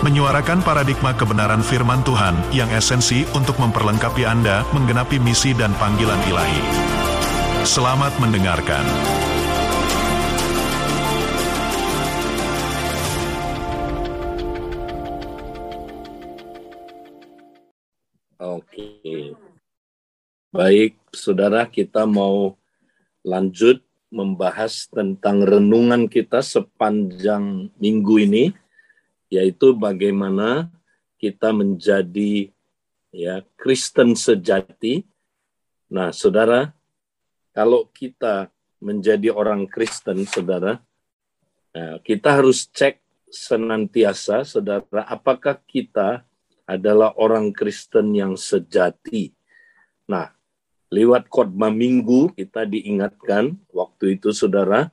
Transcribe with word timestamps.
menyuarakan 0.00 0.64
paradigma 0.64 1.12
kebenaran 1.12 1.60
firman 1.60 2.00
Tuhan 2.00 2.32
yang 2.56 2.72
esensi 2.72 3.28
untuk 3.36 3.60
memperlengkapi 3.60 4.24
Anda 4.24 4.64
menggenapi 4.72 5.20
misi 5.20 5.52
dan 5.52 5.76
panggilan 5.76 6.16
ilahi. 6.24 6.62
Selamat 7.68 8.16
mendengarkan. 8.16 8.80
Oke. 18.40 19.36
Baik, 20.48 20.96
Saudara, 21.12 21.68
kita 21.68 22.08
mau 22.08 22.56
lanjut 23.20 23.84
membahas 24.08 24.88
tentang 24.88 25.44
renungan 25.44 26.08
kita 26.08 26.40
sepanjang 26.40 27.68
minggu 27.76 28.16
ini 28.16 28.44
yaitu 29.30 29.72
bagaimana 29.72 30.68
kita 31.16 31.54
menjadi 31.54 32.50
ya 33.14 33.46
Kristen 33.54 34.18
sejati. 34.18 35.06
Nah, 35.86 36.10
Saudara, 36.10 36.74
kalau 37.54 37.86
kita 37.90 38.50
menjadi 38.82 39.30
orang 39.30 39.70
Kristen, 39.70 40.26
Saudara, 40.26 40.82
nah, 41.70 42.02
kita 42.02 42.42
harus 42.42 42.66
cek 42.70 42.98
senantiasa, 43.30 44.42
Saudara, 44.42 45.06
apakah 45.06 45.58
kita 45.62 46.26
adalah 46.66 47.14
orang 47.18 47.54
Kristen 47.54 48.14
yang 48.14 48.34
sejati. 48.34 49.34
Nah, 50.10 50.34
lewat 50.90 51.30
khotbah 51.30 51.70
minggu 51.70 52.34
kita 52.34 52.66
diingatkan 52.66 53.54
waktu 53.70 54.18
itu 54.18 54.34
Saudara, 54.34 54.90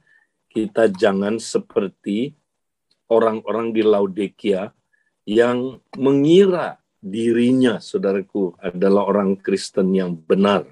kita 0.54 0.90
jangan 0.90 1.42
seperti 1.42 2.37
orang-orang 3.08 3.72
di 3.72 3.82
Laodikia 3.84 4.72
yang 5.28 5.84
mengira 5.96 6.80
dirinya, 7.04 7.80
saudaraku, 7.84 8.56
adalah 8.60 9.08
orang 9.08 9.36
Kristen 9.40 9.92
yang 9.96 10.16
benar. 10.16 10.68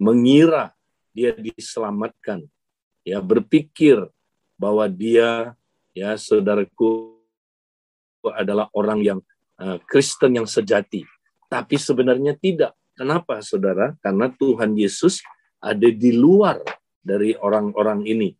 Mengira 0.00 0.72
dia 1.12 1.36
diselamatkan. 1.36 2.48
Ya, 3.02 3.18
berpikir 3.18 3.98
bahwa 4.56 4.86
dia, 4.86 5.52
ya 5.92 6.14
saudaraku, 6.16 7.18
adalah 8.22 8.70
orang 8.72 9.02
yang 9.02 9.18
uh, 9.58 9.76
Kristen 9.84 10.38
yang 10.38 10.46
sejati. 10.46 11.02
Tapi 11.50 11.76
sebenarnya 11.76 12.38
tidak. 12.38 12.72
Kenapa, 12.94 13.42
saudara? 13.42 13.98
Karena 13.98 14.30
Tuhan 14.30 14.78
Yesus 14.78 15.20
ada 15.58 15.88
di 15.90 16.14
luar 16.14 16.62
dari 17.02 17.34
orang-orang 17.34 18.06
ini. 18.06 18.30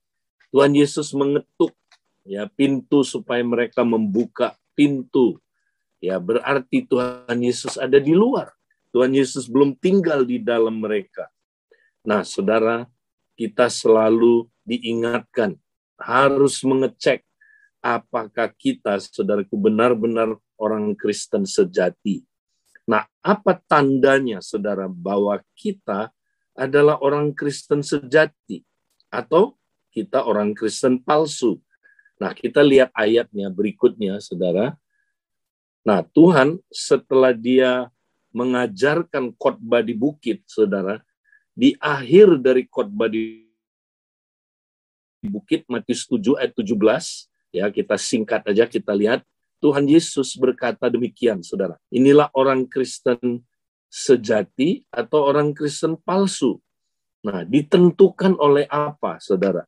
Tuhan 0.54 0.76
Yesus 0.76 1.10
mengetuk 1.16 1.74
ya 2.22 2.46
pintu 2.50 3.02
supaya 3.02 3.42
mereka 3.42 3.82
membuka 3.86 4.54
pintu. 4.74 5.38
Ya, 6.02 6.18
berarti 6.18 6.82
Tuhan 6.82 7.38
Yesus 7.38 7.78
ada 7.78 8.02
di 8.02 8.10
luar. 8.10 8.50
Tuhan 8.90 9.14
Yesus 9.14 9.46
belum 9.46 9.78
tinggal 9.78 10.26
di 10.26 10.42
dalam 10.42 10.82
mereka. 10.82 11.30
Nah, 12.02 12.26
Saudara, 12.26 12.84
kita 13.38 13.70
selalu 13.70 14.50
diingatkan 14.66 15.54
harus 15.98 16.60
mengecek 16.66 17.22
apakah 17.82 18.50
kita, 18.54 19.02
saudaraku, 19.02 19.58
benar-benar 19.58 20.38
orang 20.58 20.94
Kristen 20.94 21.42
sejati. 21.42 22.22
Nah, 22.86 23.06
apa 23.22 23.58
tandanya, 23.66 24.38
saudara, 24.38 24.86
bahwa 24.86 25.38
kita 25.54 26.14
adalah 26.54 27.02
orang 27.02 27.34
Kristen 27.34 27.82
sejati 27.82 28.62
atau 29.10 29.58
kita 29.90 30.22
orang 30.22 30.54
Kristen 30.54 31.02
palsu? 31.02 31.58
Nah, 32.22 32.30
kita 32.38 32.62
lihat 32.62 32.94
ayatnya 32.94 33.50
berikutnya, 33.50 34.22
saudara. 34.22 34.78
Nah, 35.82 36.06
Tuhan 36.06 36.62
setelah 36.70 37.34
dia 37.34 37.90
mengajarkan 38.30 39.34
khotbah 39.34 39.82
di 39.82 39.90
bukit, 39.98 40.46
saudara, 40.46 41.02
di 41.50 41.74
akhir 41.82 42.38
dari 42.38 42.70
khotbah 42.70 43.10
di 43.10 43.42
bukit 45.26 45.66
Matius 45.66 46.06
7 46.06 46.38
ayat 46.38 46.54
17, 46.54 47.26
ya 47.50 47.66
kita 47.74 47.98
singkat 47.98 48.46
aja 48.46 48.70
kita 48.70 48.94
lihat, 48.94 49.26
Tuhan 49.58 49.90
Yesus 49.90 50.38
berkata 50.38 50.86
demikian, 50.86 51.42
saudara. 51.42 51.74
Inilah 51.90 52.30
orang 52.38 52.70
Kristen 52.70 53.42
sejati 53.90 54.86
atau 54.94 55.26
orang 55.26 55.50
Kristen 55.58 55.98
palsu. 55.98 56.62
Nah, 57.26 57.42
ditentukan 57.42 58.38
oleh 58.38 58.70
apa, 58.70 59.18
saudara? 59.18 59.66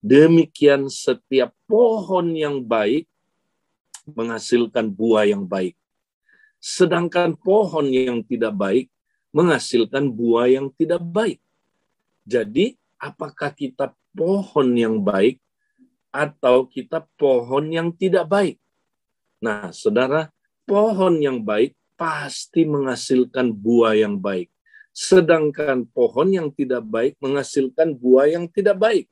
Demikian 0.00 0.88
setiap 0.88 1.52
pohon 1.68 2.32
yang 2.32 2.64
baik 2.64 3.04
menghasilkan 4.08 4.88
buah 4.88 5.28
yang 5.28 5.44
baik. 5.44 5.76
Sedangkan 6.56 7.36
pohon 7.36 7.92
yang 7.92 8.24
tidak 8.24 8.56
baik 8.56 8.86
menghasilkan 9.32 10.08
buah 10.08 10.48
yang 10.48 10.72
tidak 10.72 11.04
baik. 11.04 11.38
Jadi, 12.24 12.80
apakah 12.96 13.52
kita 13.52 13.92
pohon 14.16 14.72
yang 14.76 15.00
baik 15.00 15.40
atau 16.10 16.66
kita 16.66 17.06
pohon 17.20 17.70
yang 17.70 17.92
tidak 17.94 18.26
baik? 18.28 18.56
Nah, 19.40 19.72
saudara, 19.72 20.28
pohon 20.68 21.16
yang 21.20 21.40
baik 21.40 21.76
pasti 21.96 22.64
menghasilkan 22.64 23.52
buah 23.52 23.96
yang 23.96 24.16
baik. 24.16 24.48
Sedangkan 24.90 25.86
pohon 25.88 26.28
yang 26.32 26.48
tidak 26.52 26.84
baik 26.88 27.16
menghasilkan 27.20 27.94
buah 27.96 28.26
yang 28.32 28.48
tidak 28.48 28.76
baik. 28.76 29.06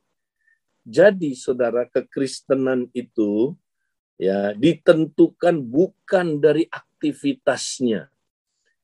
Jadi 0.89 1.37
saudara 1.37 1.85
kekristenan 1.85 2.89
itu 2.97 3.53
ya 4.17 4.57
ditentukan 4.57 5.61
bukan 5.61 6.41
dari 6.41 6.65
aktivitasnya. 6.73 8.09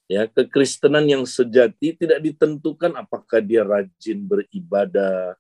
Ya, 0.04 0.28
kekristenan 0.28 1.08
yang 1.08 1.24
sejati 1.24 1.96
tidak 1.96 2.20
ditentukan 2.20 2.92
apakah 2.92 3.40
dia 3.40 3.64
rajin 3.64 4.20
beribadah. 4.20 5.32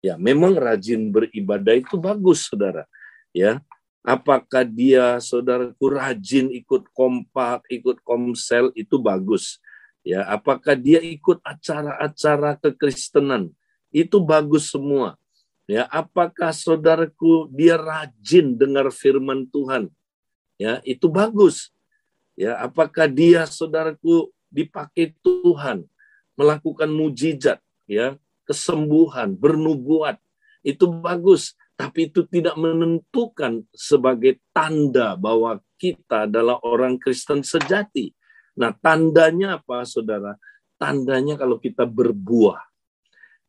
Ya, 0.00 0.16
memang 0.16 0.56
rajin 0.56 1.12
beribadah 1.12 1.76
itu 1.76 2.00
bagus, 2.00 2.48
Saudara. 2.48 2.88
Ya. 3.36 3.60
Apakah 4.06 4.62
dia 4.62 5.18
saudaraku 5.18 5.98
rajin 5.98 6.48
ikut 6.54 6.88
kompak, 6.94 7.66
ikut 7.68 8.00
komsel 8.06 8.70
itu 8.72 8.96
bagus. 9.02 9.58
Ya, 10.06 10.22
apakah 10.30 10.78
dia 10.78 11.02
ikut 11.02 11.42
acara-acara 11.42 12.54
kekristenan? 12.62 13.50
Itu 13.90 14.22
bagus 14.22 14.70
semua. 14.70 15.18
Ya, 15.66 15.82
apakah 15.90 16.54
saudaraku 16.54 17.50
dia 17.50 17.74
rajin 17.74 18.54
dengar 18.54 18.86
firman 18.94 19.50
Tuhan? 19.50 19.90
Ya, 20.62 20.78
itu 20.86 21.10
bagus. 21.10 21.74
Ya, 22.38 22.54
apakah 22.62 23.10
dia 23.10 23.42
saudaraku 23.50 24.30
dipakai 24.46 25.18
Tuhan 25.26 25.82
melakukan 26.38 26.86
mujizat, 26.86 27.58
ya, 27.90 28.14
kesembuhan, 28.46 29.34
bernubuat. 29.34 30.22
Itu 30.62 30.86
bagus, 30.86 31.58
tapi 31.74 32.08
itu 32.08 32.22
tidak 32.30 32.54
menentukan 32.54 33.66
sebagai 33.74 34.38
tanda 34.54 35.18
bahwa 35.18 35.58
kita 35.76 36.30
adalah 36.30 36.62
orang 36.62 36.96
Kristen 36.96 37.42
sejati. 37.42 38.14
Nah, 38.56 38.70
tandanya 38.72 39.58
apa, 39.60 39.82
Saudara? 39.82 40.38
Tandanya 40.78 41.36
kalau 41.36 41.58
kita 41.58 41.84
berbuah. 41.84 42.60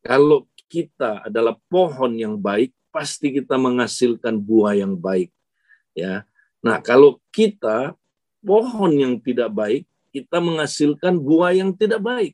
Kalau 0.04 0.48
kita 0.68 1.28
adalah 1.28 1.56
pohon 1.72 2.16
yang 2.16 2.36
baik, 2.36 2.76
pasti 2.92 3.32
kita 3.32 3.56
menghasilkan 3.56 4.38
buah 4.40 4.76
yang 4.76 4.96
baik. 4.96 5.32
Ya. 5.96 6.28
Nah, 6.62 6.84
kalau 6.84 7.24
kita 7.32 7.96
pohon 8.44 8.92
yang 8.94 9.20
tidak 9.24 9.50
baik, 9.52 9.84
kita 10.12 10.40
menghasilkan 10.44 11.20
buah 11.20 11.56
yang 11.56 11.72
tidak 11.76 12.04
baik. 12.04 12.34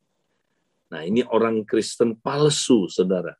Nah, 0.89 1.01
ini 1.05 1.25
orang 1.25 1.65
Kristen 1.65 2.13
palsu, 2.17 2.85
Saudara. 2.89 3.33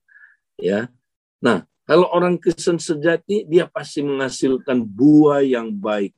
Ya. 0.57 0.90
Nah, 1.38 1.66
kalau 1.84 2.07
orang 2.10 2.40
Kristen 2.40 2.80
sejati, 2.80 3.44
dia 3.45 3.68
pasti 3.68 4.01
menghasilkan 4.01 4.81
buah 4.81 5.44
yang 5.44 5.69
baik. 5.74 6.16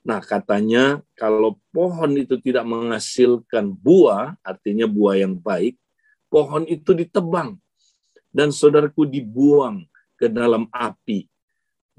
Nah, 0.00 0.22
katanya 0.24 1.04
kalau 1.12 1.60
pohon 1.74 2.16
itu 2.16 2.40
tidak 2.40 2.64
menghasilkan 2.64 3.68
buah, 3.68 4.32
artinya 4.40 4.88
buah 4.88 5.20
yang 5.20 5.36
baik, 5.36 5.76
pohon 6.32 6.64
itu 6.64 6.96
ditebang 6.96 7.60
dan 8.30 8.54
saudaraku 8.54 9.06
dibuang 9.06 9.84
ke 10.14 10.30
dalam 10.30 10.70
api. 10.70 11.26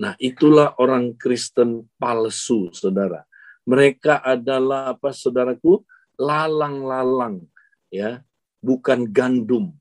Nah, 0.02 0.18
itulah 0.18 0.74
orang 0.82 1.14
Kristen 1.14 1.86
palsu, 2.00 2.74
saudara. 2.74 3.22
Mereka 3.68 4.26
adalah 4.26 4.98
apa, 4.98 5.14
saudaraku? 5.14 5.86
Lalang-lalang, 6.18 7.46
ya, 7.94 8.26
bukan 8.58 9.06
gandum. 9.06 9.74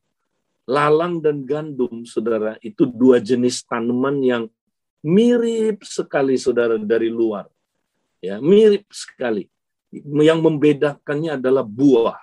Lalang 0.68 1.24
dan 1.24 1.42
gandum, 1.48 2.04
saudara, 2.04 2.60
itu 2.60 2.84
dua 2.84 3.16
jenis 3.18 3.64
tanaman 3.64 4.20
yang 4.20 4.44
mirip 5.00 5.82
sekali, 5.88 6.36
saudara, 6.36 6.76
dari 6.76 7.08
luar. 7.08 7.48
Ya, 8.20 8.36
mirip 8.44 8.84
sekali. 8.92 9.48
Yang 9.96 10.40
membedakannya 10.44 11.40
adalah 11.40 11.64
buah. 11.64 12.20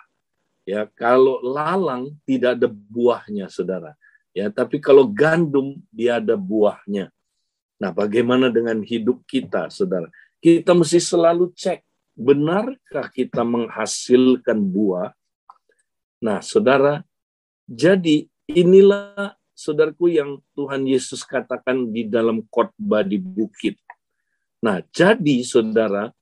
Ya, 0.67 0.85
kalau 0.93 1.41
lalang 1.41 2.13
tidak 2.29 2.61
ada 2.61 2.69
buahnya, 2.69 3.49
saudara. 3.49 3.97
Ya, 4.37 4.53
tapi 4.53 4.77
kalau 4.77 5.09
gandum 5.09 5.81
dia 5.89 6.21
ada 6.21 6.37
buahnya. 6.37 7.09
Nah, 7.81 7.89
bagaimana 7.89 8.53
dengan 8.53 8.85
hidup 8.85 9.25
kita, 9.25 9.73
saudara? 9.73 10.13
Kita 10.37 10.77
mesti 10.77 11.01
selalu 11.01 11.49
cek, 11.57 11.81
benarkah 12.13 13.09
kita 13.09 13.41
menghasilkan 13.41 14.61
buah? 14.61 15.09
Nah, 16.21 16.45
saudara, 16.45 17.01
jadi 17.65 18.29
inilah 18.45 19.33
saudaraku 19.57 20.13
yang 20.13 20.37
Tuhan 20.53 20.85
Yesus 20.85 21.25
katakan 21.25 21.89
di 21.89 22.05
dalam 22.05 22.45
khotbah 22.53 23.01
di 23.01 23.17
bukit. 23.17 23.81
Nah, 24.61 24.85
jadi 24.93 25.41
saudara, 25.41 26.13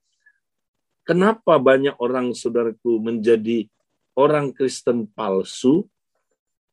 kenapa 1.04 1.60
banyak 1.60 2.00
orang 2.00 2.32
saudaraku 2.32 2.96
menjadi 2.96 3.68
orang 4.16 4.56
Kristen 4.56 5.04
palsu? 5.04 5.84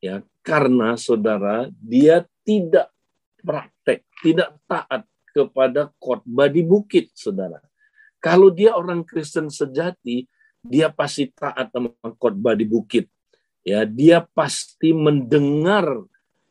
Ya, 0.03 0.19
karena 0.43 0.99
saudara 0.99 1.71
dia 1.79 2.27
tidak 2.43 2.91
praktek, 3.39 4.03
tidak 4.19 4.59
taat 4.67 5.07
kepada 5.31 5.95
khotbah 5.95 6.51
di 6.51 6.59
bukit, 6.59 7.07
saudara. 7.15 7.63
Kalau 8.19 8.51
dia 8.51 8.75
orang 8.75 9.07
Kristen 9.07 9.47
sejati, 9.47 10.27
dia 10.59 10.91
pasti 10.91 11.31
taat 11.31 11.71
sama 11.71 11.95
khotbah 12.19 12.55
di 12.55 12.67
bukit. 12.67 13.07
Ya 13.63 13.87
dia 13.87 14.27
pasti 14.35 14.91
mendengar 14.91 15.87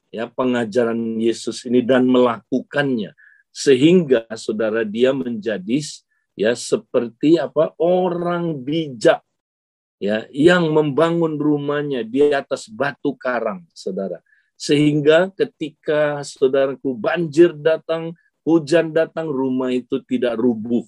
ya 0.08 0.28
pengajaran 0.28 1.20
Yesus 1.20 1.64
ini 1.69 1.84
dan 1.84 2.08
melakukannya. 2.08 3.12
Sehingga 3.52 4.32
saudara 4.32 4.81
dia 4.84 5.12
menjadi 5.12 5.81
ya 6.32 6.56
seperti 6.56 7.37
apa 7.37 7.76
orang 7.76 8.56
bijak 8.64 9.20
ya 10.02 10.26
yang 10.34 10.66
membangun 10.75 11.38
rumahnya 11.38 12.02
di 12.02 12.34
atas 12.34 12.66
batu 12.66 13.14
karang 13.14 13.62
saudara. 13.70 14.19
Sehingga 14.58 15.31
ketika 15.38 16.19
saudaraku 16.26 16.99
banjir 16.99 17.54
datang 17.54 18.19
hujan 18.43 18.90
datang 18.90 19.31
rumah 19.31 19.70
itu 19.70 20.02
tidak 20.02 20.34
rubuh. 20.34 20.82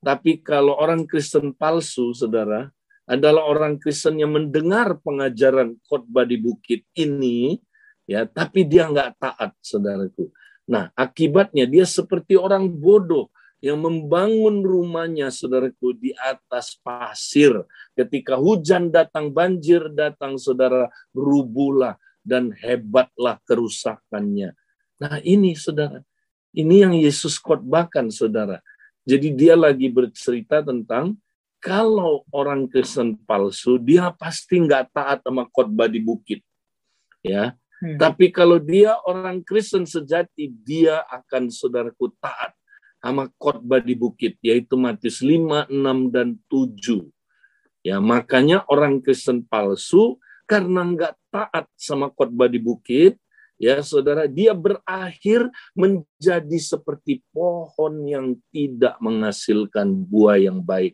Tapi 0.00 0.40
kalau 0.40 0.80
orang 0.80 1.04
Kristen 1.04 1.52
palsu 1.52 2.16
saudara 2.16 2.72
adalah 3.04 3.44
orang 3.44 3.76
Kristen 3.76 4.16
yang 4.16 4.32
mendengar 4.32 4.96
pengajaran 5.04 5.76
khotbah 5.84 6.24
di 6.24 6.40
bukit 6.40 6.88
ini, 6.96 7.60
ya, 8.08 8.24
tapi 8.24 8.64
dia 8.64 8.88
nggak 8.88 9.20
taat, 9.20 9.52
saudaraku. 9.60 10.32
Nah, 10.70 10.88
akibatnya 10.96 11.68
dia 11.68 11.84
seperti 11.84 12.38
orang 12.38 12.70
bodoh 12.70 13.28
yang 13.60 13.84
membangun 13.84 14.64
rumahnya, 14.64 15.28
saudaraku, 15.28 15.92
di 15.92 16.16
atas 16.16 16.80
pasir. 16.80 17.52
Ketika 17.92 18.40
hujan 18.40 18.88
datang, 18.88 19.28
banjir 19.28 19.92
datang, 19.92 20.40
saudara, 20.40 20.88
rubuhlah 21.12 22.00
dan 22.24 22.56
hebatlah 22.56 23.36
kerusakannya. 23.44 24.56
Nah, 24.96 25.20
ini, 25.20 25.52
saudara, 25.56 26.00
ini 26.56 26.82
yang 26.82 26.96
Yesus 26.96 27.36
khotbahkan, 27.36 28.08
saudara. 28.08 28.64
Jadi 29.04 29.32
dia 29.36 29.56
lagi 29.56 29.92
bercerita 29.92 30.64
tentang 30.64 31.20
kalau 31.60 32.24
orang 32.32 32.64
Kristen 32.64 33.20
palsu, 33.28 33.76
dia 33.76 34.08
pasti 34.16 34.56
nggak 34.56 34.96
taat 34.96 35.18
sama 35.20 35.44
khotbah 35.52 35.88
di 35.88 36.00
bukit. 36.00 36.40
Ya, 37.20 37.52
hmm. 37.84 38.00
tapi 38.00 38.32
kalau 38.32 38.56
dia 38.56 38.96
orang 39.04 39.44
Kristen 39.44 39.84
sejati, 39.84 40.48
dia 40.48 41.04
akan 41.04 41.52
saudaraku 41.52 42.08
taat 42.16 42.56
sama 43.00 43.32
khotbah 43.40 43.80
di 43.80 43.96
bukit, 43.96 44.36
yaitu 44.44 44.76
Matius 44.76 45.24
5, 45.24 45.72
6, 45.72 46.14
dan 46.14 46.36
7. 46.48 47.08
Ya, 47.80 47.96
makanya 47.96 48.62
orang 48.68 49.00
Kristen 49.00 49.40
palsu 49.44 50.20
karena 50.44 50.84
nggak 50.84 51.14
taat 51.32 51.66
sama 51.80 52.12
khotbah 52.12 52.46
di 52.46 52.60
bukit, 52.60 53.16
ya 53.56 53.80
saudara, 53.80 54.28
dia 54.28 54.52
berakhir 54.52 55.48
menjadi 55.72 56.58
seperti 56.60 57.24
pohon 57.32 58.04
yang 58.04 58.36
tidak 58.52 59.00
menghasilkan 59.00 59.88
buah 59.96 60.36
yang 60.36 60.60
baik. 60.60 60.92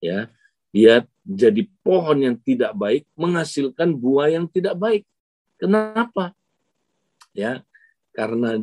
Ya 0.00 0.32
dia 0.76 1.08
jadi 1.24 1.64
pohon 1.80 2.20
yang 2.20 2.36
tidak 2.36 2.76
baik 2.76 3.08
menghasilkan 3.16 3.96
buah 3.96 4.28
yang 4.28 4.44
tidak 4.44 4.76
baik. 4.76 5.08
Kenapa? 5.56 6.36
Ya 7.32 7.64
karena 8.12 8.60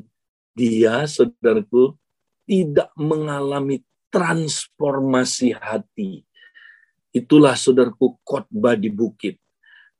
dia 0.54 1.10
saudaraku 1.10 1.98
tidak 2.44 2.92
mengalami 3.00 3.82
transformasi 4.14 5.56
hati 5.58 6.24
itulah 7.14 7.58
saudaraku 7.58 8.18
khotbah 8.22 8.78
di 8.78 8.90
bukit 8.94 9.40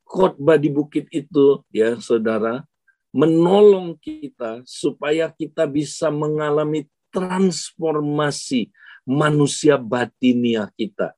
khotbah 0.06 0.60
di 0.60 0.70
bukit 0.70 1.10
itu 1.10 1.62
ya 1.74 1.98
saudara 1.98 2.66
menolong 3.14 3.98
kita 4.02 4.66
supaya 4.66 5.30
kita 5.30 5.70
bisa 5.70 6.10
mengalami 6.10 6.90
transformasi 7.14 8.74
manusia 9.06 9.78
batinia 9.78 10.70
kita 10.74 11.14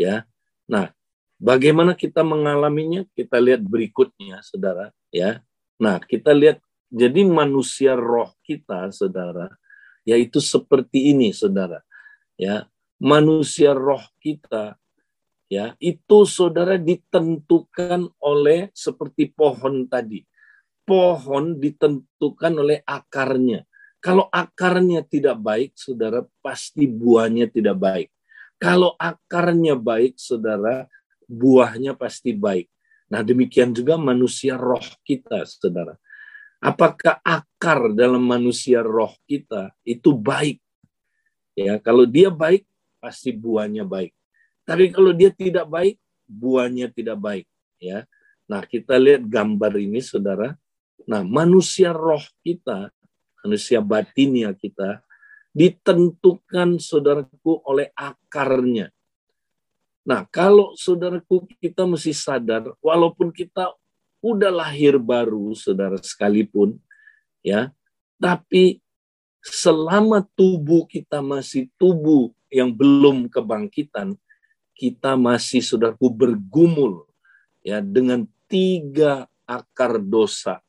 ya. 0.00 0.24
Nah, 0.64 0.88
bagaimana 1.36 1.92
kita 1.92 2.24
mengalaminya? 2.24 3.04
Kita 3.12 3.36
lihat 3.36 3.60
berikutnya, 3.60 4.40
Saudara, 4.40 4.88
ya. 5.12 5.44
Nah, 5.76 6.00
kita 6.00 6.32
lihat 6.32 6.64
jadi 6.88 7.22
manusia 7.28 7.92
roh 7.94 8.32
kita, 8.40 8.88
Saudara, 8.90 9.52
yaitu 10.04 10.38
seperti 10.40 11.12
ini, 11.12 11.32
Saudara. 11.34 11.84
Ya, 12.40 12.68
manusia 13.00 13.76
roh 13.76 14.00
kita 14.20 14.80
ya, 15.50 15.74
itu 15.82 16.24
Saudara 16.24 16.80
ditentukan 16.80 18.08
oleh 18.22 18.70
seperti 18.72 19.28
pohon 19.28 19.84
tadi. 19.90 20.24
Pohon 20.86 21.58
ditentukan 21.60 22.52
oleh 22.56 22.80
akarnya. 22.86 23.68
Kalau 24.00 24.32
akarnya 24.32 25.04
tidak 25.04 25.36
baik, 25.44 25.76
saudara, 25.76 26.24
pasti 26.40 26.88
buahnya 26.88 27.52
tidak 27.52 27.76
baik. 27.76 28.08
Kalau 28.56 28.96
akarnya 28.96 29.76
baik, 29.76 30.16
saudara, 30.16 30.88
buahnya 31.28 31.92
pasti 32.00 32.32
baik. 32.32 32.72
Nah, 33.12 33.20
demikian 33.20 33.76
juga 33.76 34.00
manusia 34.00 34.56
roh 34.56 34.82
kita, 35.04 35.44
saudara. 35.44 36.00
Apakah 36.60 37.24
akar 37.24 37.88
dalam 37.96 38.20
manusia 38.20 38.84
roh 38.84 39.16
kita 39.24 39.72
itu 39.80 40.12
baik? 40.12 40.60
Ya, 41.56 41.80
kalau 41.80 42.04
dia 42.04 42.28
baik, 42.28 42.68
pasti 43.00 43.32
buahnya 43.32 43.88
baik. 43.88 44.12
Tapi 44.68 44.92
kalau 44.92 45.16
dia 45.16 45.32
tidak 45.32 45.64
baik, 45.66 45.96
buahnya 46.28 46.92
tidak 46.92 47.16
baik. 47.16 47.46
Ya, 47.80 48.04
nah 48.44 48.60
kita 48.60 49.00
lihat 49.00 49.24
gambar 49.24 49.72
ini, 49.80 50.04
saudara. 50.04 50.52
Nah, 51.08 51.24
manusia 51.24 51.96
roh 51.96 52.20
kita, 52.44 52.92
manusia 53.40 53.80
batinnya 53.80 54.52
kita, 54.52 55.00
ditentukan 55.56 56.76
saudaraku 56.76 57.64
oleh 57.64 57.88
akarnya. 57.96 58.92
Nah, 60.04 60.28
kalau 60.28 60.76
saudaraku 60.76 61.48
kita 61.56 61.88
mesti 61.88 62.12
sadar, 62.12 62.72
walaupun 62.84 63.32
kita 63.32 63.72
udah 64.20 64.52
lahir 64.52 65.00
baru, 65.00 65.52
saudara 65.56 65.96
sekalipun, 66.00 66.76
ya, 67.40 67.72
tapi 68.20 68.84
selama 69.40 70.24
tubuh 70.36 70.84
kita 70.84 71.24
masih 71.24 71.72
tubuh 71.80 72.32
yang 72.52 72.72
belum 72.72 73.32
kebangkitan, 73.32 74.16
kita 74.76 75.16
masih 75.16 75.60
saudaraku 75.64 76.08
bergumul 76.08 77.08
ya 77.64 77.80
dengan 77.80 78.28
tiga 78.48 79.28
akar 79.48 80.00
dosa, 80.00 80.60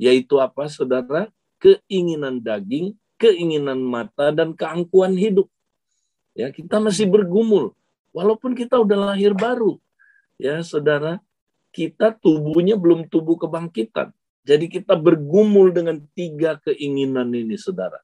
yaitu 0.00 0.40
apa, 0.40 0.68
saudara? 0.68 1.28
Keinginan 1.58 2.38
daging, 2.38 2.94
keinginan 3.18 3.82
mata 3.82 4.30
dan 4.30 4.54
keangkuhan 4.54 5.18
hidup. 5.18 5.50
Ya, 6.38 6.54
kita 6.54 6.78
masih 6.78 7.10
bergumul 7.10 7.74
walaupun 8.14 8.54
kita 8.54 8.78
udah 8.78 9.12
lahir 9.12 9.34
baru. 9.34 9.76
Ya, 10.38 10.62
Saudara, 10.62 11.18
kita 11.70 12.16
tubuhnya 12.16 12.74
belum 12.74 13.06
tubuh 13.08 13.36
kebangkitan. 13.36 14.12
Jadi 14.48 14.66
kita 14.72 14.96
bergumul 14.96 15.70
dengan 15.70 16.00
tiga 16.16 16.56
keinginan 16.64 17.28
ini, 17.36 17.60
Saudara. 17.60 18.00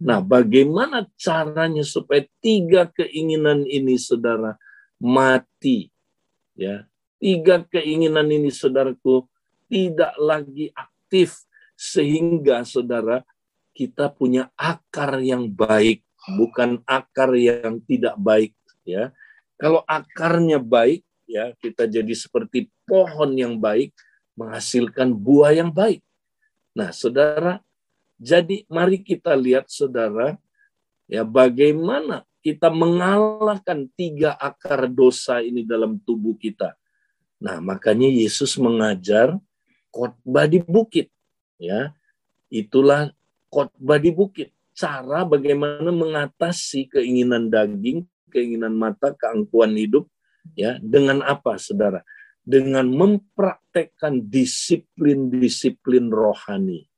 Nah, 0.00 0.22
bagaimana 0.22 1.04
caranya 1.18 1.82
supaya 1.82 2.24
tiga 2.38 2.86
keinginan 2.88 3.66
ini, 3.66 3.98
Saudara, 3.98 4.54
mati? 5.02 5.90
Ya, 6.54 6.86
tiga 7.18 7.66
keinginan 7.66 8.30
ini, 8.30 8.54
Saudaraku, 8.54 9.26
tidak 9.66 10.14
lagi 10.16 10.70
aktif 10.72 11.42
sehingga 11.74 12.62
Saudara 12.62 13.26
kita 13.74 14.12
punya 14.14 14.52
akar 14.54 15.18
yang 15.18 15.50
baik, 15.50 16.06
bukan 16.38 16.84
akar 16.86 17.34
yang 17.34 17.82
tidak 17.82 18.14
baik 18.20 18.52
ya. 18.86 19.10
Kalau 19.60 19.84
akarnya 19.84 20.56
baik, 20.60 21.04
ya 21.30 21.54
kita 21.62 21.86
jadi 21.86 22.10
seperti 22.10 22.66
pohon 22.82 23.30
yang 23.38 23.54
baik 23.62 23.94
menghasilkan 24.34 25.14
buah 25.14 25.54
yang 25.54 25.70
baik. 25.70 26.02
Nah, 26.74 26.90
Saudara, 26.90 27.62
jadi 28.18 28.66
mari 28.66 28.98
kita 28.98 29.38
lihat 29.38 29.70
Saudara 29.70 30.34
ya 31.06 31.22
bagaimana 31.22 32.26
kita 32.42 32.72
mengalahkan 32.72 33.86
tiga 33.94 34.34
akar 34.34 34.90
dosa 34.90 35.38
ini 35.38 35.62
dalam 35.62 36.02
tubuh 36.02 36.34
kita. 36.34 36.74
Nah, 37.38 37.62
makanya 37.62 38.10
Yesus 38.10 38.58
mengajar 38.58 39.38
khotbah 39.94 40.50
di 40.50 40.60
bukit. 40.64 41.12
Ya, 41.60 41.92
itulah 42.48 43.12
khotbah 43.52 44.00
di 44.00 44.10
bukit. 44.10 44.50
Cara 44.72 45.28
bagaimana 45.28 45.92
mengatasi 45.92 46.88
keinginan 46.88 47.52
daging, 47.52 48.08
keinginan 48.32 48.72
mata, 48.72 49.12
keangkuhan 49.12 49.76
hidup, 49.76 50.08
ya 50.54 50.76
dengan 50.82 51.24
apa, 51.24 51.56
saudara? 51.56 52.04
Dengan 52.40 52.88
mempraktekkan 52.88 54.26
disiplin-disiplin 54.26 56.08
rohani. 56.08 56.88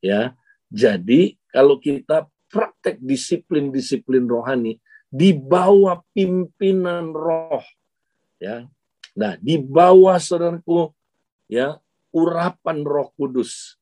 Ya, 0.00 0.36
jadi 0.70 1.36
kalau 1.50 1.80
kita 1.80 2.28
praktek 2.52 3.00
disiplin-disiplin 3.00 4.28
rohani 4.28 4.78
di 5.06 5.32
bawah 5.32 6.02
pimpinan 6.12 7.14
roh, 7.14 7.64
ya, 8.42 8.68
nah 9.16 9.34
di 9.40 9.56
bawah 9.56 10.18
saudaraku, 10.20 10.92
ya 11.46 11.80
urapan 12.16 12.80
Roh 12.82 13.12
Kudus, 13.14 13.76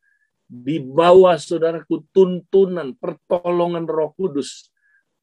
di 0.45 0.83
bawah 0.83 1.39
saudaraku 1.39 2.05
tuntunan 2.11 2.95
pertolongan 2.99 3.87
Roh 3.87 4.11
Kudus, 4.15 4.71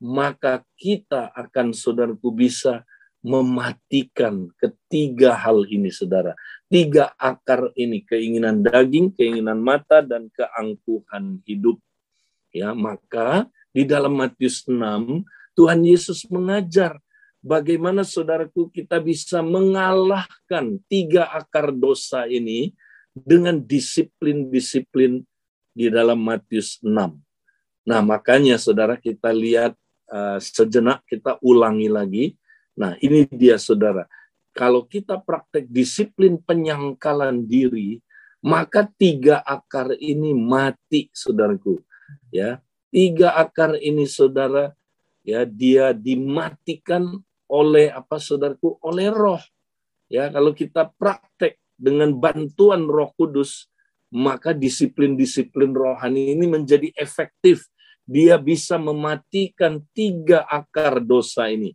maka 0.01 0.65
kita 0.79 1.29
akan 1.35 1.75
saudaraku 1.75 2.33
bisa 2.33 2.87
mematikan 3.21 4.49
ketiga 4.57 5.37
hal 5.37 5.65
ini 5.69 5.93
saudara. 5.93 6.33
Tiga 6.65 7.13
akar 7.17 7.69
ini, 7.77 8.01
keinginan 8.01 8.65
daging, 8.65 9.13
keinginan 9.13 9.61
mata, 9.61 10.01
dan 10.01 10.29
keangkuhan 10.33 11.41
hidup. 11.45 11.77
Ya, 12.51 12.73
maka 12.73 13.47
di 13.71 13.87
dalam 13.87 14.17
Matius 14.17 14.65
6, 14.67 15.23
Tuhan 15.55 15.81
Yesus 15.85 16.27
mengajar 16.27 16.99
bagaimana 17.41 18.05
saudaraku 18.05 18.69
kita 18.69 19.01
bisa 19.01 19.41
mengalahkan 19.41 20.77
tiga 20.87 21.29
akar 21.31 21.73
dosa 21.73 22.29
ini 22.29 22.71
dengan 23.11 23.59
disiplin-disiplin 23.59 25.23
di 25.71 25.87
dalam 25.87 26.19
Matius 26.21 26.79
6. 26.83 26.87
Nah, 27.81 28.01
makanya 28.05 28.61
saudara 28.61 28.95
kita 28.95 29.33
lihat 29.33 29.73
uh, 30.11 30.37
sejenak 30.37 31.01
kita 31.09 31.41
ulangi 31.41 31.89
lagi. 31.89 32.25
Nah, 32.75 32.95
ini 33.03 33.27
dia 33.29 33.59
saudara. 33.59 34.07
Kalau 34.51 34.83
kita 34.83 35.19
praktek 35.19 35.67
disiplin 35.71 36.35
penyangkalan 36.39 37.47
diri, 37.47 38.03
maka 38.43 38.83
tiga 38.99 39.39
akar 39.43 39.95
ini 39.95 40.35
mati, 40.35 41.07
saudaraku. 41.15 41.79
Ya, 42.33 42.59
tiga 42.91 43.37
akar 43.39 43.79
ini 43.79 44.03
saudara, 44.09 44.75
ya 45.23 45.47
dia 45.47 45.95
dimatikan 45.95 47.21
oleh 47.47 47.91
apa 47.91 48.19
saudaraku? 48.19 48.79
Oleh 48.83 49.11
roh. 49.11 49.39
Ya, 50.11 50.27
kalau 50.27 50.51
kita 50.51 50.91
praktek 50.99 51.55
dengan 51.79 52.11
bantuan 52.19 52.83
Roh 52.83 53.15
Kudus, 53.15 53.71
maka 54.11 54.51
disiplin-disiplin 54.51 55.71
rohani 55.71 56.35
ini 56.35 56.45
menjadi 56.51 56.91
efektif. 56.99 57.71
Dia 58.03 58.35
bisa 58.35 58.75
mematikan 58.75 59.79
tiga 59.95 60.43
akar 60.51 60.99
dosa 60.99 61.47
ini. 61.47 61.71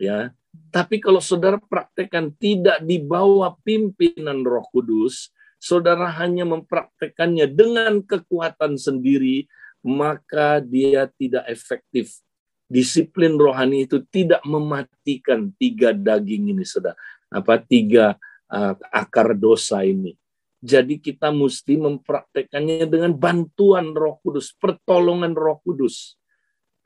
Ya, 0.00 0.32
tapi 0.70 0.98
kalau 1.02 1.20
saudara 1.20 1.58
praktekkan 1.58 2.34
tidak 2.34 2.82
di 2.82 3.02
bawah 3.02 3.54
pimpinan 3.62 4.42
Roh 4.42 4.66
Kudus, 4.70 5.30
saudara 5.60 6.10
hanya 6.18 6.46
mempraktekannya 6.46 7.46
dengan 7.50 8.02
kekuatan 8.02 8.78
sendiri, 8.78 9.46
maka 9.82 10.58
dia 10.62 11.04
tidak 11.20 11.46
efektif. 11.46 12.22
Disiplin 12.70 13.34
rohani 13.34 13.84
itu 13.84 13.98
tidak 14.14 14.40
mematikan 14.46 15.50
tiga 15.58 15.90
daging 15.90 16.54
ini, 16.54 16.62
saudara. 16.62 16.94
Apa 17.30 17.58
tiga 17.58 18.14
uh, 18.50 18.74
akar 18.94 19.34
dosa 19.34 19.82
ini. 19.82 20.14
Jadi 20.60 21.00
kita 21.00 21.34
mesti 21.34 21.76
mempraktekannya 21.76 22.86
dengan 22.86 23.12
bantuan 23.16 23.90
Roh 23.90 24.22
Kudus, 24.22 24.54
pertolongan 24.54 25.34
Roh 25.34 25.58
Kudus. 25.60 26.14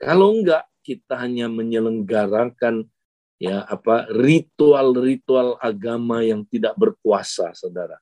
Kalau 0.01 0.31
enggak, 0.35 0.65
kita 0.81 1.17
hanya 1.21 1.51
menyelenggarakan 1.51 2.87
ya 3.41 3.67
apa 3.67 4.07
ritual-ritual 4.11 5.59
agama 5.59 6.23
yang 6.23 6.47
tidak 6.47 6.75
berkuasa, 6.79 7.51
Saudara. 7.55 7.99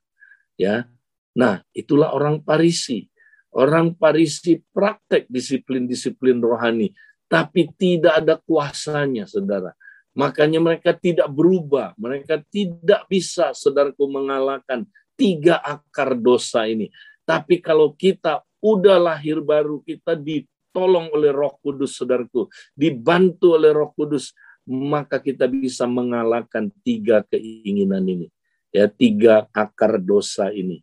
Ya. 0.60 0.86
Nah, 1.34 1.66
itulah 1.74 2.14
orang 2.14 2.46
Parisi. 2.46 3.10
Orang 3.54 3.98
Parisi 3.98 4.62
praktek 4.74 5.30
disiplin-disiplin 5.30 6.42
rohani, 6.42 6.90
tapi 7.30 7.70
tidak 7.78 8.26
ada 8.26 8.36
kuasanya, 8.42 9.30
Saudara. 9.30 9.74
Makanya 10.14 10.62
mereka 10.62 10.94
tidak 10.94 11.26
berubah. 11.34 11.98
Mereka 11.98 12.46
tidak 12.54 13.10
bisa, 13.10 13.50
saudaraku, 13.54 14.06
mengalahkan 14.06 14.86
tiga 15.18 15.58
akar 15.58 16.14
dosa 16.14 16.70
ini. 16.70 16.94
Tapi 17.26 17.58
kalau 17.58 17.98
kita 17.98 18.46
udah 18.62 19.02
lahir 19.02 19.42
baru, 19.42 19.82
kita 19.82 20.14
ditolong 20.14 21.10
oleh 21.18 21.34
roh 21.34 21.58
kudus, 21.66 21.98
saudaraku. 21.98 22.46
Dibantu 22.78 23.58
oleh 23.58 23.74
roh 23.74 23.90
kudus, 23.98 24.38
maka 24.68 25.20
kita 25.20 25.48
bisa 25.48 25.84
mengalahkan 25.88 26.72
tiga 26.82 27.24
keinginan 27.28 28.04
ini. 28.08 28.28
Ya, 28.74 28.90
tiga 28.90 29.46
akar 29.54 30.02
dosa 30.02 30.50
ini. 30.50 30.82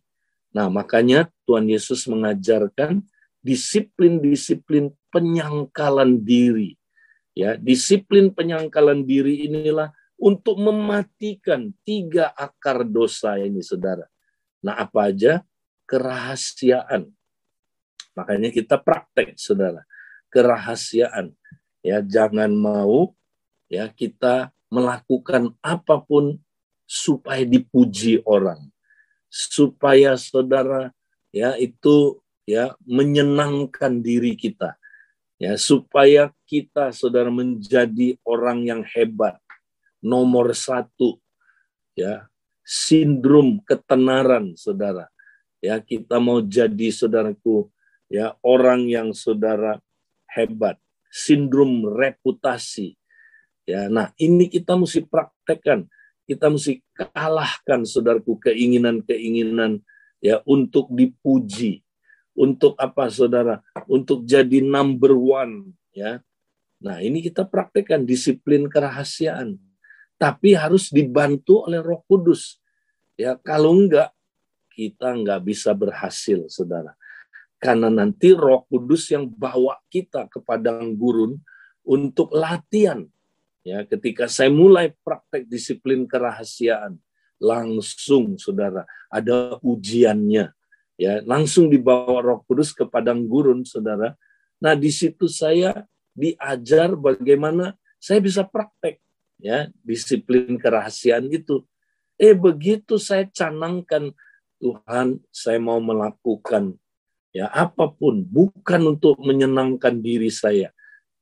Nah, 0.54 0.70
makanya 0.70 1.26
Tuhan 1.46 1.66
Yesus 1.66 2.06
mengajarkan 2.06 3.02
disiplin-disiplin 3.42 4.94
penyangkalan 5.10 6.22
diri 6.22 6.80
Ya, 7.40 7.54
disiplin 7.54 8.34
penyangkalan 8.34 9.06
diri 9.06 9.46
inilah 9.46 9.94
untuk 10.18 10.58
mematikan 10.58 11.70
tiga 11.86 12.34
akar 12.34 12.82
dosa 12.82 13.38
ini, 13.38 13.62
saudara. 13.62 14.04
Nah, 14.60 14.76
apa 14.76 15.08
aja? 15.08 15.40
Kerahasiaan. 15.86 17.08
Makanya 18.18 18.50
kita 18.50 18.76
praktek, 18.76 19.38
saudara. 19.38 19.86
Kerahasiaan. 20.28 21.32
Ya, 21.80 22.02
jangan 22.04 22.50
mau 22.52 23.14
ya 23.70 23.86
kita 23.88 24.50
melakukan 24.68 25.54
apa 25.62 26.02
pun 26.02 26.42
supaya 26.84 27.46
dipuji 27.46 28.18
orang. 28.26 28.66
Supaya 29.30 30.18
saudara 30.18 30.90
ya 31.30 31.54
itu 31.54 32.18
ya 32.42 32.74
menyenangkan 32.82 34.02
diri 34.02 34.34
kita. 34.34 34.74
Ya 35.38 35.54
supaya 35.56 36.34
kita 36.44 36.90
saudara 36.90 37.30
menjadi 37.30 38.18
orang 38.26 38.66
yang 38.66 38.82
hebat. 38.82 39.38
Nomor 40.02 40.50
satu 40.52 41.22
ya 41.94 42.26
sindrom 42.66 43.62
ketenaran 43.62 44.58
saudara. 44.58 45.06
Ya 45.62 45.78
kita 45.78 46.18
mau 46.18 46.42
jadi 46.42 46.90
saudaraku 46.90 47.70
ya 48.10 48.34
orang 48.42 48.90
yang 48.90 49.14
saudara 49.14 49.78
hebat. 50.26 50.76
Sindrom 51.10 51.86
reputasi 51.90 52.99
ya 53.70 53.86
nah 53.86 54.10
ini 54.18 54.50
kita 54.50 54.74
mesti 54.74 55.06
praktekkan 55.06 55.86
kita 56.26 56.50
mesti 56.50 56.82
kalahkan 56.98 57.86
saudaraku 57.86 58.38
keinginan-keinginan 58.42 59.82
ya 60.18 60.42
untuk 60.46 60.90
dipuji 60.90 61.86
untuk 62.40 62.72
apa 62.80 63.12
saudara? 63.12 63.60
Untuk 63.84 64.24
jadi 64.24 64.64
number 64.64 65.12
one 65.12 65.76
ya. 65.92 66.24
Nah 66.80 67.04
ini 67.04 67.20
kita 67.20 67.44
praktekkan 67.44 68.08
disiplin 68.08 68.64
kerahasiaan. 68.70 69.60
Tapi 70.16 70.56
harus 70.56 70.92
dibantu 70.92 71.64
oleh 71.68 71.80
roh 71.80 72.00
kudus. 72.08 72.60
Ya 73.16 73.36
kalau 73.40 73.76
enggak 73.76 74.12
kita 74.72 75.12
enggak 75.12 75.44
bisa 75.44 75.76
berhasil 75.76 76.48
saudara. 76.48 76.96
Karena 77.60 77.92
nanti 77.92 78.32
roh 78.32 78.64
kudus 78.68 79.12
yang 79.12 79.28
bawa 79.28 79.76
kita 79.92 80.28
ke 80.32 80.40
padang 80.40 80.96
gurun 80.96 81.36
untuk 81.84 82.32
latihan. 82.32 83.04
Ya, 83.60 83.84
ketika 83.84 84.24
saya 84.24 84.48
mulai 84.48 84.96
praktek 85.04 85.44
disiplin 85.44 86.08
kerahasiaan, 86.08 86.96
langsung 87.40 88.36
saudara 88.36 88.84
ada 89.08 89.56
ujiannya 89.64 90.52
ya 91.00 91.24
langsung 91.24 91.72
dibawa 91.72 92.20
Roh 92.20 92.44
Kudus 92.44 92.76
ke 92.76 92.84
padang 92.84 93.24
gurun, 93.24 93.64
saudara. 93.64 94.12
Nah 94.60 94.76
di 94.76 94.92
situ 94.92 95.24
saya 95.24 95.88
diajar 96.12 96.92
bagaimana 96.92 97.72
saya 97.96 98.20
bisa 98.20 98.44
praktek 98.44 99.00
ya 99.40 99.72
disiplin 99.80 100.60
kerahasiaan 100.60 101.32
gitu. 101.32 101.64
Eh 102.20 102.36
begitu 102.36 103.00
saya 103.00 103.24
canangkan 103.32 104.12
Tuhan, 104.60 105.24
saya 105.32 105.56
mau 105.56 105.80
melakukan 105.80 106.76
ya 107.32 107.48
apa 107.48 107.88
pun 107.88 108.20
bukan 108.20 108.92
untuk 109.00 109.16
menyenangkan 109.24 110.04
diri 110.04 110.28
saya, 110.28 110.68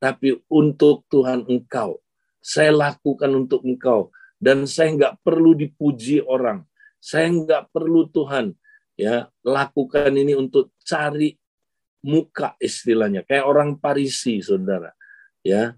tapi 0.03 0.43
untuk 0.51 1.07
Tuhan 1.07 1.47
Engkau. 1.47 2.03
Saya 2.49 2.73
lakukan 2.73 3.29
untuk 3.37 3.61
Engkau. 3.69 4.09
dan 4.39 4.71
saya 4.71 4.95
nggak 4.95 5.15
perlu 5.27 5.51
dipuji 5.51 6.23
orang. 6.23 6.63
Saya 7.03 7.27
nggak 7.27 7.75
perlu 7.75 8.07
Tuhan 8.07 8.55
ya 8.95 9.27
lakukan 9.43 10.15
ini 10.15 10.39
untuk 10.39 10.71
cari 10.87 11.35
muka 12.07 12.55
istilahnya. 12.63 13.27
Kayak 13.27 13.51
orang 13.51 13.75
Parisi 13.83 14.39
saudara 14.39 14.95
ya. 15.43 15.75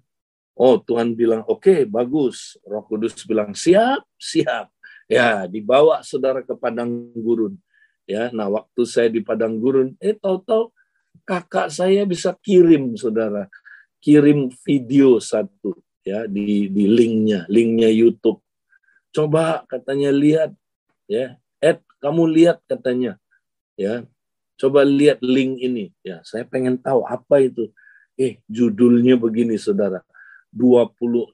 Oh 0.60 0.76
Tuhan 0.76 1.16
bilang 1.16 1.40
oke 1.48 1.64
okay, 1.64 1.80
bagus. 1.88 2.60
Roh 2.68 2.84
Kudus 2.84 3.16
bilang 3.24 3.56
siap 3.56 4.04
siap. 4.20 4.68
Ya 5.08 5.48
dibawa 5.48 6.04
saudara 6.04 6.44
ke 6.44 6.52
padang 6.52 7.08
gurun 7.16 7.56
ya. 8.04 8.28
Nah 8.28 8.52
waktu 8.52 8.84
saya 8.84 9.08
di 9.08 9.24
padang 9.24 9.56
gurun 9.56 9.96
eh 10.04 10.12
tahu-tahu 10.12 10.68
kakak 11.24 11.72
saya 11.72 12.04
bisa 12.04 12.36
kirim 12.44 12.92
saudara 12.92 13.48
kirim 14.04 14.52
video 14.64 15.16
satu 15.16 15.80
ya 16.06 16.24
di 16.24 16.70
di 16.72 16.84
linknya 16.88 17.44
linknya 17.50 17.90
YouTube 17.92 18.40
coba 19.12 19.64
katanya 19.68 20.10
lihat 20.14 20.50
ya 21.10 21.36
Ed 21.60 21.84
kamu 22.00 22.24
lihat 22.30 22.64
katanya 22.64 23.20
ya 23.76 24.08
Coba 24.60 24.84
lihat 24.84 25.24
link 25.24 25.56
ini. 25.56 25.88
Ya, 26.04 26.20
saya 26.20 26.44
pengen 26.44 26.76
tahu 26.76 27.00
apa 27.08 27.40
itu. 27.40 27.72
Eh, 28.20 28.44
judulnya 28.44 29.16
begini, 29.16 29.56
Saudara. 29.56 30.04
26 30.52 31.32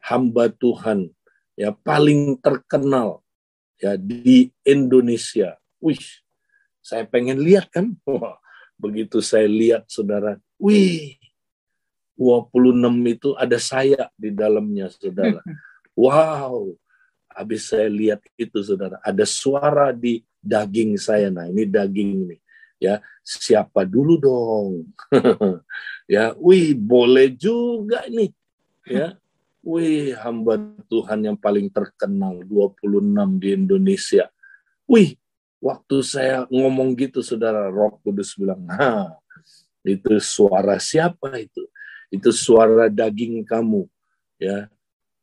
hamba 0.00 0.44
Tuhan 0.48 1.12
ya 1.52 1.68
paling 1.70 2.40
terkenal 2.40 3.20
ya 3.76 3.94
di 3.94 4.50
Indonesia. 4.64 5.60
Wih, 5.78 6.02
saya 6.82 7.06
pengen 7.06 7.38
lihat 7.38 7.70
kan. 7.70 7.94
Begitu 8.82 9.22
saya 9.22 9.46
lihat 9.46 9.86
Saudara. 9.86 10.40
Wih, 10.58 11.19
26 12.20 13.16
itu 13.16 13.32
ada 13.32 13.56
saya 13.56 14.12
di 14.12 14.28
dalamnya, 14.28 14.92
Saudara. 14.92 15.40
Wow, 16.00 16.80
habis 17.28 17.68
saya 17.68 17.90
lihat 17.90 18.24
itu, 18.38 18.56
Saudara. 18.64 18.96
Ada 19.04 19.26
suara 19.28 19.92
di 19.92 20.24
daging 20.40 20.96
saya. 20.96 21.28
Nah, 21.28 21.44
ini 21.50 21.68
daging 21.68 22.24
ini. 22.24 22.36
Ya, 22.80 23.04
siapa 23.20 23.84
dulu 23.84 24.16
dong? 24.16 24.88
ya, 26.14 26.32
wih, 26.40 26.72
boleh 26.72 27.28
juga 27.36 28.06
nih. 28.08 28.32
Ya. 28.88 29.20
Wih, 29.60 30.16
hamba 30.16 30.56
Tuhan 30.88 31.20
yang 31.20 31.36
paling 31.36 31.68
terkenal 31.68 32.40
26 32.48 33.36
di 33.36 33.48
Indonesia. 33.52 34.32
Wih, 34.88 35.20
waktu 35.60 36.00
saya 36.00 36.48
ngomong 36.48 36.96
gitu 36.96 37.20
Saudara 37.20 37.68
Roh 37.68 38.00
Kudus 38.00 38.32
bilang, 38.40 38.64
"Nah, 38.64 39.20
itu 39.84 40.16
suara 40.20 40.80
siapa 40.80 41.36
itu? 41.36 41.69
Itu 42.12 42.34
suara 42.34 42.90
daging 42.90 43.46
kamu." 43.46 43.86
Ya, 44.40 44.68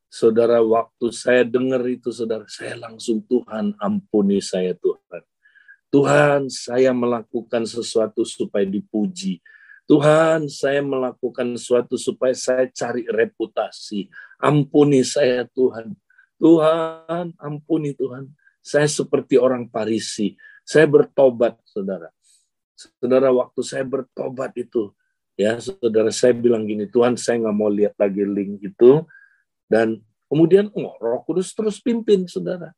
Saudara, 0.08 0.63
waktu 0.63 1.12
saya 1.12 1.44
dengar 1.44 1.84
itu, 1.84 2.15
saudara, 2.15 2.48
saya 2.48 2.79
langsung 2.79 3.20
Tuhan 3.27 3.75
ampuni 3.75 4.39
saya 4.39 4.72
Tuhan. 4.72 5.24
Tuhan, 5.91 6.41
saya 6.48 6.96
melakukan 6.96 7.67
sesuatu 7.67 8.24
supaya 8.24 8.63
dipuji. 8.63 9.44
Tuhan, 9.88 10.48
saya 10.51 10.84
melakukan 10.84 11.56
sesuatu 11.60 12.00
supaya 12.00 12.36
saya 12.36 12.72
cari 12.72 13.03
reputasi. 13.08 14.08
Ampuni 14.39 15.03
saya 15.03 15.44
Tuhan. 15.48 15.96
Tuhan, 16.39 17.36
ampuni 17.39 17.91
Tuhan. 17.96 18.32
Saya 18.63 18.88
seperti 18.88 19.39
orang 19.39 19.67
Parisi. 19.67 20.36
Saya 20.63 20.88
bertobat, 20.88 21.56
saudara. 21.67 22.12
Saudara, 22.75 23.32
waktu 23.32 23.62
saya 23.63 23.84
bertobat 23.88 24.56
itu, 24.60 24.91
ya 25.38 25.62
saudara, 25.62 26.10
saya 26.10 26.34
bilang 26.34 26.65
gini, 26.65 26.89
Tuhan, 26.89 27.15
saya 27.15 27.38
nggak 27.46 27.56
mau 27.56 27.70
lihat 27.70 27.94
lagi 27.96 28.25
link 28.25 28.60
itu 28.65 29.06
dan 29.70 30.01
kemudian 30.27 30.74
oh, 30.74 30.98
Roh 30.98 31.22
Kudus 31.24 31.53
terus 31.53 31.77
pimpin, 31.77 32.25
saudara. 32.25 32.74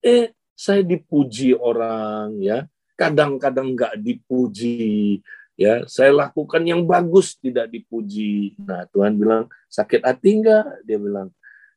Eh, 0.00 0.32
saya 0.56 0.82
dipuji 0.82 1.54
orang, 1.54 2.34
ya. 2.42 2.66
Kadang-kadang 2.98 3.76
nggak 3.76 3.94
dipuji, 4.00 5.20
ya. 5.54 5.86
Saya 5.86 6.10
lakukan 6.26 6.64
yang 6.66 6.82
bagus, 6.88 7.38
tidak 7.38 7.70
dipuji. 7.70 8.58
Nah, 8.58 8.88
Tuhan 8.90 9.14
bilang 9.14 9.46
sakit 9.70 10.02
hati 10.02 10.42
enggak? 10.42 10.66
Dia 10.82 10.98
bilang, 10.98 11.28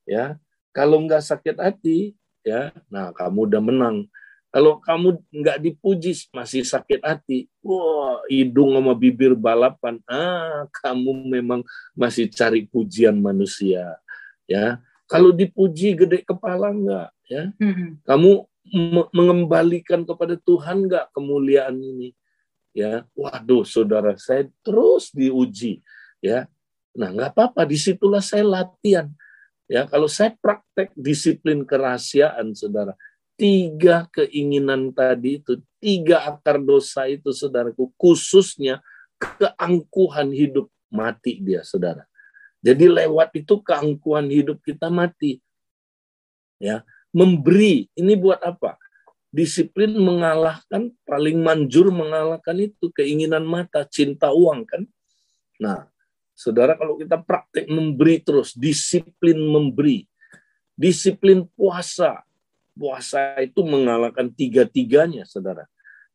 ya. 0.08 0.40
Kalau 0.72 1.04
nggak 1.04 1.22
sakit 1.22 1.60
hati, 1.60 2.16
ya, 2.48 2.72
nah 2.90 3.12
kamu 3.12 3.52
udah 3.52 3.62
menang. 3.62 3.98
Kalau 4.52 4.84
kamu 4.84 5.16
nggak 5.32 5.58
dipuji 5.64 6.12
masih 6.36 6.68
sakit 6.68 7.00
hati, 7.00 7.48
wah 7.64 8.20
hidung 8.28 8.76
sama 8.76 8.92
bibir 8.92 9.32
balapan, 9.32 10.04
ah 10.12 10.68
kamu 10.84 11.24
memang 11.40 11.64
masih 11.96 12.28
cari 12.28 12.68
pujian 12.68 13.16
manusia 13.16 13.96
ya. 14.44 14.84
Kalau 15.08 15.32
dipuji 15.32 15.96
gede 15.96 16.28
kepala 16.28 16.68
enggak 16.76 17.10
ya? 17.32 17.48
Hmm. 17.64 17.96
kamu 18.04 18.44
mengembalikan 19.16 20.04
kepada 20.04 20.36
Tuhan 20.36 20.84
enggak 20.84 21.08
kemuliaan 21.16 21.80
ini 21.80 22.12
ya? 22.76 23.08
Waduh 23.16 23.64
saudara 23.64 24.20
saya 24.20 24.52
terus 24.68 25.16
diuji 25.16 25.80
ya. 26.20 26.52
Nah 26.92 27.08
nggak 27.08 27.40
apa-apa 27.40 27.64
di 27.64 27.80
situlah 27.80 28.20
saya 28.20 28.44
latihan. 28.44 29.08
Ya 29.72 29.88
kalau 29.88 30.12
saya 30.12 30.36
praktek 30.44 30.92
disiplin 31.00 31.64
kerahasiaan 31.64 32.52
saudara 32.52 32.92
tiga 33.42 34.06
keinginan 34.14 34.94
tadi 34.94 35.42
itu 35.42 35.58
tiga 35.82 36.30
akar 36.30 36.62
dosa 36.62 37.10
itu 37.10 37.34
saudaraku 37.34 37.90
khususnya 37.98 38.86
keangkuhan 39.18 40.30
hidup 40.30 40.70
mati 40.94 41.42
dia 41.42 41.66
saudara 41.66 42.06
jadi 42.62 42.86
lewat 42.86 43.34
itu 43.34 43.58
keangkuhan 43.58 44.30
hidup 44.30 44.62
kita 44.62 44.94
mati. 44.94 45.42
Ya, 46.62 46.86
memberi 47.10 47.90
ini 47.98 48.14
buat 48.14 48.38
apa? 48.38 48.78
Disiplin 49.34 49.98
mengalahkan 49.98 50.94
paling 51.10 51.42
manjur 51.42 51.90
mengalahkan 51.90 52.54
itu 52.62 52.94
keinginan 52.94 53.50
mata, 53.50 53.82
cinta 53.90 54.30
uang 54.30 54.70
kan. 54.70 54.86
Nah, 55.58 55.90
Saudara 56.42 56.74
kalau 56.74 56.98
kita 56.98 57.22
praktek 57.22 57.70
memberi 57.70 58.18
terus, 58.18 58.58
disiplin 58.58 59.38
memberi. 59.38 60.10
Disiplin 60.74 61.46
puasa. 61.54 62.26
Puasa 62.76 63.38
itu 63.44 63.62
mengalahkan 63.64 64.32
tiga-tiganya, 64.32 65.28
Saudara. 65.28 65.68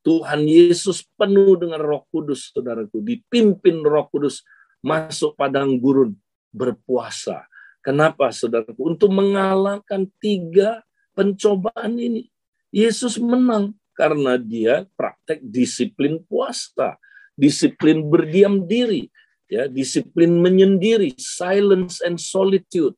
Tuhan 0.07 0.47
Yesus 0.47 1.03
penuh 1.19 1.59
dengan 1.59 1.83
Roh 1.83 2.07
Kudus, 2.15 2.55
Saudaraku, 2.55 3.03
dipimpin 3.03 3.83
Roh 3.83 4.07
Kudus 4.07 4.47
masuk 4.79 5.35
padang 5.35 5.75
gurun 5.83 6.15
berpuasa. 6.55 7.43
Kenapa 7.83 8.35
saudaraku? 8.35 8.95
Untuk 8.95 9.11
mengalahkan 9.15 10.11
tiga 10.19 10.83
pencobaan 11.15 11.99
ini. 11.99 12.31
Yesus 12.75 13.19
menang 13.19 13.79
karena 13.95 14.39
dia 14.39 14.85
praktek 14.99 15.39
disiplin 15.43 16.19
puasa, 16.27 16.99
disiplin 17.39 18.03
berdiam 18.03 18.67
diri, 18.67 19.07
ya, 19.47 19.71
disiplin 19.71 20.43
menyendiri, 20.43 21.15
silence 21.15 22.03
and 22.03 22.19
solitude, 22.19 22.95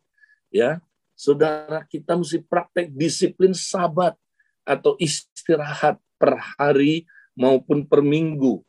ya. 0.49 0.81
Saudara 1.19 1.83
kita 1.91 2.15
mesti 2.15 2.39
praktek 2.47 2.95
disiplin 2.95 3.51
sabat 3.51 4.15
atau 4.63 4.95
istirahat 5.03 5.99
per 6.15 6.39
hari 6.55 7.11
maupun 7.35 7.83
per 7.83 8.07
minggu. 8.07 8.63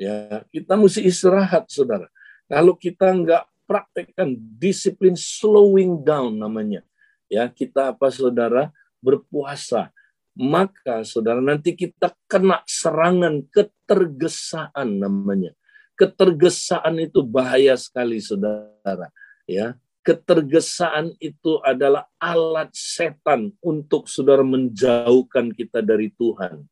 Ya, 0.00 0.40
kita 0.48 0.72
mesti 0.80 1.04
istirahat, 1.04 1.68
saudara. 1.68 2.08
Kalau 2.48 2.72
kita 2.80 3.12
nggak 3.12 3.44
praktekkan 3.68 4.40
disiplin 4.56 5.12
slowing 5.12 6.00
down 6.00 6.40
namanya. 6.40 6.80
Ya, 7.28 7.52
kita 7.52 7.92
apa 7.92 8.08
saudara 8.08 8.72
berpuasa. 9.04 9.92
Maka 10.32 11.04
saudara 11.04 11.44
nanti 11.44 11.76
kita 11.76 12.16
kena 12.24 12.64
serangan 12.64 13.44
ketergesaan 13.52 14.96
namanya. 14.96 15.52
Ketergesaan 15.92 17.04
itu 17.04 17.20
bahaya 17.20 17.76
sekali 17.76 18.16
saudara. 18.16 19.12
Ya, 19.44 19.76
ketergesaan 20.02 21.14
itu 21.22 21.62
adalah 21.62 22.06
alat 22.18 22.70
setan 22.74 23.54
untuk 23.62 24.10
saudara 24.10 24.42
menjauhkan 24.42 25.54
kita 25.54 25.82
dari 25.82 26.10
Tuhan. 26.14 26.66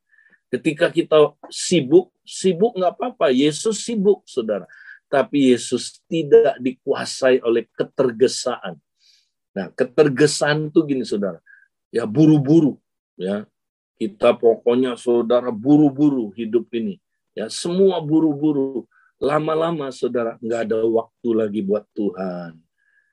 Ketika 0.50 0.90
kita 0.90 1.34
sibuk, 1.46 2.10
sibuk 2.26 2.74
nggak 2.74 2.94
apa-apa. 2.98 3.30
Yesus 3.30 3.86
sibuk, 3.86 4.26
saudara 4.26 4.66
tapi 5.10 5.50
Yesus 5.50 5.98
tidak 6.06 6.54
dikuasai 6.62 7.42
oleh 7.42 7.66
ketergesaan. 7.74 8.78
Nah, 9.50 9.66
ketergesaan 9.74 10.70
itu 10.70 10.86
gini 10.86 11.02
saudara, 11.02 11.42
ya 11.90 12.06
buru-buru, 12.06 12.78
ya 13.18 13.42
kita 13.98 14.38
pokoknya 14.38 14.94
saudara 14.94 15.50
buru-buru 15.50 16.30
hidup 16.38 16.70
ini, 16.70 17.02
ya 17.34 17.50
semua 17.50 17.98
buru-buru. 17.98 18.86
Lama-lama 19.20 19.90
saudara 19.90 20.38
nggak 20.40 20.60
ada 20.70 20.78
waktu 20.86 21.28
lagi 21.34 21.60
buat 21.60 21.84
Tuhan. 21.92 22.56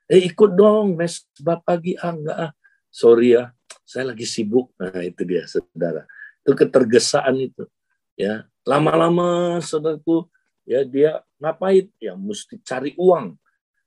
Eh 0.08 0.32
ikut 0.32 0.56
dong 0.56 0.96
mes 0.96 1.28
pagi 1.64 1.94
ah 2.00 2.12
enggak 2.16 2.38
ah. 2.48 2.52
Sorry 2.88 3.36
ya, 3.36 3.52
saya 3.84 4.10
lagi 4.10 4.24
sibuk. 4.24 4.72
Nah 4.80 5.04
itu 5.04 5.22
dia 5.28 5.44
saudara. 5.44 6.08
Itu 6.40 6.56
ketergesaan 6.56 7.36
itu. 7.36 7.68
Ya 8.18 8.48
lama-lama 8.64 9.60
saudaraku 9.64 10.26
ya 10.68 10.84
dia 10.84 11.22
ngapain 11.40 11.88
ya 11.96 12.12
mesti 12.18 12.60
cari 12.60 12.92
uang 13.00 13.38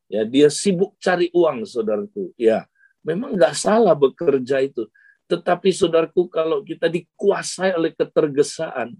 ya 0.09 0.25
dia 0.25 0.49
sibuk 0.49 0.97
cari 0.97 1.29
uang 1.29 1.67
saudaraku 1.69 2.33
ya 2.39 2.65
memang 3.05 3.37
nggak 3.37 3.57
salah 3.57 3.97
bekerja 3.97 4.61
itu. 4.61 4.87
Tetapi 5.29 5.71
saudaraku 5.71 6.27
kalau 6.27 6.59
kita 6.59 6.91
dikuasai 6.91 7.71
oleh 7.71 7.95
ketergesaan, 7.95 8.99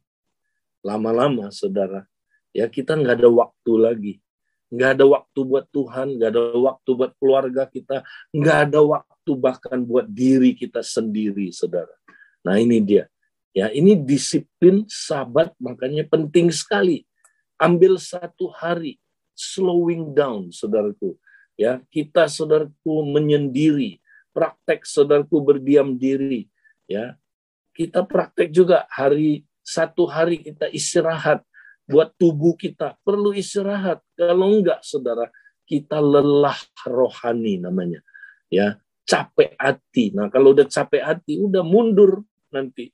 lama-lama 0.79 1.51
saudara, 1.51 2.07
ya 2.55 2.71
kita 2.71 2.95
nggak 2.95 3.19
ada 3.19 3.29
waktu 3.29 3.73
lagi. 3.75 4.13
Nggak 4.71 4.89
ada 4.95 5.05
waktu 5.05 5.39
buat 5.43 5.65
Tuhan, 5.67 6.07
nggak 6.15 6.29
ada 6.31 6.43
waktu 6.55 6.89
buat 6.95 7.11
keluarga 7.19 7.63
kita, 7.67 8.07
nggak 8.31 8.57
ada 8.71 8.79
waktu 8.79 9.31
bahkan 9.35 9.83
buat 9.83 10.07
diri 10.07 10.55
kita 10.55 10.79
sendiri, 10.79 11.51
saudara. 11.51 11.91
Nah 12.47 12.55
ini 12.55 12.79
dia. 12.79 13.11
Ya, 13.51 13.67
ini 13.67 13.99
disiplin 13.99 14.87
sahabat 14.87 15.51
makanya 15.59 16.07
penting 16.07 16.47
sekali. 16.55 17.03
Ambil 17.59 17.99
satu 17.99 18.47
hari 18.47 18.95
slowing 19.35 20.15
down, 20.15 20.55
saudaraku. 20.55 21.19
Ya, 21.59 21.83
kita 21.91 22.31
saudaraku 22.31 23.03
menyendiri, 23.11 23.99
praktek 24.31 24.87
saudaraku 24.87 25.43
berdiam 25.43 25.99
diri. 25.99 26.47
Ya, 26.87 27.19
kita 27.75 28.07
praktek 28.07 28.55
juga 28.55 28.87
hari 28.87 29.43
satu 29.61 30.07
hari 30.07 30.41
kita 30.41 30.71
istirahat 30.71 31.43
buat 31.91 32.15
tubuh 32.15 32.55
kita 32.55 32.95
perlu 33.03 33.35
istirahat. 33.35 33.99
Kalau 34.15 34.47
enggak, 34.47 34.79
saudara, 34.87 35.27
kita 35.67 35.99
lelah 35.99 36.57
rohani 36.87 37.59
namanya. 37.59 37.99
Ya, 38.47 38.79
capek 39.03 39.59
hati. 39.59 40.15
Nah, 40.15 40.31
kalau 40.31 40.55
udah 40.55 40.67
capek 40.67 41.03
hati, 41.03 41.35
udah 41.43 41.63
mundur 41.67 42.23
nanti 42.51 42.91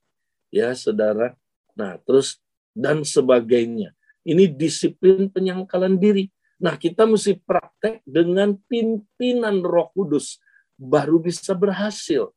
ya 0.49 0.73
saudara. 0.73 1.37
Nah, 1.77 2.01
terus 2.01 2.41
dan 2.73 3.05
sebagainya. 3.05 3.93
Ini 4.27 4.51
disiplin 4.53 5.31
penyangkalan 5.31 5.95
diri. 5.97 6.27
Nah, 6.59 6.75
kita 6.75 7.05
mesti 7.05 7.37
praktek 7.37 8.03
dengan 8.03 8.57
pimpinan 8.67 9.61
Roh 9.63 9.93
Kudus 9.93 10.41
baru 10.75 11.21
bisa 11.21 11.53
berhasil. 11.53 12.33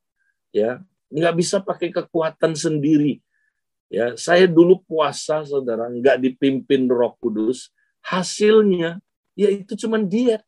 Ya, 0.54 0.84
nggak 1.10 1.34
bisa 1.34 1.56
pakai 1.58 1.90
kekuatan 1.90 2.54
sendiri. 2.54 3.24
Ya, 3.90 4.14
saya 4.14 4.46
dulu 4.46 4.78
puasa, 4.86 5.42
saudara, 5.42 5.90
nggak 5.90 6.22
dipimpin 6.22 6.86
Roh 6.86 7.18
Kudus. 7.18 7.74
Hasilnya, 8.06 9.02
ya 9.34 9.50
itu 9.50 9.74
cuma 9.74 9.98
diet, 9.98 10.46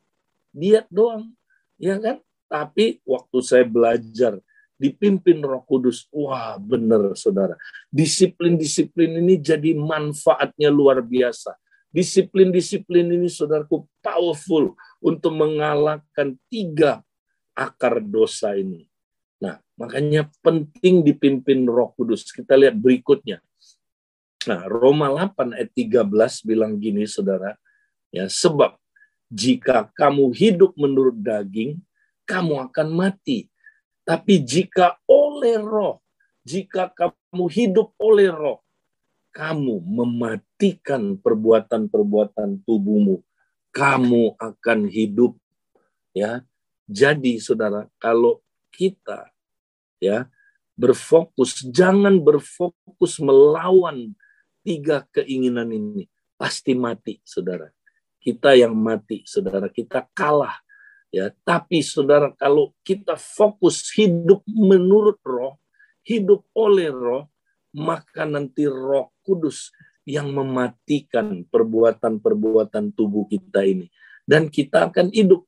diet 0.55 0.87
doang, 0.87 1.27
ya 1.75 1.99
kan? 1.99 2.23
Tapi 2.47 3.03
waktu 3.03 3.39
saya 3.43 3.67
belajar 3.67 4.39
dipimpin 4.83 5.43
Roh 5.43 5.63
Kudus. 5.63 6.07
Wah, 6.11 6.55
benar 6.59 7.15
Saudara. 7.15 7.55
Disiplin-disiplin 7.91 9.23
ini 9.23 9.39
jadi 9.39 9.79
manfaatnya 9.79 10.71
luar 10.75 10.99
biasa. 11.03 11.55
Disiplin-disiplin 11.95 13.11
ini 13.11 13.31
Saudaraku 13.31 13.87
powerful 14.03 14.75
untuk 14.99 15.33
mengalahkan 15.35 16.35
tiga 16.51 17.03
akar 17.55 17.99
dosa 18.03 18.59
ini. 18.59 18.92
Makanya 19.83 20.31
penting 20.47 21.03
dipimpin 21.03 21.67
Roh 21.67 21.91
Kudus. 21.99 22.31
Kita 22.31 22.55
lihat 22.55 22.79
berikutnya. 22.79 23.43
Nah, 24.47 24.63
Roma 24.71 25.11
8 25.11 25.59
ayat 25.59 25.75
13 25.75 26.47
bilang 26.47 26.79
gini, 26.79 27.03
Saudara, 27.03 27.59
ya, 28.15 28.31
sebab 28.31 28.79
jika 29.27 29.91
kamu 29.99 30.31
hidup 30.31 30.79
menurut 30.79 31.19
daging, 31.19 31.83
kamu 32.23 32.63
akan 32.71 32.89
mati. 32.95 33.51
Tapi 34.07 34.39
jika 34.39 35.03
oleh 35.11 35.59
roh, 35.59 35.99
jika 36.47 36.87
kamu 36.95 37.45
hidup 37.51 37.91
oleh 37.99 38.31
roh, 38.31 38.63
kamu 39.35 39.83
mematikan 39.83 41.19
perbuatan-perbuatan 41.19 42.63
tubuhmu, 42.63 43.19
kamu 43.75 44.39
akan 44.39 44.79
hidup. 44.87 45.35
Ya, 46.15 46.47
jadi 46.87 47.43
saudara, 47.43 47.91
kalau 47.99 48.45
kita 48.71 49.32
ya 50.03 50.27
berfokus, 50.75 51.63
jangan 51.71 52.19
berfokus 52.19 53.23
melawan 53.23 54.11
tiga 54.67 55.07
keinginan 55.15 55.71
ini, 55.71 56.11
pasti 56.35 56.75
mati, 56.75 57.23
saudara. 57.23 57.71
Kita 58.19 58.59
yang 58.59 58.75
mati, 58.75 59.23
saudara, 59.27 59.71
kita 59.71 60.07
kalah 60.11 60.59
Ya, 61.13 61.29
tapi 61.45 61.85
saudara 61.85 62.33
kalau 62.41 62.73
kita 62.81 63.21
fokus 63.21 63.93
hidup 63.93 64.41
menurut 64.49 65.21
roh, 65.21 65.61
hidup 66.09 66.41
oleh 66.57 66.89
roh, 66.89 67.29
maka 67.77 68.25
nanti 68.25 68.65
roh 68.65 69.13
kudus 69.21 69.69
yang 70.09 70.33
mematikan 70.33 71.45
perbuatan-perbuatan 71.53 72.97
tubuh 72.97 73.29
kita 73.29 73.61
ini. 73.61 73.93
Dan 74.25 74.49
kita 74.49 74.89
akan 74.89 75.13
hidup. 75.13 75.45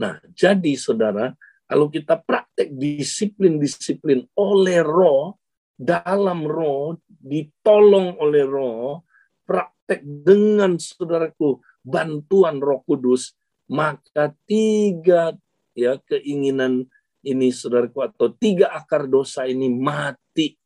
Nah, 0.00 0.16
jadi 0.32 0.72
saudara, 0.80 1.36
kalau 1.66 1.88
kita 1.88 2.20
praktek 2.20 2.74
disiplin-disiplin 2.76 4.28
oleh 4.36 4.80
roh, 4.84 5.40
dalam 5.78 6.44
roh, 6.44 7.00
ditolong 7.08 8.20
oleh 8.20 8.44
roh, 8.44 9.02
praktek 9.42 10.04
dengan 10.04 10.76
saudaraku, 10.76 11.58
bantuan 11.82 12.62
roh 12.62 12.84
kudus, 12.86 13.34
maka 13.72 14.36
tiga 14.44 15.32
ya 15.72 15.96
keinginan 16.04 16.86
ini 17.24 17.48
saudaraku 17.54 18.04
atau 18.04 18.34
tiga 18.34 18.74
akar 18.74 19.08
dosa 19.08 19.46
ini 19.48 19.70
mati. 19.70 20.58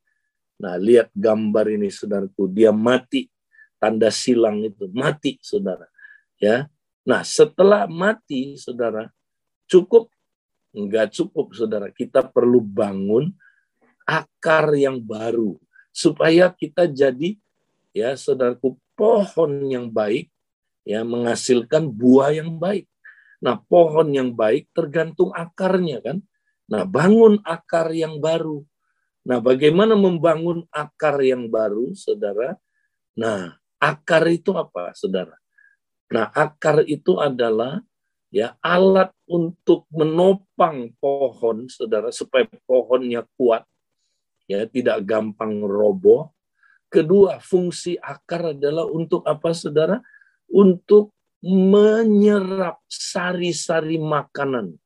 Nah, 0.56 0.80
lihat 0.80 1.12
gambar 1.12 1.76
ini 1.76 1.92
saudaraku, 1.92 2.48
dia 2.48 2.72
mati. 2.72 3.28
Tanda 3.76 4.08
silang 4.08 4.64
itu 4.64 4.88
mati, 4.96 5.36
Saudara. 5.44 5.84
Ya. 6.40 6.64
Nah, 7.04 7.20
setelah 7.20 7.84
mati, 7.84 8.56
Saudara, 8.56 9.12
cukup 9.68 10.08
enggak 10.76 11.16
cukup, 11.16 11.56
Saudara. 11.56 11.88
Kita 11.88 12.20
perlu 12.28 12.60
bangun 12.60 13.32
akar 14.06 14.76
yang 14.76 15.00
baru 15.00 15.56
supaya 15.90 16.52
kita 16.52 16.86
jadi 16.86 17.34
ya 17.96 18.12
saudaraku 18.14 18.76
pohon 18.92 19.66
yang 19.66 19.88
baik 19.88 20.28
ya 20.86 21.02
menghasilkan 21.02 21.88
buah 21.90 22.36
yang 22.36 22.60
baik. 22.60 22.86
Nah, 23.42 23.58
pohon 23.58 24.14
yang 24.14 24.32
baik 24.32 24.70
tergantung 24.72 25.34
akarnya 25.34 26.00
kan. 26.00 26.22
Nah, 26.70 26.86
bangun 26.86 27.42
akar 27.42 27.92
yang 27.92 28.22
baru. 28.22 28.64
Nah, 29.26 29.42
bagaimana 29.42 29.98
membangun 29.98 30.64
akar 30.70 31.18
yang 31.20 31.50
baru, 31.50 31.92
Saudara? 31.98 32.54
Nah, 33.18 33.58
akar 33.82 34.24
itu 34.30 34.54
apa, 34.54 34.94
Saudara? 34.94 35.34
Nah, 36.10 36.30
akar 36.30 36.86
itu 36.86 37.18
adalah 37.18 37.82
ya 38.36 38.52
alat 38.60 39.08
untuk 39.24 39.88
menopang 39.88 40.92
pohon, 41.00 41.72
Saudara, 41.72 42.12
supaya 42.12 42.44
pohonnya 42.68 43.24
kuat, 43.40 43.64
ya 44.44 44.68
tidak 44.68 45.08
gampang 45.08 45.64
roboh. 45.64 46.36
Kedua, 46.92 47.40
fungsi 47.40 47.96
akar 47.96 48.52
adalah 48.52 48.84
untuk 48.92 49.24
apa, 49.24 49.56
Saudara? 49.56 50.04
Untuk 50.52 51.16
menyerap 51.40 52.84
sari-sari 52.84 53.96
makanan. 53.96 54.76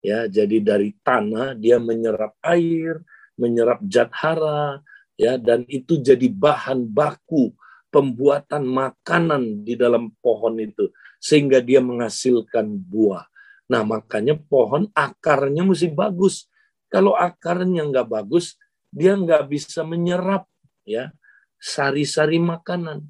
Ya, 0.00 0.24
jadi 0.24 0.64
dari 0.64 0.96
tanah 1.04 1.52
dia 1.52 1.76
menyerap 1.76 2.32
air, 2.40 3.04
menyerap 3.36 3.84
zat 3.92 4.08
hara, 4.16 4.80
ya, 5.20 5.36
dan 5.36 5.68
itu 5.68 6.00
jadi 6.00 6.32
bahan 6.32 6.88
baku 6.88 7.52
pembuatan 7.92 8.64
makanan 8.64 9.66
di 9.66 9.76
dalam 9.76 10.16
pohon 10.24 10.56
itu 10.58 10.88
sehingga 11.18 11.60
dia 11.64 11.82
menghasilkan 11.82 12.66
buah. 12.70 13.26
Nah, 13.66 13.82
makanya 13.82 14.38
pohon 14.38 14.86
akarnya 14.94 15.66
mesti 15.66 15.90
bagus. 15.90 16.46
Kalau 16.86 17.18
akarnya 17.18 17.82
nggak 17.82 18.06
bagus, 18.06 18.54
dia 18.94 19.18
nggak 19.18 19.50
bisa 19.50 19.82
menyerap 19.82 20.46
ya 20.86 21.10
sari-sari 21.58 22.38
makanan. 22.38 23.02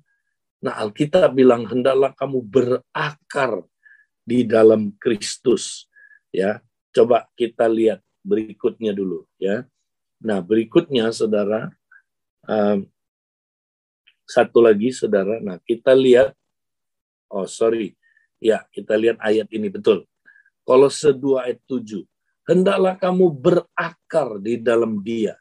Nah, 0.64 0.74
Alkitab 0.80 1.36
bilang 1.36 1.68
hendaklah 1.68 2.16
kamu 2.16 2.40
berakar 2.40 3.68
di 4.24 4.48
dalam 4.48 4.96
Kristus. 4.96 5.86
Ya, 6.32 6.64
coba 6.96 7.28
kita 7.36 7.68
lihat 7.68 8.00
berikutnya 8.24 8.96
dulu. 8.96 9.28
Ya, 9.36 9.68
nah 10.18 10.40
berikutnya, 10.40 11.12
saudara, 11.12 11.70
um, 12.48 12.88
satu 14.26 14.58
lagi, 14.64 14.90
saudara. 14.90 15.38
Nah, 15.44 15.60
kita 15.62 15.92
lihat. 15.92 16.32
Oh, 17.32 17.48
sorry. 17.48 17.94
Ya, 18.38 18.64
kita 18.70 18.94
lihat 18.94 19.18
ayat 19.22 19.48
ini 19.50 19.72
betul. 19.72 20.04
Kalau 20.66 20.90
sedua 20.90 21.48
ayat 21.48 21.62
7. 21.68 22.04
Hendaklah 22.46 22.94
kamu 22.94 23.26
berakar 23.34 24.38
di 24.38 24.54
dalam 24.62 25.02
dia 25.02 25.34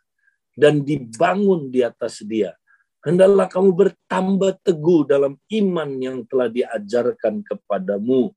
dan 0.58 0.82
dibangun 0.82 1.70
di 1.70 1.86
atas 1.86 2.26
dia 2.26 2.58
Hendaklah 3.06 3.46
kamu 3.46 3.70
bertambah 3.70 4.66
teguh 4.66 5.06
dalam 5.06 5.38
iman 5.38 5.90
yang 6.02 6.26
telah 6.26 6.50
diajarkan 6.50 7.46
kepadamu. 7.46 8.34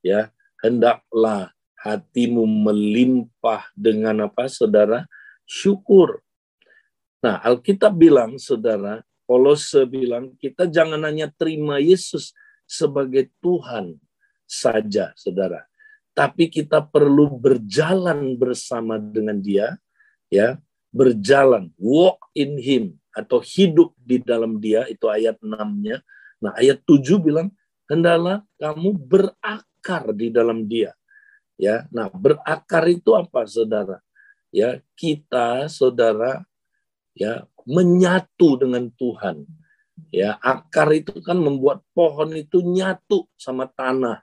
Ya, 0.00 0.32
hendaklah 0.64 1.52
hatimu 1.76 2.48
melimpah 2.48 3.68
dengan 3.76 4.24
apa, 4.24 4.48
saudara? 4.48 5.04
Syukur. 5.44 6.24
Nah, 7.20 7.44
Alkitab 7.44 7.92
bilang, 7.92 8.40
saudara, 8.40 9.04
Kolose 9.28 9.84
bilang, 9.84 10.32
kita 10.40 10.64
jangan 10.64 11.04
hanya 11.04 11.28
terima 11.36 11.76
Yesus 11.76 12.32
sebagai 12.66 13.30
Tuhan 13.40 13.96
saja, 14.46 15.14
saudara. 15.16 15.64
tapi 16.16 16.48
kita 16.48 16.80
perlu 16.80 17.36
berjalan 17.36 18.40
bersama 18.40 18.96
dengan 18.96 19.36
dia, 19.36 19.76
ya, 20.32 20.56
berjalan, 20.88 21.68
walk 21.76 22.32
in 22.32 22.56
him 22.56 22.84
atau 23.12 23.44
hidup 23.44 23.92
di 24.00 24.24
dalam 24.24 24.56
dia 24.56 24.88
itu 24.88 25.04
ayat 25.12 25.36
6-nya. 25.44 26.00
Nah, 26.40 26.56
ayat 26.56 26.80
7 26.88 27.20
bilang 27.20 27.52
hendaklah 27.84 28.40
kamu 28.56 28.96
berakar 28.96 30.16
di 30.16 30.32
dalam 30.32 30.64
dia. 30.64 30.96
Ya. 31.60 31.84
Nah, 31.92 32.08
berakar 32.08 32.88
itu 32.88 33.12
apa, 33.12 33.44
Saudara? 33.44 34.00
Ya, 34.48 34.80
kita 34.96 35.68
Saudara 35.68 36.44
ya 37.12 37.44
menyatu 37.68 38.56
dengan 38.56 38.88
Tuhan. 38.96 39.44
Ya, 40.12 40.36
akar 40.44 40.92
itu 40.92 41.18
kan 41.24 41.40
membuat 41.40 41.80
pohon 41.96 42.36
itu 42.36 42.60
nyatu 42.60 43.28
sama 43.36 43.68
tanah. 43.68 44.20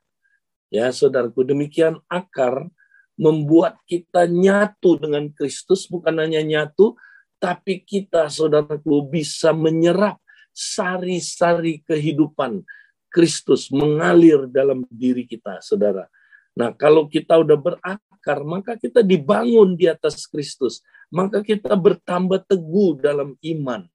Ya, 0.69 0.89
saudaraku, 0.89 1.45
demikian 1.45 2.01
akar 2.09 2.69
membuat 3.13 3.77
kita 3.85 4.25
nyatu 4.25 4.97
dengan 4.97 5.29
Kristus, 5.33 5.85
bukan 5.85 6.17
hanya 6.17 6.41
nyatu, 6.41 6.97
tapi 7.37 7.81
kita, 7.85 8.29
saudaraku, 8.29 9.05
bisa 9.05 9.53
menyerap 9.53 10.17
sari-sari 10.53 11.81
kehidupan 11.85 12.65
Kristus 13.13 13.69
mengalir 13.69 14.49
dalam 14.49 14.85
diri 14.89 15.29
kita, 15.29 15.61
saudara. 15.61 16.09
Nah, 16.57 16.73
kalau 16.73 17.05
kita 17.05 17.37
udah 17.37 17.57
berakar, 17.57 18.41
maka 18.41 18.73
kita 18.77 19.05
dibangun 19.05 19.77
di 19.77 19.85
atas 19.85 20.25
Kristus. 20.25 20.81
Maka 21.13 21.45
kita 21.45 21.77
bertambah 21.77 22.41
teguh 22.49 22.97
dalam 22.97 23.37
iman 23.37 23.85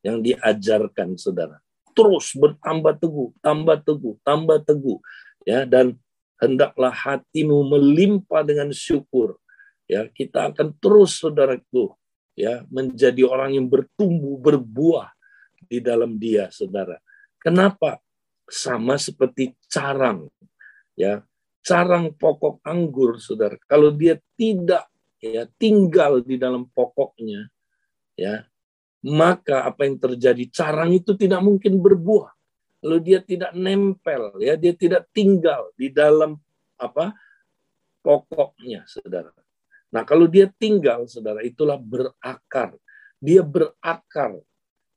yang 0.00 0.24
diajarkan, 0.24 1.16
saudara. 1.20 1.60
Terus 1.92 2.32
bertambah 2.32 2.96
teguh, 2.96 3.30
tambah 3.44 3.76
teguh, 3.82 4.14
tambah 4.24 4.58
teguh. 4.64 4.98
Ya, 5.44 5.64
dan 5.68 5.96
hendaklah 6.40 6.92
hatimu 6.92 7.66
melimpah 7.76 8.44
dengan 8.46 8.72
syukur. 8.72 9.36
Ya, 9.90 10.06
kita 10.08 10.54
akan 10.54 10.76
terus 10.78 11.18
saudaraku 11.18 11.92
ya 12.38 12.64
menjadi 12.72 13.26
orang 13.26 13.58
yang 13.58 13.66
bertumbuh 13.68 14.40
berbuah 14.40 15.12
di 15.68 15.82
dalam 15.82 16.16
dia, 16.16 16.48
saudara. 16.48 16.96
Kenapa? 17.36 18.00
Sama 18.50 18.98
seperti 18.98 19.54
carang, 19.70 20.26
ya 20.98 21.22
carang 21.62 22.10
pokok 22.10 22.58
anggur, 22.66 23.22
saudara. 23.22 23.54
Kalau 23.70 23.94
dia 23.94 24.18
tidak 24.34 24.90
ya 25.22 25.46
tinggal 25.54 26.18
di 26.24 26.34
dalam 26.34 26.66
pokoknya, 26.66 27.46
ya 28.18 28.49
maka 29.00 29.64
apa 29.64 29.88
yang 29.88 29.96
terjadi? 29.96 30.44
Carang 30.52 30.92
itu 30.92 31.16
tidak 31.16 31.40
mungkin 31.40 31.80
berbuah. 31.80 32.32
Lalu 32.84 32.98
dia 33.00 33.20
tidak 33.24 33.52
nempel 33.56 34.36
ya. 34.40 34.56
Dia 34.56 34.72
tidak 34.76 35.08
tinggal 35.12 35.72
di 35.76 35.88
dalam 35.92 36.36
apa 36.80 37.12
pokoknya 38.00 38.84
saudara. 38.88 39.32
Nah 39.92 40.04
kalau 40.04 40.28
dia 40.28 40.48
tinggal 40.48 41.08
saudara 41.08 41.40
itulah 41.44 41.80
berakar. 41.80 42.76
Dia 43.20 43.44
berakar 43.44 44.36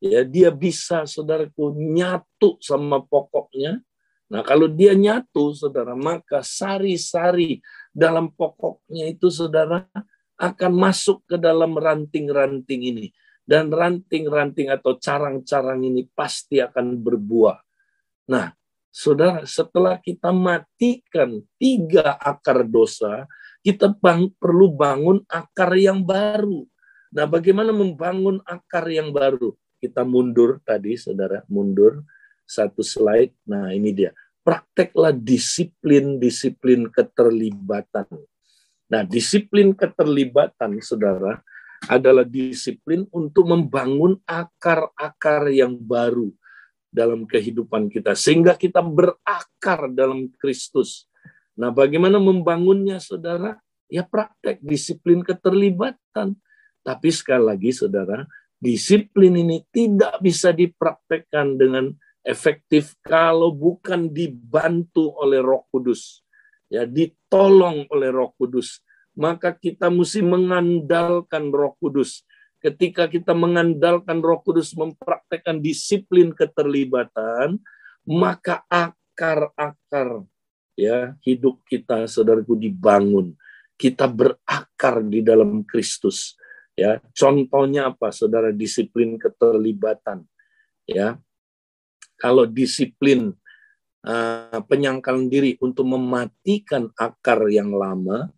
ya. 0.03 0.23
Dia 0.27 0.51
bisa 0.51 1.07
saudaraku 1.07 1.75
nyatu 1.75 2.59
sama 2.59 3.03
pokoknya. 3.03 3.79
Nah 4.31 4.41
kalau 4.43 4.67
dia 4.67 4.95
nyatu 4.95 5.55
saudara 5.55 5.95
maka 5.95 6.43
sari-sari 6.43 7.59
dalam 7.91 8.31
pokoknya 8.31 9.11
itu 9.11 9.31
saudara 9.31 9.87
akan 10.39 10.71
masuk 10.75 11.23
ke 11.29 11.35
dalam 11.39 11.77
ranting-ranting 11.77 12.83
ini 12.83 13.07
dan 13.43 13.67
ranting-ranting 13.69 14.71
atau 14.71 14.95
carang-carang 14.97 15.83
ini 15.83 16.07
pasti 16.15 16.63
akan 16.63 16.95
berbuah 16.99 17.59
Nah, 18.23 18.55
saudara, 18.87 19.43
setelah 19.43 19.99
kita 19.99 20.31
matikan 20.31 21.43
tiga 21.59 22.15
akar 22.15 22.63
dosa, 22.63 23.27
kita 23.63 23.91
bang, 23.91 24.31
perlu 24.39 24.71
bangun 24.71 25.23
akar 25.27 25.75
yang 25.75 26.03
baru. 26.03 26.63
Nah, 27.13 27.27
bagaimana 27.27 27.75
membangun 27.75 28.39
akar 28.47 28.87
yang 28.87 29.11
baru? 29.11 29.55
Kita 29.79 30.07
mundur 30.07 30.63
tadi, 30.63 30.95
saudara, 30.95 31.43
mundur 31.51 32.03
satu 32.47 32.79
slide. 32.79 33.35
Nah, 33.43 33.75
ini 33.75 33.91
dia. 33.91 34.11
Prakteklah 34.43 35.15
disiplin-disiplin 35.15 36.91
keterlibatan. 36.91 38.07
Nah, 38.91 39.03
disiplin 39.07 39.71
keterlibatan, 39.71 40.79
saudara, 40.83 41.39
adalah 41.87 42.23
disiplin 42.23 43.03
untuk 43.11 43.49
membangun 43.49 44.19
akar-akar 44.23 45.51
yang 45.51 45.75
baru 45.75 46.31
dalam 46.93 47.25
kehidupan 47.25 47.89
kita 47.89 48.13
sehingga 48.13 48.53
kita 48.53 48.79
berakar 48.85 49.89
dalam 49.89 50.29
Kristus. 50.37 51.09
Nah, 51.57 51.73
bagaimana 51.73 52.21
membangunnya 52.21 53.01
Saudara? 53.01 53.57
Ya 53.89 54.05
praktek 54.05 54.61
disiplin 54.61 55.21
keterlibatan. 55.21 56.37
Tapi 56.81 57.09
sekali 57.13 57.45
lagi 57.45 57.69
Saudara, 57.73 58.25
disiplin 58.57 59.37
ini 59.37 59.61
tidak 59.69 60.17
bisa 60.23 60.49
dipraktekkan 60.49 61.55
dengan 61.59 61.93
efektif 62.23 62.95
kalau 63.03 63.51
bukan 63.51 64.09
dibantu 64.09 65.13
oleh 65.19 65.43
Roh 65.43 65.67
Kudus. 65.69 66.23
Ya, 66.71 66.87
ditolong 66.89 67.85
oleh 67.91 68.09
Roh 68.09 68.33
Kudus. 68.33 68.81
Maka 69.13 69.53
kita 69.53 69.93
mesti 69.93 70.25
mengandalkan 70.25 71.53
Roh 71.53 71.77
Kudus 71.77 72.25
ketika 72.63 73.11
kita 73.11 73.35
mengandalkan 73.35 74.23
Roh 74.23 74.39
Kudus 74.39 74.71
mempraktekkan 74.71 75.59
disiplin 75.59 76.31
keterlibatan, 76.31 77.59
maka 78.07 78.63
akar-akar 78.71 80.23
ya 80.79 81.19
hidup 81.27 81.59
kita 81.67 82.07
saudaraku 82.07 82.55
dibangun. 82.55 83.35
Kita 83.75 84.07
berakar 84.07 85.03
di 85.03 85.19
dalam 85.19 85.67
Kristus. 85.67 86.39
Ya, 86.73 87.03
contohnya 87.13 87.91
apa? 87.91 88.15
Saudara 88.15 88.55
disiplin 88.55 89.19
keterlibatan. 89.19 90.23
Ya. 90.87 91.19
Kalau 92.15 92.47
disiplin 92.47 93.35
uh, 94.07 94.61
penyangkalan 94.63 95.27
diri 95.27 95.59
untuk 95.59 95.83
mematikan 95.83 96.87
akar 96.95 97.51
yang 97.51 97.75
lama, 97.75 98.31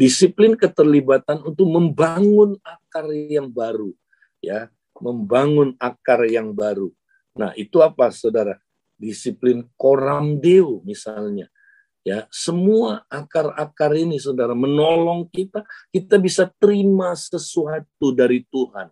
disiplin 0.00 0.56
keterlibatan 0.56 1.44
untuk 1.44 1.68
membangun 1.68 2.56
akar 2.64 3.12
yang 3.12 3.52
baru 3.52 3.92
ya. 4.40 4.72
Membangun 4.96 5.76
akar 5.76 6.24
yang 6.28 6.56
baru. 6.56 6.88
Nah 7.36 7.52
itu 7.56 7.84
apa 7.84 8.08
saudara? 8.08 8.56
Disiplin 8.96 9.68
koram 9.76 10.40
deo 10.40 10.80
misalnya. 10.88 11.52
Ya 12.00 12.24
semua 12.32 13.04
akar-akar 13.12 13.92
ini 13.92 14.16
saudara 14.16 14.56
menolong 14.56 15.28
kita 15.28 15.68
kita 15.92 16.16
bisa 16.16 16.48
terima 16.56 17.12
sesuatu 17.12 18.16
dari 18.16 18.44
Tuhan. 18.48 18.88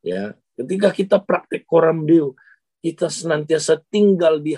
Ya 0.00 0.32
ketika 0.56 0.92
kita 0.96 1.16
praktek 1.20 1.68
koram 1.68 2.08
deo 2.08 2.32
kita 2.80 3.12
senantiasa 3.12 3.84
tinggal 3.92 4.40
di 4.40 4.56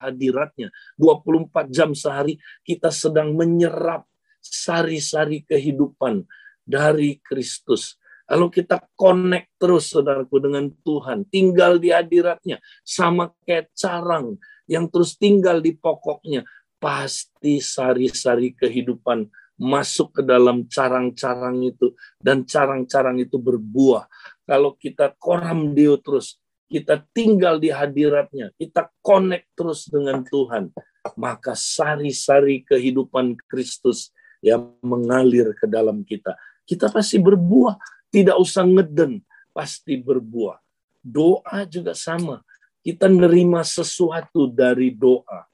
hadiratnya. 0.00 0.72
24 1.00 1.72
jam 1.72 1.92
sehari 1.96 2.36
kita 2.64 2.92
sedang 2.92 3.32
menyerap 3.32 4.08
sari-sari 4.42 5.46
kehidupan 5.46 6.26
dari 6.66 7.22
Kristus. 7.22 7.96
Lalu 8.30 8.62
kita 8.62 8.80
connect 8.96 9.60
terus 9.60 9.92
saudaraku 9.92 10.40
dengan 10.40 10.70
Tuhan. 10.82 11.28
Tinggal 11.28 11.76
di 11.82 11.92
hadiratnya. 11.92 12.62
Sama 12.80 13.28
kayak 13.44 13.74
carang 13.76 14.38
yang 14.64 14.88
terus 14.88 15.18
tinggal 15.18 15.60
di 15.60 15.74
pokoknya. 15.76 16.46
Pasti 16.80 17.62
sari-sari 17.62 18.56
kehidupan 18.56 19.28
masuk 19.60 20.16
ke 20.16 20.22
dalam 20.24 20.64
carang-carang 20.64 21.60
itu. 21.60 21.92
Dan 22.16 22.48
carang-carang 22.48 23.20
itu 23.20 23.36
berbuah. 23.36 24.08
Kalau 24.48 24.80
kita 24.80 25.12
koram 25.18 25.76
dia 25.76 25.98
terus. 26.00 26.40
Kita 26.72 27.04
tinggal 27.12 27.60
di 27.60 27.68
hadiratnya. 27.68 28.48
Kita 28.56 28.88
connect 29.04 29.52
terus 29.52 29.92
dengan 29.92 30.24
Tuhan. 30.24 30.72
Maka 31.20 31.52
sari-sari 31.52 32.64
kehidupan 32.64 33.36
Kristus 33.44 34.08
yang 34.42 34.74
mengalir 34.82 35.54
ke 35.54 35.70
dalam 35.70 36.02
kita. 36.02 36.34
Kita 36.66 36.90
pasti 36.90 37.22
berbuah, 37.22 37.78
tidak 38.10 38.36
usah 38.42 38.66
ngeden, 38.66 39.22
pasti 39.54 39.96
berbuah. 40.02 40.58
Doa 40.98 41.62
juga 41.70 41.94
sama. 41.94 42.42
Kita 42.82 43.06
nerima 43.06 43.62
sesuatu 43.62 44.50
dari 44.50 44.90
doa. 44.90 45.46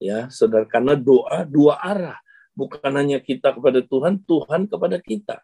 Ya, 0.00 0.30
saudara, 0.30 0.64
karena 0.64 0.94
doa 0.94 1.42
dua 1.44 1.76
arah. 1.82 2.18
Bukan 2.54 2.94
hanya 2.94 3.18
kita 3.18 3.50
kepada 3.52 3.82
Tuhan, 3.82 4.22
Tuhan 4.22 4.70
kepada 4.70 4.96
kita. 5.02 5.42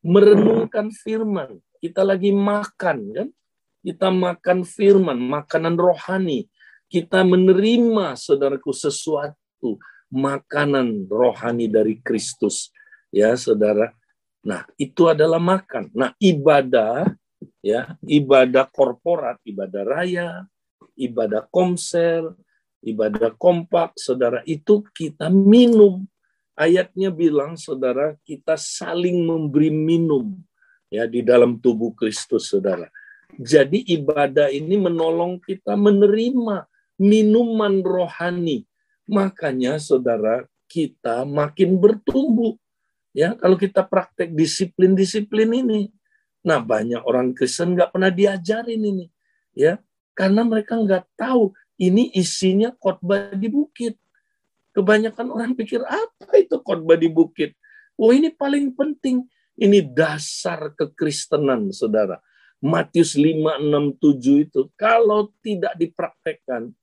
Merenungkan 0.00 0.94
firman. 0.94 1.58
Kita 1.82 2.06
lagi 2.06 2.30
makan, 2.30 2.98
kan? 3.12 3.28
Kita 3.84 4.08
makan 4.08 4.64
firman, 4.64 5.18
makanan 5.18 5.76
rohani. 5.76 6.48
Kita 6.88 7.26
menerima, 7.26 8.16
saudaraku, 8.16 8.72
sesuatu 8.72 9.76
makanan 10.14 11.10
rohani 11.10 11.66
dari 11.66 11.98
Kristus. 11.98 12.70
Ya, 13.10 13.34
Saudara. 13.34 13.90
Nah, 14.46 14.62
itu 14.78 15.10
adalah 15.10 15.42
makan. 15.42 15.90
Nah, 15.90 16.14
ibadah 16.22 17.10
ya, 17.64 17.98
ibadah 18.06 18.68
korporat, 18.70 19.40
ibadah 19.42 19.82
raya, 19.82 20.30
ibadah 20.94 21.48
komsel, 21.50 22.38
ibadah 22.84 23.32
kompak, 23.34 23.96
Saudara, 23.98 24.44
itu 24.46 24.84
kita 24.94 25.32
minum. 25.32 26.06
Ayatnya 26.54 27.10
bilang, 27.10 27.58
saudara, 27.58 28.14
kita 28.22 28.54
saling 28.54 29.26
memberi 29.26 29.74
minum 29.74 30.38
ya 30.86 31.10
di 31.10 31.18
dalam 31.26 31.58
tubuh 31.58 31.90
Kristus, 31.98 32.46
saudara. 32.46 32.86
Jadi 33.34 33.82
ibadah 33.90 34.46
ini 34.54 34.78
menolong 34.78 35.42
kita 35.42 35.74
menerima 35.74 36.62
minuman 37.02 37.82
rohani. 37.82 38.62
Makanya 39.04 39.76
saudara, 39.76 40.48
kita 40.68 41.28
makin 41.28 41.76
bertumbuh. 41.76 42.56
Ya, 43.14 43.36
kalau 43.38 43.54
kita 43.54 43.86
praktek 43.86 44.34
disiplin-disiplin 44.34 45.46
ini. 45.54 45.94
Nah, 46.42 46.58
banyak 46.58 47.00
orang 47.06 47.30
Kristen 47.32 47.78
nggak 47.78 47.94
pernah 47.94 48.10
diajarin 48.10 48.82
ini. 48.82 49.06
Ya, 49.54 49.78
karena 50.18 50.42
mereka 50.42 50.74
nggak 50.74 51.06
tahu 51.14 51.54
ini 51.78 52.10
isinya 52.14 52.74
khotbah 52.74 53.34
di 53.34 53.46
bukit. 53.46 53.94
Kebanyakan 54.74 55.30
orang 55.30 55.54
pikir 55.54 55.86
apa 55.86 56.34
itu 56.34 56.58
khotbah 56.58 56.98
di 56.98 57.06
bukit? 57.06 57.54
Oh 57.94 58.10
ini 58.10 58.34
paling 58.34 58.74
penting. 58.74 59.22
Ini 59.54 59.86
dasar 59.86 60.74
kekristenan, 60.74 61.70
saudara. 61.70 62.18
Matius 62.58 63.14
5, 63.14 63.62
6, 63.62 64.02
7 64.02 64.42
itu. 64.50 64.60
Kalau 64.74 65.30
tidak 65.38 65.78
dipraktekkan, 65.78 66.74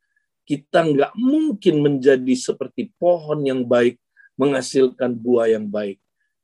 kita 0.46 0.84
nggak 0.84 1.14
mungkin 1.18 1.82
menjadi 1.86 2.34
seperti 2.34 2.92
pohon 2.98 3.46
yang 3.46 3.64
baik, 3.66 4.02
menghasilkan 4.36 5.14
buah 5.16 5.54
yang 5.54 5.70
baik. 5.70 6.02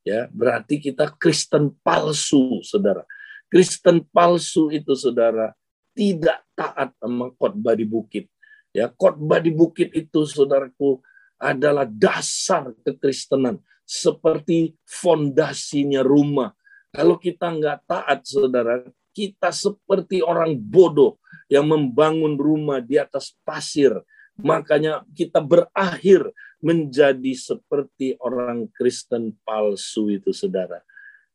Ya, 0.08 0.32
berarti 0.32 0.80
kita 0.80 1.12
Kristen 1.20 1.76
palsu, 1.84 2.64
saudara. 2.64 3.04
Kristen 3.52 4.08
palsu 4.08 4.72
itu, 4.72 4.96
saudara, 4.96 5.52
tidak 5.92 6.48
taat 6.56 6.96
sama 6.96 7.34
di 7.76 7.84
bukit. 7.84 8.32
Ya, 8.72 8.88
khotbah 8.88 9.44
di 9.44 9.52
bukit 9.52 9.92
itu, 9.92 10.24
saudaraku, 10.24 11.04
adalah 11.36 11.84
dasar 11.84 12.72
kekristenan 12.88 13.60
seperti 13.84 14.80
fondasinya 14.88 16.04
rumah. 16.04 16.56
Kalau 16.96 17.20
kita 17.20 17.52
nggak 17.52 17.84
taat, 17.84 18.24
saudara, 18.24 18.88
kita 19.12 19.52
seperti 19.52 20.24
orang 20.24 20.56
bodoh 20.56 21.20
yang 21.48 21.68
membangun 21.68 22.36
rumah 22.36 22.84
di 22.84 23.00
atas 23.00 23.36
pasir. 23.44 23.92
Makanya 24.38 25.02
kita 25.18 25.42
berakhir 25.42 26.30
menjadi 26.62 27.34
seperti 27.34 28.14
orang 28.22 28.70
Kristen 28.70 29.34
palsu 29.42 30.14
itu, 30.14 30.32
saudara. 30.32 30.84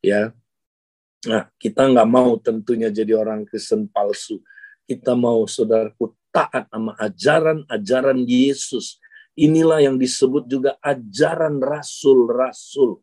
Ya, 0.02 0.32
Nah, 1.22 1.46
kita 1.54 1.86
nggak 1.86 2.10
mau 2.10 2.34
tentunya 2.34 2.90
jadi 2.90 3.14
orang 3.14 3.46
Kristen 3.46 3.86
palsu. 3.86 4.42
Kita 4.82 5.14
mau 5.14 5.46
saudaraku 5.46 6.18
taat 6.34 6.66
sama 6.66 6.98
ajaran-ajaran 6.98 8.26
Yesus 8.26 8.98
Inilah 9.32 9.80
yang 9.80 9.96
disebut 9.96 10.44
juga 10.44 10.76
ajaran 10.84 11.56
rasul-rasul. 11.56 13.00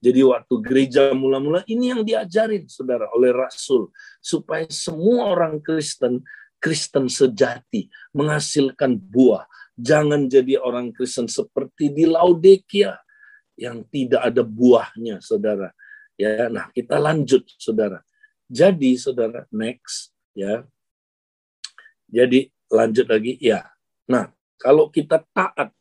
Jadi 0.00 0.20
waktu 0.24 0.54
gereja 0.64 1.12
mula-mula 1.12 1.64
ini 1.68 1.92
yang 1.92 2.04
diajarin 2.04 2.68
saudara 2.68 3.08
oleh 3.12 3.32
rasul 3.36 3.92
supaya 4.20 4.64
semua 4.68 5.28
orang 5.32 5.60
Kristen 5.60 6.24
Kristen 6.60 7.08
sejati 7.08 7.88
menghasilkan 8.12 9.00
buah. 9.00 9.48
Jangan 9.80 10.28
jadi 10.28 10.60
orang 10.60 10.92
Kristen 10.92 11.26
seperti 11.26 11.88
di 11.88 12.04
Laodikia 12.04 13.00
yang 13.56 13.84
tidak 13.88 14.28
ada 14.28 14.44
buahnya, 14.44 15.24
saudara. 15.24 15.72
Ya, 16.20 16.52
nah 16.52 16.68
kita 16.76 17.00
lanjut, 17.00 17.48
saudara. 17.56 18.04
Jadi, 18.44 19.00
saudara, 19.00 19.48
next, 19.48 20.12
ya. 20.36 20.68
Jadi 22.12 22.52
lanjut 22.68 23.08
lagi, 23.08 23.40
ya. 23.40 23.64
Nah, 24.04 24.28
kalau 24.60 24.92
kita 24.92 25.24
taat 25.32 25.72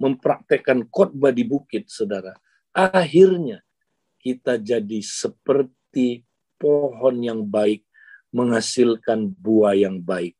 mempraktekkan 0.00 0.88
khotbah 0.88 1.32
di 1.32 1.44
bukit, 1.44 1.92
saudara, 1.92 2.36
akhirnya 2.72 3.60
kita 4.20 4.56
jadi 4.56 5.00
seperti 5.04 6.24
pohon 6.56 7.20
yang 7.20 7.44
baik 7.44 7.84
menghasilkan 8.34 9.32
buah 9.36 9.76
yang 9.76 10.02
baik. 10.02 10.34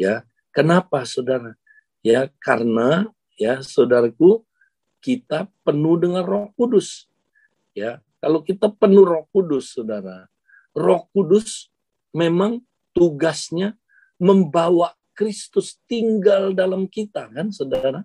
Ya, 0.00 0.26
kenapa 0.50 1.04
saudara? 1.04 1.54
Ya, 2.02 2.26
karena 2.42 3.08
ya 3.38 3.62
saudaraku 3.62 4.42
kita 5.02 5.50
penuh 5.62 5.98
dengan 5.98 6.24
Roh 6.26 6.50
Kudus. 6.54 7.06
Ya, 7.72 8.02
kalau 8.22 8.42
kita 8.42 8.70
penuh 8.70 9.06
Roh 9.06 9.26
Kudus, 9.30 9.74
saudara, 9.74 10.26
Roh 10.74 11.06
Kudus 11.14 11.70
memang 12.12 12.60
tugasnya 12.92 13.74
membawa 14.20 14.94
Kristus 15.12 15.76
tinggal 15.84 16.56
dalam 16.56 16.88
kita 16.88 17.28
kan 17.28 17.52
saudara. 17.52 18.04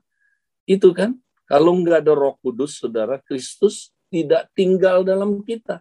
Itu 0.68 0.92
kan 0.92 1.16
kalau 1.48 1.80
nggak 1.80 2.04
ada 2.04 2.12
roh 2.12 2.36
kudus 2.44 2.84
saudara 2.84 3.24
Kristus 3.24 3.96
tidak 4.12 4.52
tinggal 4.52 5.08
dalam 5.08 5.40
kita. 5.44 5.80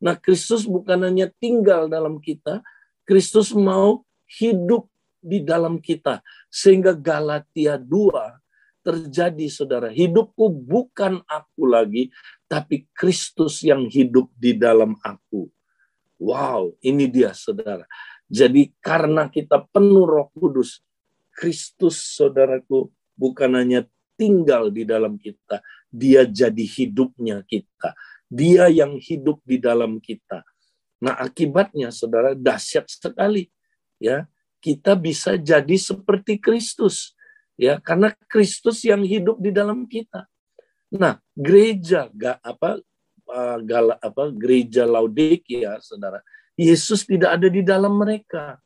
Nah 0.00 0.16
Kristus 0.16 0.64
bukan 0.64 1.04
hanya 1.04 1.28
tinggal 1.38 1.86
dalam 1.86 2.18
kita, 2.18 2.64
Kristus 3.04 3.52
mau 3.52 4.02
hidup 4.26 4.88
di 5.20 5.44
dalam 5.44 5.78
kita. 5.78 6.24
Sehingga 6.48 6.96
Galatia 6.96 7.76
2 7.76 8.40
terjadi 8.80 9.46
saudara. 9.52 9.88
Hidupku 9.92 10.48
bukan 10.48 11.20
aku 11.28 11.68
lagi, 11.68 12.08
tapi 12.48 12.88
Kristus 12.96 13.60
yang 13.60 13.86
hidup 13.92 14.32
di 14.34 14.56
dalam 14.56 14.96
aku. 15.04 15.52
Wow, 16.20 16.76
ini 16.84 17.08
dia 17.08 17.32
saudara. 17.36 17.84
Jadi 18.28 18.72
karena 18.80 19.28
kita 19.28 19.64
penuh 19.68 20.04
roh 20.04 20.28
kudus, 20.32 20.80
Kristus 21.32 22.16
saudaraku 22.16 22.92
bukan 23.16 23.56
hanya 23.56 23.84
tinggal 24.20 24.68
di 24.68 24.84
dalam 24.84 25.16
kita, 25.16 25.64
dia 25.88 26.28
jadi 26.28 26.60
hidupnya 26.60 27.40
kita. 27.48 27.96
Dia 28.30 28.70
yang 28.70 28.96
hidup 29.02 29.42
di 29.42 29.58
dalam 29.58 29.98
kita. 29.98 30.46
Nah, 31.02 31.18
akibatnya 31.18 31.90
saudara 31.90 32.38
dahsyat 32.38 32.86
sekali. 32.86 33.50
Ya, 33.98 34.30
kita 34.62 34.94
bisa 34.94 35.34
jadi 35.34 35.76
seperti 35.76 36.38
Kristus. 36.38 37.18
Ya, 37.58 37.76
karena 37.82 38.14
Kristus 38.30 38.86
yang 38.86 39.02
hidup 39.02 39.42
di 39.42 39.50
dalam 39.50 39.84
kita. 39.84 40.24
Nah, 40.94 41.18
gereja 41.34 42.08
gak 42.14 42.38
apa 42.40 42.80
gala, 43.62 43.94
apa 44.00 44.32
gereja 44.34 44.86
Laodikia, 44.86 45.78
saudara, 45.82 46.18
Yesus 46.58 47.06
tidak 47.06 47.38
ada 47.40 47.48
di 47.48 47.62
dalam 47.62 47.94
mereka. 47.98 48.58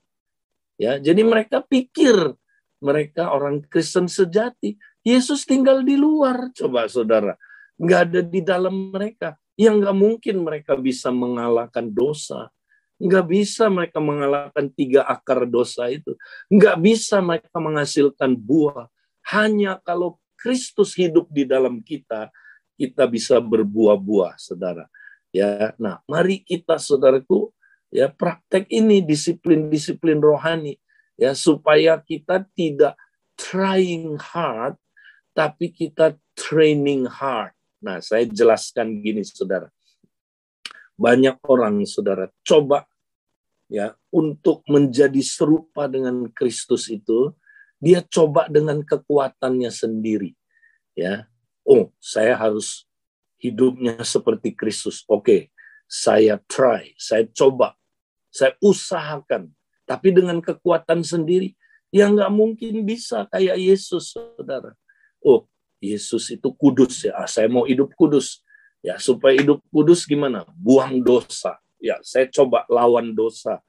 Ya, 0.75 0.99
jadi 0.99 1.23
mereka 1.23 1.63
pikir 1.63 2.35
mereka 2.83 3.31
orang 3.31 3.63
Kristen 3.65 4.11
sejati. 4.11 4.75
Yesus 5.05 5.45
tinggal 5.47 5.85
di 5.85 5.95
luar, 5.95 6.51
coba 6.57 6.89
saudara. 6.91 7.37
Nggak 7.79 8.01
ada 8.11 8.21
di 8.25 8.41
dalam 8.41 8.91
mereka. 8.91 9.37
Yang 9.55 9.75
nggak 9.87 9.97
mungkin 9.97 10.37
mereka 10.43 10.75
bisa 10.75 11.15
mengalahkan 11.15 11.87
dosa. 11.91 12.51
Nggak 12.99 13.27
bisa 13.27 13.71
mereka 13.71 13.99
mengalahkan 13.99 14.67
tiga 14.71 15.07
akar 15.07 15.47
dosa 15.47 15.91
itu. 15.91 16.15
Nggak 16.51 16.77
bisa 16.83 17.23
mereka 17.23 17.59
menghasilkan 17.59 18.35
buah. 18.35 18.91
Hanya 19.31 19.79
kalau 19.83 20.19
Kristus 20.35 20.93
hidup 20.99 21.31
di 21.33 21.49
dalam 21.49 21.81
kita, 21.81 22.29
kita 22.75 23.07
bisa 23.07 23.39
berbuah-buah, 23.39 24.37
saudara. 24.37 24.91
Ya, 25.35 25.73
nah, 25.81 26.03
mari 26.07 26.43
kita, 26.43 26.77
saudaraku, 26.77 27.55
ya 27.95 28.11
praktek 28.11 28.67
ini 28.75 28.99
disiplin-disiplin 29.07 30.19
rohani 30.19 30.75
ya 31.15 31.31
supaya 31.39 32.03
kita 32.03 32.43
tidak 32.59 32.99
trying 33.39 34.19
hard 34.19 34.75
tapi 35.31 35.71
kita 35.71 36.19
training 36.35 37.07
hard. 37.07 37.54
Nah, 37.85 38.01
saya 38.01 38.25
jelaskan 38.25 39.05
gini 39.05 39.21
Saudara. 39.21 39.69
Banyak 40.97 41.45
orang 41.45 41.85
Saudara 41.85 42.33
coba 42.41 42.89
ya 43.69 43.93
untuk 44.09 44.65
menjadi 44.65 45.21
serupa 45.21 45.85
dengan 45.85 46.31
Kristus 46.33 46.89
itu 46.89 47.37
dia 47.77 48.01
coba 48.01 48.49
dengan 48.49 48.81
kekuatannya 48.81 49.69
sendiri. 49.69 50.33
Ya. 50.97 51.29
Oh, 51.65 51.93
saya 52.01 52.37
harus 52.41 52.89
hidupnya 53.37 54.01
seperti 54.01 54.57
Kristus. 54.57 55.05
Oke, 55.05 55.53
saya 55.85 56.41
try, 56.49 56.97
saya 56.97 57.29
coba 57.29 57.77
saya 58.35 58.59
usahakan. 58.59 59.55
Tapi 59.87 60.11
dengan 60.11 60.43
kekuatan 60.43 61.07
sendiri, 61.07 61.55
yang 61.95 62.19
nggak 62.19 62.35
mungkin 62.35 62.83
bisa 62.83 63.31
kayak 63.31 63.55
Yesus, 63.63 64.11
saudara. 64.11 64.75
Oh, 65.23 65.47
Yesus 65.93 66.33
itu 66.33 66.49
kudus 66.57 67.05
ya. 67.05 67.13
Ah, 67.19 67.29
saya 67.29 67.51
mau 67.51 67.69
hidup 67.69 67.93
kudus. 67.99 68.41
Ya, 68.85 69.01
supaya 69.01 69.37
hidup 69.37 69.61
kudus 69.73 70.05
gimana? 70.09 70.45
Buang 70.57 71.01
dosa. 71.01 71.61
Ya, 71.81 72.01
saya 72.01 72.29
coba 72.33 72.65
lawan 72.69 73.13
dosa. 73.13 73.61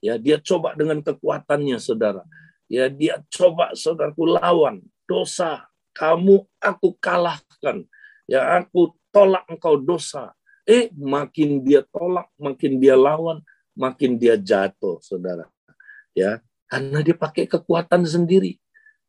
Ya, 0.00 0.16
dia 0.16 0.40
coba 0.40 0.72
dengan 0.72 1.04
kekuatannya, 1.04 1.76
saudara. 1.76 2.24
Ya, 2.68 2.88
dia 2.88 3.20
coba 3.28 3.72
saudaraku 3.76 4.36
lawan 4.36 4.80
dosa. 5.04 5.68
Kamu 5.92 6.48
aku 6.60 6.96
kalahkan. 6.96 7.84
Ya, 8.24 8.60
aku 8.60 8.96
tolak 9.12 9.44
engkau 9.48 9.76
dosa. 9.76 10.32
Eh, 10.64 10.88
makin 10.94 11.64
dia 11.66 11.82
tolak, 11.88 12.30
makin 12.38 12.78
dia 12.78 12.94
lawan, 12.94 13.42
makin 13.74 14.16
dia 14.16 14.38
jatuh, 14.38 15.02
saudara. 15.02 15.48
Ya, 16.14 16.38
karena 16.70 17.02
dia 17.02 17.16
pakai 17.18 17.50
kekuatan 17.50 18.06
sendiri. 18.06 18.60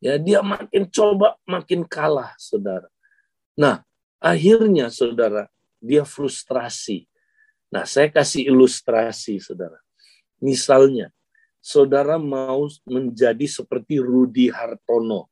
Ya, 0.02 0.18
dia 0.18 0.42
makin 0.42 0.90
coba, 0.90 1.38
makin 1.46 1.86
kalah, 1.86 2.34
saudara. 2.34 2.90
Nah, 3.54 3.86
Akhirnya, 4.22 4.86
saudara, 4.86 5.50
dia 5.82 6.06
frustrasi. 6.06 7.10
Nah, 7.74 7.82
saya 7.82 8.06
kasih 8.06 8.54
ilustrasi, 8.54 9.42
saudara. 9.42 9.82
Misalnya, 10.38 11.10
saudara 11.58 12.22
mau 12.22 12.70
menjadi 12.86 13.42
seperti 13.50 13.98
Rudi 13.98 14.46
Hartono. 14.46 15.26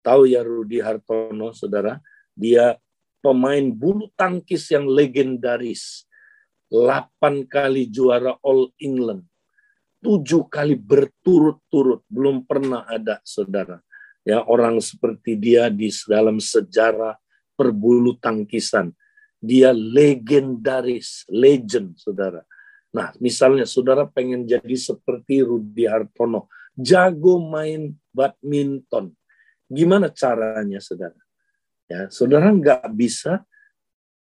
Tahu 0.00 0.32
ya 0.32 0.40
Rudi 0.40 0.80
Hartono, 0.80 1.52
saudara? 1.52 2.00
Dia 2.32 2.72
pemain 3.20 3.68
bulu 3.68 4.08
tangkis 4.16 4.72
yang 4.72 4.88
legendaris. 4.88 6.08
8 6.72 7.44
kali 7.44 7.92
juara 7.92 8.40
All 8.40 8.72
England. 8.80 9.28
7 10.00 10.48
kali 10.48 10.72
berturut-turut. 10.72 12.00
Belum 12.08 12.48
pernah 12.48 12.88
ada, 12.88 13.20
saudara. 13.28 13.76
Ya, 14.22 14.42
orang 14.46 14.78
seperti 14.78 15.34
dia 15.34 15.66
di 15.66 15.90
dalam 16.06 16.38
sejarah 16.38 17.18
perbulu 17.58 18.14
tangkisan. 18.22 18.94
Dia 19.42 19.74
legendaris, 19.74 21.26
legend, 21.26 21.98
saudara. 21.98 22.46
Nah, 22.94 23.10
misalnya 23.18 23.66
saudara 23.66 24.06
pengen 24.06 24.46
jadi 24.46 24.78
seperti 24.78 25.42
Rudi 25.42 25.90
Hartono, 25.90 26.46
jago 26.78 27.42
main 27.42 27.90
badminton. 28.14 29.10
Gimana 29.66 30.06
caranya, 30.14 30.78
saudara? 30.78 31.18
Ya, 31.90 32.06
saudara 32.12 32.54
nggak 32.54 32.86
bisa 32.94 33.42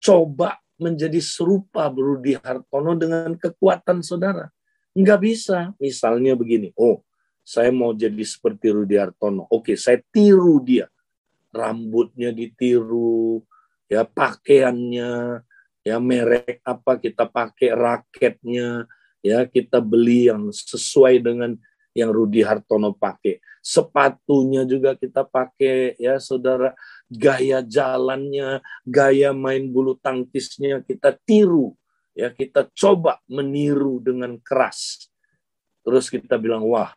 coba 0.03 0.59
menjadi 0.75 1.23
serupa 1.23 1.87
Rudi 1.89 2.35
Hartono 2.35 2.99
dengan 2.99 3.39
kekuatan 3.39 4.03
saudara. 4.03 4.51
Nggak 4.95 5.21
bisa. 5.23 5.59
Misalnya 5.79 6.35
begini, 6.35 6.75
oh, 6.75 7.07
saya 7.45 7.69
mau 7.71 7.93
jadi 7.93 8.25
seperti 8.25 8.73
Rudi 8.73 8.97
Hartono. 8.97 9.45
Oke, 9.53 9.77
saya 9.77 10.01
tiru 10.09 10.65
dia. 10.65 10.89
Rambutnya 11.55 12.35
ditiru, 12.35 13.39
ya 13.87 14.03
pakaiannya, 14.03 15.45
ya 15.85 16.01
merek 16.01 16.65
apa 16.65 16.97
kita 16.97 17.29
pakai 17.29 17.77
raketnya 17.77 18.89
ya 19.21 19.45
kita 19.45 19.85
beli 19.85 20.33
yang 20.33 20.49
sesuai 20.49 21.21
dengan 21.21 21.53
yang 21.93 22.11
Rudi 22.11 22.41
Hartono 22.41 22.97
pakai 22.97 23.39
sepatunya 23.61 24.65
juga 24.65 24.97
kita 24.97 25.23
pakai 25.29 25.95
ya 26.01 26.17
saudara 26.19 26.73
gaya 27.07 27.61
jalannya 27.61 28.65
gaya 28.83 29.31
main 29.37 29.69
bulu 29.69 29.95
tangkisnya 30.01 30.83
kita 30.83 31.15
tiru 31.23 31.77
ya 32.17 32.33
kita 32.33 32.67
coba 32.73 33.21
meniru 33.29 34.01
dengan 34.01 34.41
keras 34.41 35.09
terus 35.85 36.09
kita 36.09 36.41
bilang 36.41 36.65
wah 36.65 36.93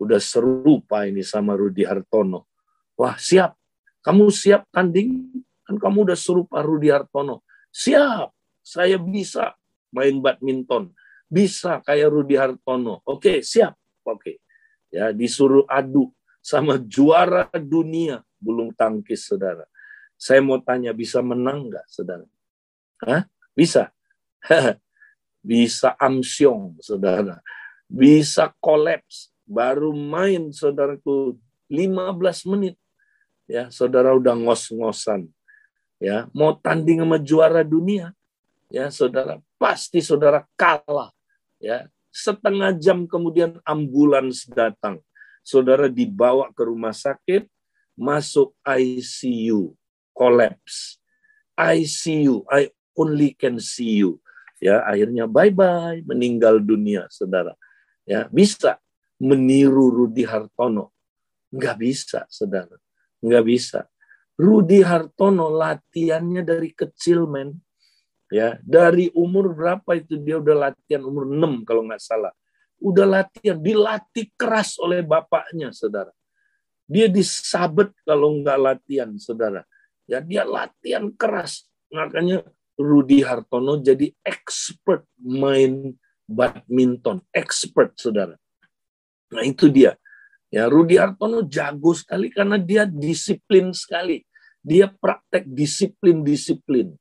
udah 0.00 0.18
serupa 0.18 1.04
ini 1.04 1.20
sama 1.20 1.54
Rudi 1.54 1.84
Hartono 1.84 2.48
wah 2.96 3.14
siap 3.20 3.54
kamu 4.00 4.32
siap 4.32 4.64
tanding 4.72 5.28
kan 5.68 5.76
kamu 5.76 6.08
udah 6.10 6.18
serupa 6.18 6.64
Rudi 6.64 6.88
Hartono 6.88 7.44
Siap, 7.70 8.34
saya 8.66 8.98
bisa 8.98 9.54
main 9.94 10.18
badminton. 10.18 10.90
Bisa 11.30 11.78
kayak 11.86 12.10
Rudi 12.10 12.34
Hartono. 12.34 12.98
Oke, 13.06 13.46
siap. 13.46 13.78
Oke. 14.02 14.42
Ya, 14.90 15.14
disuruh 15.14 15.62
adu 15.70 16.10
sama 16.42 16.74
juara 16.82 17.46
dunia 17.54 18.26
bulung 18.42 18.74
tangkis, 18.74 19.30
saudara. 19.30 19.62
Saya 20.18 20.42
mau 20.42 20.58
tanya, 20.58 20.90
bisa 20.90 21.22
menang 21.22 21.70
nggak, 21.70 21.86
saudara? 21.86 22.26
Hah? 23.06 23.22
Bisa? 23.54 23.94
bisa 25.46 25.94
amsyong, 25.94 26.82
saudara. 26.82 27.38
Bisa 27.86 28.50
kolaps. 28.58 29.29
Baru 29.50 29.90
main, 29.90 30.54
saudaraku, 30.54 31.34
15 31.66 32.46
menit. 32.46 32.78
Ya, 33.50 33.66
saudara 33.74 34.14
udah 34.14 34.38
ngos-ngosan. 34.38 35.26
Ya 36.00 36.32
mau 36.32 36.56
tanding 36.56 37.04
sama 37.04 37.20
juara 37.20 37.60
dunia. 37.60 38.16
Ya 38.72 38.88
saudara 38.88 39.36
pasti 39.60 40.00
saudara 40.00 40.48
kalah. 40.56 41.12
Ya 41.60 41.92
setengah 42.08 42.72
jam 42.80 43.04
kemudian 43.04 43.60
ambulans 43.68 44.48
datang. 44.48 45.04
Saudara 45.44 45.92
dibawa 45.92 46.48
ke 46.56 46.64
rumah 46.64 46.96
sakit 46.96 47.44
masuk 48.00 48.56
ICU 48.64 49.76
collapse 50.16 50.96
ICU 51.52 52.48
I 52.48 52.72
only 52.96 53.36
can 53.36 53.60
see 53.60 54.00
you. 54.00 54.24
Ya 54.56 54.80
akhirnya 54.88 55.28
bye 55.28 55.52
bye 55.52 56.00
meninggal 56.08 56.64
dunia 56.64 57.04
saudara. 57.12 57.52
Ya 58.08 58.24
bisa 58.32 58.79
meniru 59.20 59.92
Rudi 59.92 60.24
Hartono 60.24 60.96
nggak 61.52 61.76
bisa 61.76 62.24
saudara 62.28 62.76
nggak 63.20 63.44
bisa 63.44 63.84
Rudi 64.40 64.80
Hartono 64.80 65.52
latihannya 65.52 66.40
dari 66.40 66.72
kecil 66.72 67.28
men. 67.28 67.60
Ya, 68.32 68.56
dari 68.64 69.12
umur 69.12 69.52
berapa 69.52 70.00
itu 70.00 70.16
dia 70.16 70.40
udah 70.40 70.70
latihan 70.70 71.04
umur 71.04 71.28
6 71.28 71.66
kalau 71.68 71.84
nggak 71.84 72.00
salah. 72.00 72.32
Udah 72.80 73.04
latihan, 73.04 73.60
dilatih 73.60 74.32
keras 74.38 74.80
oleh 74.80 75.04
bapaknya, 75.04 75.68
Saudara. 75.76 76.14
Dia 76.88 77.10
disabet 77.10 77.92
kalau 78.06 78.40
nggak 78.40 78.56
latihan, 78.56 79.10
Saudara. 79.20 79.66
Ya, 80.08 80.24
dia 80.24 80.46
latihan 80.46 81.10
keras. 81.12 81.68
Makanya 81.92 82.46
Rudi 82.80 83.20
Hartono 83.20 83.82
jadi 83.82 84.08
expert 84.24 85.04
main 85.20 85.92
badminton, 86.24 87.20
expert, 87.34 87.98
Saudara. 87.98 88.39
Nah, 89.30 89.46
itu 89.46 89.70
dia. 89.70 89.94
Ya, 90.50 90.66
Rudi 90.66 90.98
Hartono 90.98 91.46
jago 91.46 91.94
sekali 91.94 92.34
karena 92.34 92.58
dia 92.58 92.82
disiplin 92.82 93.70
sekali. 93.70 94.26
Dia 94.60 94.90
praktek 94.90 95.46
disiplin-disiplin. 95.46 96.92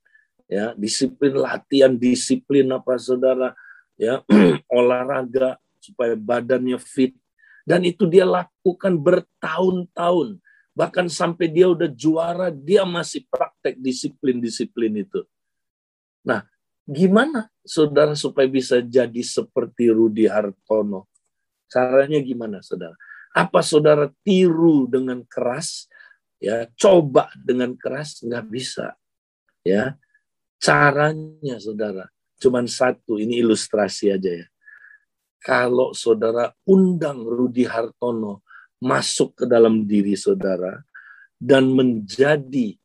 Ya 0.49 0.73
disiplin 0.77 1.33
latihan 1.37 1.93
disiplin 1.97 2.69
apa 2.69 2.95
saudara. 3.01 3.57
Ya 3.97 4.21
olahraga 4.79 5.57
supaya 5.81 6.13
badannya 6.13 6.77
fit. 6.77 7.17
Dan 7.65 7.83
itu 7.85 8.05
dia 8.05 8.23
lakukan 8.23 8.95
bertahun-tahun. 9.01 10.39
Bahkan 10.77 11.11
sampai 11.11 11.51
dia 11.51 11.67
udah 11.67 11.89
juara 11.91 12.47
dia 12.53 12.85
masih 12.87 13.25
praktek 13.27 13.81
disiplin-disiplin 13.81 15.03
itu. 15.03 15.25
Nah 16.23 16.45
gimana 16.85 17.49
saudara 17.65 18.13
supaya 18.13 18.45
bisa 18.49 18.81
jadi 18.81 19.21
seperti 19.21 19.89
Rudi 19.89 20.25
Hartono 20.25 21.08
caranya 21.69 22.19
gimana 22.19 22.59
saudara? 22.59 22.97
Apa 23.31 23.61
saudara 23.61 24.09
tiru 24.25 24.89
dengan 24.89 25.21
keras? 25.23 25.85
Ya 26.41 26.67
coba 26.75 27.29
dengan 27.37 27.77
keras 27.77 28.19
nggak 28.25 28.45
bisa. 28.49 28.97
Ya 29.61 29.95
caranya 30.59 31.61
saudara. 31.61 32.09
Cuman 32.39 32.65
satu 32.65 33.21
ini 33.21 33.39
ilustrasi 33.39 34.11
aja 34.11 34.31
ya. 34.43 34.47
Kalau 35.39 35.95
saudara 35.95 36.51
undang 36.67 37.23
Rudi 37.23 37.63
Hartono 37.63 38.43
masuk 38.83 39.43
ke 39.43 39.45
dalam 39.47 39.87
diri 39.87 40.15
saudara 40.15 40.83
dan 41.39 41.71
menjadi 41.71 42.75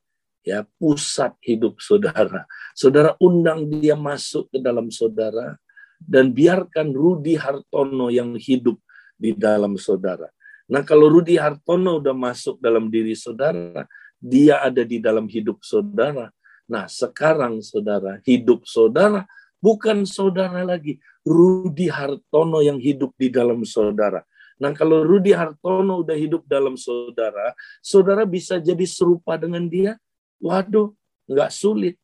ya 0.47 0.63
pusat 0.79 1.35
hidup 1.43 1.83
saudara. 1.83 2.47
Saudara 2.77 3.19
undang 3.19 3.67
dia 3.67 3.99
masuk 3.99 4.51
ke 4.55 4.59
dalam 4.63 4.93
saudara 4.93 5.59
dan 6.05 6.37
biarkan 6.37 6.93
Rudi 6.93 7.35
Hartono 7.41 8.13
yang 8.13 8.37
hidup 8.37 8.77
di 9.17 9.33
dalam 9.33 9.81
saudara. 9.81 10.29
Nah 10.69 10.85
kalau 10.85 11.09
Rudi 11.09 11.37
Hartono 11.41 12.01
udah 12.01 12.13
masuk 12.17 12.61
dalam 12.61 12.89
diri 12.93 13.17
saudara, 13.17 13.85
dia 14.21 14.61
ada 14.61 14.85
di 14.85 15.01
dalam 15.01 15.29
hidup 15.29 15.61
saudara. 15.65 16.29
Nah 16.69 16.89
sekarang 16.89 17.61
saudara, 17.61 18.21
hidup 18.25 18.65
saudara 18.65 19.29
bukan 19.61 20.05
saudara 20.05 20.65
lagi. 20.65 21.01
Rudi 21.25 21.89
Hartono 21.89 22.61
yang 22.61 22.77
hidup 22.77 23.17
di 23.17 23.33
dalam 23.33 23.65
saudara. 23.65 24.21
Nah 24.61 24.77
kalau 24.77 25.01
Rudi 25.05 25.33
Hartono 25.33 26.05
udah 26.05 26.17
hidup 26.17 26.45
dalam 26.45 26.77
saudara, 26.77 27.57
saudara 27.81 28.29
bisa 28.29 28.61
jadi 28.61 28.85
serupa 28.85 29.41
dengan 29.41 29.65
dia. 29.65 29.97
Waduh, 30.41 30.93
nggak 31.25 31.49
sulit. 31.49 31.97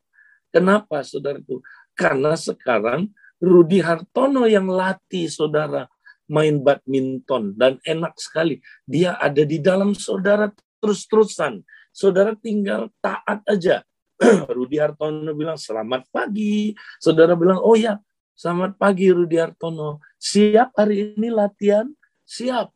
Kenapa 0.49 1.05
saudaraku? 1.05 1.61
Karena 1.93 2.33
sekarang 2.33 3.13
Rudi 3.41 3.81
Hartono 3.81 4.45
yang 4.45 4.69
latih 4.69 5.25
saudara 5.25 5.89
main 6.31 6.61
badminton 6.61 7.57
dan 7.57 7.81
enak 7.83 8.15
sekali. 8.15 8.61
Dia 8.87 9.17
ada 9.17 9.43
di 9.43 9.59
dalam 9.59 9.97
saudara 9.97 10.47
terus-terusan. 10.79 11.65
Saudara 11.91 12.37
tinggal 12.39 12.87
taat 13.03 13.43
aja. 13.49 13.83
Rudi 14.55 14.77
Hartono 14.79 15.33
bilang 15.33 15.57
selamat 15.57 16.07
pagi. 16.13 16.71
Saudara 17.01 17.35
bilang 17.35 17.59
oh 17.59 17.75
ya 17.75 17.99
selamat 18.37 18.79
pagi 18.79 19.11
Rudi 19.11 19.35
Hartono. 19.41 19.99
Siap 20.21 20.77
hari 20.77 21.17
ini 21.17 21.27
latihan? 21.33 21.89
Siap. 22.23 22.71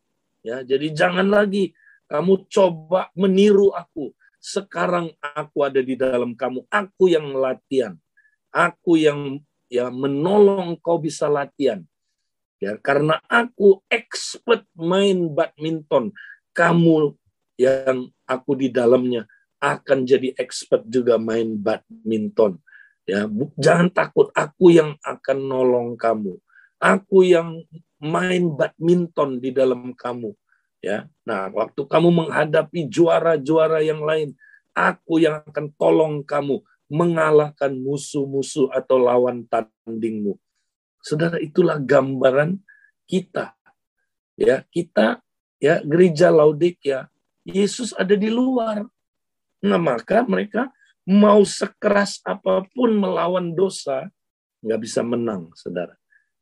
Ya, 0.45 0.61
jadi 0.61 0.93
jangan 0.93 1.25
lagi 1.25 1.73
kamu 2.05 2.45
coba 2.51 3.09
meniru 3.17 3.73
aku. 3.73 4.13
Sekarang 4.37 5.09
aku 5.21 5.65
ada 5.65 5.81
di 5.81 5.97
dalam 5.97 6.37
kamu. 6.37 6.69
Aku 6.69 7.09
yang 7.09 7.33
latihan. 7.33 7.97
Aku 8.53 8.93
yang 8.93 9.41
ya 9.75 9.91
menolong 9.91 10.79
kau 10.79 10.95
bisa 10.95 11.27
latihan. 11.27 11.83
Ya, 12.63 12.79
karena 12.79 13.19
aku 13.27 13.83
expert 13.91 14.63
main 14.79 15.27
badminton, 15.27 16.15
kamu 16.55 17.19
yang 17.59 18.07
aku 18.23 18.55
di 18.55 18.71
dalamnya 18.71 19.27
akan 19.59 20.07
jadi 20.07 20.31
expert 20.39 20.87
juga 20.87 21.19
main 21.19 21.59
badminton. 21.59 22.55
Ya, 23.05 23.27
jangan 23.59 23.91
takut, 23.91 24.31
aku 24.31 24.71
yang 24.71 24.95
akan 25.03 25.37
nolong 25.45 25.89
kamu. 25.99 26.39
Aku 26.79 27.27
yang 27.27 27.61
main 27.99 28.55
badminton 28.55 29.43
di 29.43 29.51
dalam 29.51 29.91
kamu. 29.91 30.31
Ya. 30.79 31.11
Nah, 31.27 31.51
waktu 31.51 31.85
kamu 31.85 32.09
menghadapi 32.23 32.87
juara-juara 32.87 33.83
yang 33.83 34.01
lain, 34.01 34.33
aku 34.71 35.21
yang 35.21 35.43
akan 35.43 35.69
tolong 35.75 36.21
kamu 36.21 36.63
mengalahkan 36.91 37.73
musuh-musuh 37.73 38.69
atau 38.69 39.01
lawan 39.01 39.45
tandingmu. 39.49 40.37
Saudara, 41.01 41.37
itulah 41.41 41.77
gambaran 41.81 42.61
kita. 43.09 43.53
Ya, 44.35 44.65
kita 44.69 45.21
ya 45.61 45.81
gereja 45.81 46.29
Laodikia, 46.29 47.07
Yesus 47.45 47.93
ada 47.95 48.13
di 48.17 48.29
luar. 48.29 48.85
Nah, 49.65 49.79
maka 49.81 50.25
mereka 50.25 50.69
mau 51.05 51.45
sekeras 51.45 52.21
apa 52.25 52.65
pun 52.73 52.97
melawan 52.97 53.53
dosa, 53.53 54.09
nggak 54.65 54.81
bisa 54.81 55.01
menang, 55.05 55.53
saudara. 55.53 55.93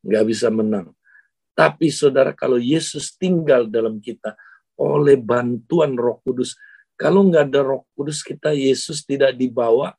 Nggak 0.04 0.24
bisa 0.28 0.48
menang. 0.48 0.92
Tapi 1.54 1.92
saudara, 1.92 2.34
kalau 2.34 2.58
Yesus 2.58 3.14
tinggal 3.14 3.70
dalam 3.70 4.02
kita 4.02 4.34
oleh 4.74 5.14
bantuan 5.14 5.94
roh 5.94 6.18
kudus, 6.24 6.58
kalau 6.98 7.28
nggak 7.30 7.52
ada 7.52 7.60
roh 7.62 7.86
kudus 7.94 8.24
kita, 8.26 8.50
Yesus 8.50 9.06
tidak 9.06 9.38
dibawa, 9.38 9.94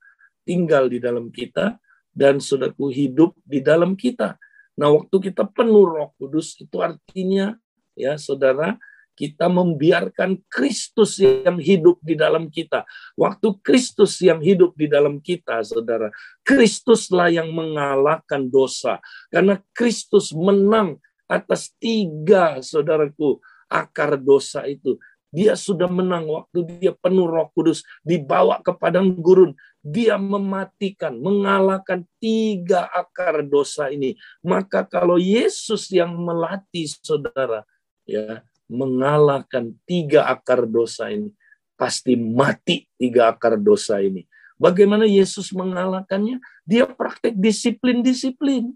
tinggal 0.45 0.87
di 0.87 1.01
dalam 1.01 1.33
kita, 1.33 1.75
dan 2.15 2.39
saudaraku 2.39 2.93
hidup 2.93 3.35
di 3.43 3.59
dalam 3.59 3.99
kita. 3.99 4.39
Nah, 4.79 4.91
waktu 4.93 5.31
kita 5.31 5.43
penuh 5.51 5.83
roh 5.83 6.15
kudus, 6.15 6.55
itu 6.61 6.79
artinya, 6.79 7.59
ya 7.97 8.15
saudara, 8.15 8.79
kita 9.15 9.47
membiarkan 9.47 10.43
Kristus 10.51 11.17
yang 11.23 11.57
hidup 11.57 11.97
di 12.03 12.19
dalam 12.19 12.51
kita. 12.51 12.83
Waktu 13.15 13.55
Kristus 13.63 14.19
yang 14.19 14.43
hidup 14.43 14.75
di 14.75 14.91
dalam 14.91 15.23
kita, 15.23 15.63
saudara, 15.63 16.11
Kristuslah 16.43 17.31
yang 17.31 17.55
mengalahkan 17.55 18.51
dosa. 18.51 18.99
Karena 19.31 19.63
Kristus 19.71 20.35
menang 20.35 20.99
atas 21.31 21.71
tiga, 21.79 22.59
saudaraku, 22.59 23.39
akar 23.71 24.19
dosa 24.19 24.67
itu. 24.67 24.99
Dia 25.35 25.55
sudah 25.55 25.91
menang 25.91 26.31
waktu 26.31 26.63
dia 26.79 26.95
penuh 26.95 27.27
roh 27.27 27.51
kudus, 27.51 27.83
dibawa 28.03 28.59
ke 28.63 28.71
padang 28.75 29.15
gurun. 29.19 29.55
Dia 29.85 30.17
mematikan, 30.17 31.13
mengalahkan 31.13 32.09
tiga 32.17 32.89
akar 32.89 33.45
dosa 33.45 33.93
ini. 33.93 34.17
Maka 34.41 34.81
kalau 34.81 35.21
Yesus 35.21 35.93
yang 35.93 36.09
melatih 36.17 36.89
saudara, 37.05 37.61
ya 38.09 38.41
mengalahkan 38.65 39.77
tiga 39.85 40.25
akar 40.25 40.65
dosa 40.65 41.13
ini. 41.13 41.29
Pasti 41.77 42.17
mati 42.17 42.89
tiga 42.97 43.29
akar 43.29 43.61
dosa 43.61 44.01
ini. 44.01 44.25
Bagaimana 44.57 45.05
Yesus 45.05 45.53
mengalahkannya? 45.53 46.41
Dia 46.65 46.89
praktek 46.89 47.37
disiplin-disiplin. 47.37 48.73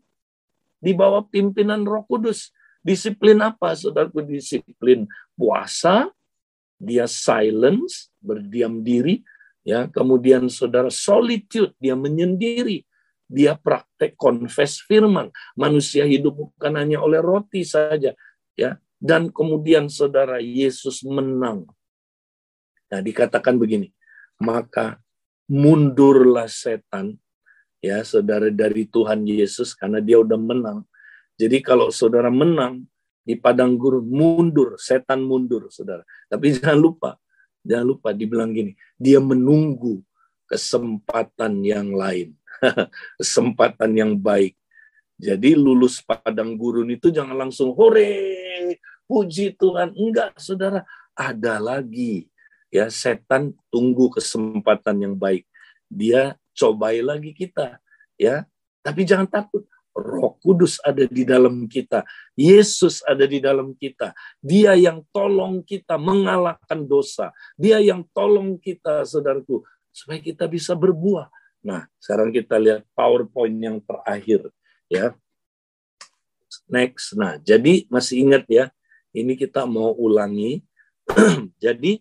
Di 0.77 0.91
bawah 0.93 1.25
pimpinan 1.25 1.89
roh 1.89 2.05
kudus. 2.05 2.53
Disiplin 2.85 3.41
apa, 3.41 3.73
saudaraku? 3.73 4.21
Disiplin 4.21 5.09
puasa, 5.33 6.11
dia 6.77 7.09
silence, 7.09 8.13
berdiam 8.21 8.85
diri, 8.85 9.25
ya 9.69 9.85
kemudian 9.93 10.49
saudara 10.49 10.89
solitude 10.89 11.77
dia 11.77 11.93
menyendiri 11.93 12.81
dia 13.29 13.53
praktek 13.53 14.17
confess 14.17 14.81
firman 14.81 15.29
manusia 15.53 16.09
hidup 16.09 16.49
bukan 16.49 16.73
hanya 16.73 16.97
oleh 16.97 17.21
roti 17.21 17.61
saja 17.61 18.17
ya 18.57 18.81
dan 18.99 19.31
kemudian 19.31 19.87
saudara 19.87 20.43
Yesus 20.43 21.01
menang. 21.07 21.63
Nah, 22.91 22.99
dikatakan 22.99 23.55
begini, 23.55 23.95
maka 24.43 24.99
mundurlah 25.47 26.51
setan 26.51 27.15
ya 27.79 28.03
saudara 28.03 28.51
dari 28.51 28.83
Tuhan 28.85 29.23
Yesus 29.23 29.71
karena 29.71 30.03
dia 30.03 30.19
udah 30.19 30.35
menang. 30.35 30.83
Jadi 31.39 31.63
kalau 31.63 31.87
saudara 31.95 32.27
menang 32.27 32.83
di 33.23 33.39
padang 33.39 33.79
gurun 33.79 34.03
mundur, 34.03 34.75
setan 34.75 35.23
mundur 35.23 35.71
saudara. 35.71 36.03
Tapi 36.27 36.51
jangan 36.59 36.75
lupa, 36.75 37.15
jangan 37.63 37.85
lupa 37.85 38.09
dibilang 38.15 38.51
gini, 38.51 38.73
dia 38.95 39.19
menunggu 39.19 40.03
kesempatan 40.49 41.61
yang 41.61 41.93
lain, 41.93 42.33
kesempatan 43.21 43.91
yang 43.93 44.13
baik. 44.17 44.57
Jadi 45.19 45.51
lulus 45.51 45.99
padang 45.99 46.55
gurun 46.55 46.95
itu 46.95 47.11
jangan 47.11 47.35
langsung 47.35 47.75
hore, 47.75 48.79
puji 49.03 49.51
Tuhan. 49.59 49.91
Enggak, 49.91 50.39
saudara. 50.39 50.87
Ada 51.11 51.59
lagi. 51.59 52.31
Ya, 52.71 52.87
setan 52.87 53.51
tunggu 53.67 54.07
kesempatan 54.13 54.95
yang 55.03 55.15
baik. 55.19 55.43
Dia 55.91 56.39
cobai 56.55 57.03
lagi 57.03 57.35
kita. 57.35 57.83
Ya, 58.15 58.47
tapi 58.79 59.03
jangan 59.03 59.27
takut. 59.27 59.67
Roh 59.99 60.39
Kudus 60.39 60.79
ada 60.81 61.03
di 61.05 61.27
dalam 61.27 61.67
kita. 61.67 62.07
Yesus 62.33 63.03
ada 63.03 63.27
di 63.27 63.43
dalam 63.43 63.75
kita. 63.75 64.15
Dia 64.39 64.73
yang 64.79 65.03
tolong 65.11 65.61
kita 65.61 65.99
mengalahkan 65.99 66.87
dosa. 66.87 67.35
Dia 67.59 67.83
yang 67.83 68.07
tolong 68.15 68.55
kita, 68.55 69.03
saudaraku, 69.03 69.61
supaya 69.91 70.23
kita 70.23 70.47
bisa 70.47 70.73
berbuah. 70.73 71.27
Nah, 71.59 71.85
sekarang 71.99 72.31
kita 72.31 72.55
lihat 72.55 72.87
PowerPoint 72.95 73.57
yang 73.59 73.77
terakhir 73.83 74.47
ya. 74.87 75.11
Next. 76.65 77.13
Nah, 77.13 77.37
jadi 77.41 77.85
masih 77.91 78.25
ingat 78.25 78.47
ya, 78.47 78.71
ini 79.11 79.35
kita 79.35 79.67
mau 79.67 79.93
ulangi. 79.93 80.63
jadi 81.63 81.99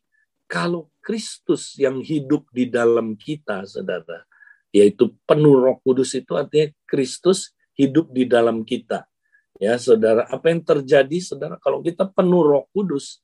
kalau 0.49 0.89
Kristus 1.05 1.77
yang 1.77 2.01
hidup 2.01 2.49
di 2.53 2.69
dalam 2.69 3.17
kita, 3.17 3.65
saudara, 3.69 4.25
yaitu 4.73 5.13
penuh 5.25 5.57
roh 5.57 5.77
kudus 5.81 6.13
itu 6.17 6.37
artinya 6.37 6.69
Kristus 6.85 7.57
hidup 7.79 8.11
di 8.11 8.27
dalam 8.27 8.67
kita. 8.67 9.07
Ya, 9.59 9.79
saudara, 9.79 10.27
apa 10.27 10.51
yang 10.51 10.63
terjadi, 10.63 11.19
saudara, 11.23 11.59
kalau 11.59 11.83
kita 11.83 12.07
penuh 12.07 12.43
roh 12.43 12.65
kudus, 12.75 13.23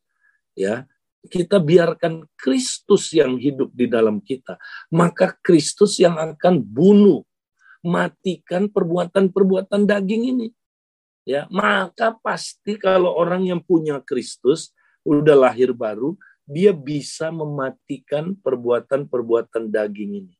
ya, 0.55 0.87
kita 1.27 1.59
biarkan 1.59 2.27
Kristus 2.39 3.11
yang 3.15 3.39
hidup 3.39 3.71
di 3.75 3.91
dalam 3.91 4.23
kita, 4.23 4.59
maka 4.95 5.35
Kristus 5.43 5.99
yang 5.99 6.19
akan 6.19 6.63
bunuh 6.63 7.23
matikan 7.85 8.71
perbuatan-perbuatan 8.71 9.85
daging 9.85 10.23
ini. 10.37 10.49
Ya, 11.25 11.49
maka 11.49 12.17
pasti 12.21 12.77
kalau 12.77 13.15
orang 13.17 13.49
yang 13.49 13.61
punya 13.65 14.01
Kristus 14.05 14.77
udah 15.09 15.49
lahir 15.49 15.73
baru, 15.73 16.17
dia 16.45 16.77
bisa 16.77 17.33
mematikan 17.33 18.37
perbuatan-perbuatan 18.37 19.73
daging 19.73 20.29
ini. 20.29 20.35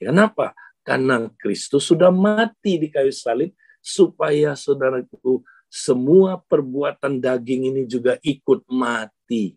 Kenapa? 0.00 0.56
Karena 0.82 1.30
Kristus 1.38 1.86
sudah 1.86 2.10
mati 2.10 2.78
di 2.78 2.90
kayu 2.90 3.14
salib 3.14 3.54
supaya 3.78 4.58
saudaraku 4.58 5.42
semua 5.70 6.42
perbuatan 6.42 7.22
daging 7.22 7.72
ini 7.72 7.82
juga 7.86 8.18
ikut 8.20 8.66
mati. 8.68 9.54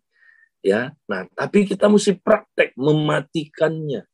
Ya. 0.61 0.93
Nah, 1.09 1.25
tapi 1.33 1.65
kita 1.65 1.89
mesti 1.89 2.15
praktek 2.17 2.77
mematikannya. 2.77 4.05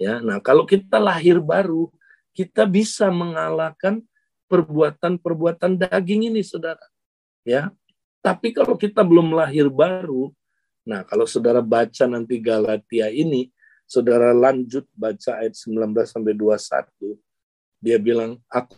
Ya. 0.00 0.14
Nah, 0.24 0.40
kalau 0.40 0.64
kita 0.66 0.98
lahir 0.98 1.38
baru, 1.38 1.88
kita 2.34 2.66
bisa 2.66 3.08
mengalahkan 3.12 4.02
perbuatan-perbuatan 4.50 5.78
daging 5.78 6.34
ini, 6.34 6.42
saudara. 6.42 6.82
Ya, 7.44 7.70
tapi 8.24 8.56
kalau 8.56 8.80
kita 8.80 9.04
belum 9.04 9.36
lahir 9.36 9.68
baru, 9.68 10.32
nah 10.80 11.04
kalau 11.04 11.28
saudara 11.28 11.60
baca 11.60 12.08
nanti 12.08 12.40
Galatia 12.40 13.12
ini, 13.12 13.52
saudara 13.94 14.34
lanjut 14.34 14.90
baca 14.98 15.38
ayat 15.38 15.54
19 15.54 15.94
sampai 16.02 16.34
21, 16.34 17.14
dia 17.78 17.96
bilang 18.02 18.42
aku, 18.50 18.74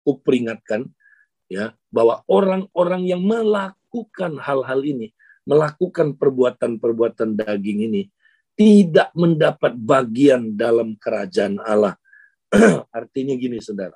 aku 0.00 0.12
peringatkan 0.24 0.88
ya 1.52 1.76
bahwa 1.92 2.24
orang-orang 2.24 3.04
yang 3.04 3.20
melakukan 3.20 4.40
hal-hal 4.40 4.80
ini, 4.80 5.12
melakukan 5.44 6.16
perbuatan-perbuatan 6.16 7.36
daging 7.36 7.92
ini, 7.92 8.02
tidak 8.56 9.12
mendapat 9.12 9.76
bagian 9.76 10.56
dalam 10.56 10.96
kerajaan 10.96 11.60
Allah. 11.60 12.00
Artinya 12.98 13.36
gini 13.36 13.60
saudara, 13.60 13.94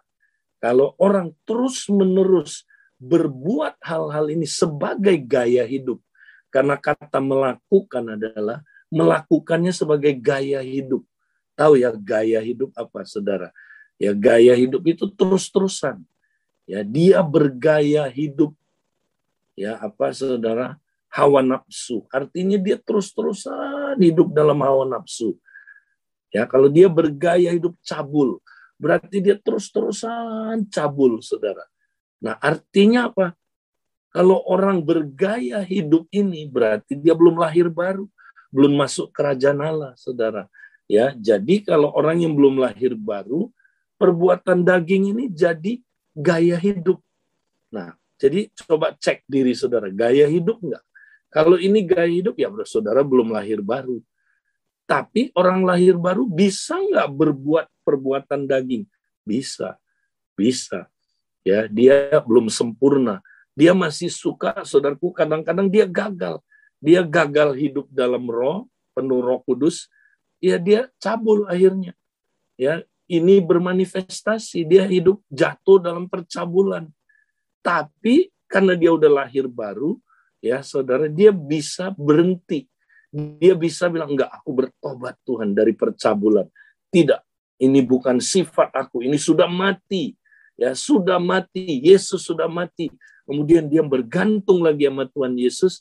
kalau 0.60 0.92
orang 1.00 1.32
terus-menerus 1.48 2.68
berbuat 3.00 3.80
hal-hal 3.82 4.28
ini 4.28 4.44
sebagai 4.44 5.16
gaya 5.24 5.64
hidup, 5.64 5.98
karena 6.52 6.76
kata 6.76 7.18
melakukan 7.18 8.20
adalah 8.20 8.60
melakukannya 8.92 9.72
sebagai 9.72 10.12
gaya 10.20 10.60
hidup. 10.60 11.00
Tahu 11.56 11.80
ya 11.80 11.90
gaya 11.96 12.44
hidup 12.44 12.70
apa 12.76 13.08
saudara? 13.08 13.48
Ya 13.96 14.12
gaya 14.12 14.52
hidup 14.52 14.84
itu 14.84 15.08
terus-terusan. 15.08 16.04
Ya 16.68 16.84
dia 16.84 17.24
bergaya 17.24 18.04
hidup. 18.12 18.52
Ya 19.56 19.80
apa 19.80 20.12
saudara? 20.12 20.76
hawa 21.12 21.44
nafsu. 21.44 22.08
Artinya 22.08 22.56
dia 22.56 22.80
terus-terusan 22.80 24.00
hidup 24.00 24.32
dalam 24.32 24.56
hawa 24.64 24.88
nafsu. 24.88 25.36
Ya, 26.32 26.48
kalau 26.48 26.72
dia 26.72 26.88
bergaya 26.88 27.52
hidup 27.52 27.76
cabul, 27.84 28.40
berarti 28.80 29.20
dia 29.20 29.36
terus-terusan 29.36 30.64
cabul, 30.72 31.20
Saudara. 31.20 31.68
Nah, 32.24 32.40
artinya 32.40 33.12
apa? 33.12 33.36
Kalau 34.08 34.40
orang 34.48 34.80
bergaya 34.80 35.60
hidup 35.60 36.08
ini 36.08 36.48
berarti 36.48 36.96
dia 36.96 37.12
belum 37.12 37.36
lahir 37.36 37.68
baru, 37.68 38.08
belum 38.52 38.76
masuk 38.76 39.10
kerajaan 39.10 39.58
Allah, 39.64 39.96
saudara. 39.96 40.46
Ya, 40.84 41.16
jadi 41.16 41.64
kalau 41.64 41.88
orang 41.96 42.20
yang 42.20 42.36
belum 42.36 42.60
lahir 42.60 42.92
baru, 42.92 43.48
perbuatan 43.96 44.60
daging 44.60 45.16
ini 45.16 45.24
jadi 45.32 45.80
gaya 46.12 46.60
hidup. 46.60 47.00
Nah, 47.72 47.96
jadi 48.20 48.52
coba 48.68 48.92
cek 49.00 49.24
diri 49.24 49.56
saudara, 49.56 49.88
gaya 49.88 50.28
hidup 50.28 50.60
enggak? 50.60 50.84
Kalau 51.32 51.56
ini 51.56 51.80
gaya 51.80 52.12
hidup, 52.12 52.36
ya 52.36 52.52
saudara 52.68 53.00
belum 53.00 53.32
lahir 53.32 53.64
baru. 53.64 54.04
Tapi 54.84 55.32
orang 55.32 55.64
lahir 55.64 55.96
baru 55.96 56.28
bisa 56.28 56.76
nggak 56.76 57.08
berbuat 57.08 57.66
perbuatan 57.88 58.44
daging? 58.44 58.84
Bisa, 59.24 59.80
bisa. 60.36 60.92
Ya, 61.40 61.64
dia 61.72 62.20
belum 62.20 62.52
sempurna. 62.52 63.24
Dia 63.56 63.72
masih 63.72 64.12
suka, 64.12 64.60
saudaraku, 64.68 65.16
kadang-kadang 65.16 65.72
dia 65.72 65.88
gagal. 65.88 66.44
Dia 66.82 67.06
gagal 67.06 67.54
hidup 67.54 67.86
dalam 67.94 68.26
roh, 68.26 68.66
penuh 68.90 69.22
roh 69.22 69.38
kudus, 69.46 69.86
ya 70.42 70.58
dia 70.58 70.90
cabul 70.98 71.46
akhirnya. 71.46 71.94
Ya, 72.58 72.82
ini 73.06 73.38
bermanifestasi, 73.38 74.66
dia 74.66 74.82
hidup 74.90 75.22
jatuh 75.30 75.78
dalam 75.78 76.10
percabulan. 76.10 76.90
Tapi 77.62 78.34
karena 78.50 78.74
dia 78.74 78.90
udah 78.90 79.22
lahir 79.22 79.46
baru, 79.46 79.94
ya 80.42 80.58
saudara, 80.66 81.06
dia 81.06 81.30
bisa 81.30 81.94
berhenti. 81.94 82.66
Dia 83.12 83.54
bisa 83.54 83.86
bilang, 83.86 84.18
enggak, 84.18 84.32
aku 84.34 84.50
bertobat 84.66 85.14
Tuhan 85.22 85.54
dari 85.54 85.76
percabulan. 85.78 86.50
Tidak, 86.90 87.20
ini 87.62 87.80
bukan 87.80 88.18
sifat 88.18 88.74
aku, 88.74 89.06
ini 89.06 89.16
sudah 89.16 89.46
mati. 89.46 90.18
Ya, 90.58 90.76
sudah 90.76 91.16
mati, 91.16 91.80
Yesus 91.80 92.28
sudah 92.28 92.50
mati. 92.50 92.92
Kemudian 93.24 93.70
dia 93.70 93.80
bergantung 93.80 94.60
lagi 94.60 94.84
sama 94.84 95.08
Tuhan 95.08 95.34
Yesus, 95.38 95.80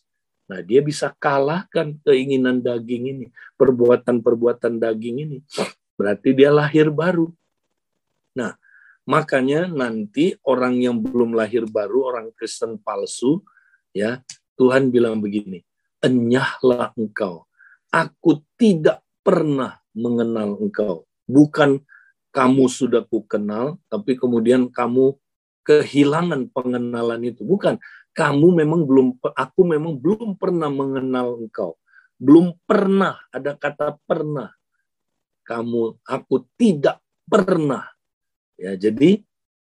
Nah, 0.51 0.59
dia 0.59 0.83
bisa 0.83 1.15
kalahkan 1.15 1.95
keinginan 2.03 2.59
daging 2.59 3.03
ini, 3.07 3.25
perbuatan-perbuatan 3.55 4.83
daging 4.83 5.17
ini. 5.23 5.37
Berarti 5.95 6.35
dia 6.35 6.51
lahir 6.51 6.91
baru. 6.91 7.31
Nah, 8.35 8.59
makanya 9.07 9.71
nanti 9.71 10.35
orang 10.43 10.83
yang 10.83 10.99
belum 10.99 11.39
lahir 11.39 11.63
baru, 11.71 12.11
orang 12.11 12.35
Kristen 12.35 12.75
palsu, 12.83 13.39
ya, 13.95 14.19
Tuhan 14.59 14.91
bilang 14.91 15.23
begini, 15.23 15.63
"Enyahlah 16.03 16.91
engkau. 16.99 17.47
Aku 17.87 18.43
tidak 18.59 18.99
pernah 19.23 19.79
mengenal 19.95 20.59
engkau." 20.59 21.07
Bukan 21.31 21.79
kamu 22.35 22.67
sudah 22.67 23.07
ku 23.07 23.23
kenal, 23.23 23.79
tapi 23.87 24.19
kemudian 24.19 24.67
kamu 24.67 25.15
kehilangan 25.63 26.49
pengenalan 26.51 27.21
itu. 27.23 27.45
Bukan, 27.45 27.77
kamu 28.11 28.63
memang 28.63 28.83
belum 28.83 29.07
aku 29.23 29.61
memang 29.63 29.95
belum 29.95 30.35
pernah 30.35 30.67
mengenal 30.67 31.39
engkau. 31.39 31.79
Belum 32.19 32.53
pernah 32.67 33.17
ada 33.31 33.55
kata 33.55 33.97
pernah. 34.03 34.51
Kamu 35.47 36.03
aku 36.05 36.45
tidak 36.59 37.01
pernah. 37.25 37.87
Ya, 38.59 38.77
jadi 38.77 39.25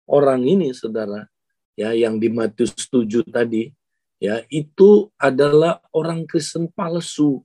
orang 0.09 0.47
ini 0.47 0.73
Saudara 0.73 1.29
ya 1.77 1.93
yang 1.93 2.17
di 2.17 2.31
Matius 2.31 2.73
7 2.89 3.21
tadi 3.29 3.69
ya 4.17 4.41
itu 4.49 5.11
adalah 5.19 5.83
orang 5.93 6.25
Kristen 6.25 6.71
palsu. 6.71 7.43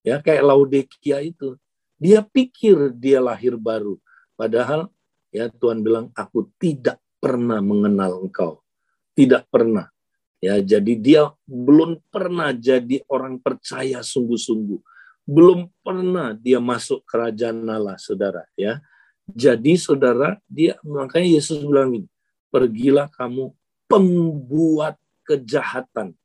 Ya, 0.00 0.22
kayak 0.24 0.46
Laodikia 0.46 1.20
itu. 1.20 1.60
Dia 2.00 2.24
pikir 2.24 2.96
dia 2.96 3.20
lahir 3.20 3.60
baru. 3.60 4.00
Padahal 4.32 4.88
ya 5.28 5.52
Tuhan 5.52 5.84
bilang 5.84 6.08
aku 6.16 6.48
tidak 6.56 6.96
pernah 7.20 7.60
mengenal 7.60 8.24
engkau. 8.24 8.64
Tidak 9.12 9.44
pernah. 9.52 9.92
Ya, 10.40 10.56
jadi 10.56 10.92
dia 10.96 11.22
belum 11.44 12.00
pernah 12.08 12.56
jadi 12.56 13.04
orang 13.12 13.36
percaya 13.36 14.00
sungguh-sungguh. 14.00 14.80
Belum 15.28 15.68
pernah 15.84 16.32
dia 16.32 16.56
masuk 16.56 17.04
kerajaan 17.04 17.60
Allah, 17.68 18.00
Saudara, 18.00 18.48
ya. 18.56 18.80
Jadi 19.28 19.76
Saudara, 19.76 20.40
dia 20.48 20.80
makanya 20.80 21.28
Yesus 21.36 21.60
bilang 21.60 21.92
ini, 21.92 22.08
"Pergilah 22.48 23.12
kamu 23.12 23.52
pembuat 23.84 24.96
kejahatan." 25.28 26.16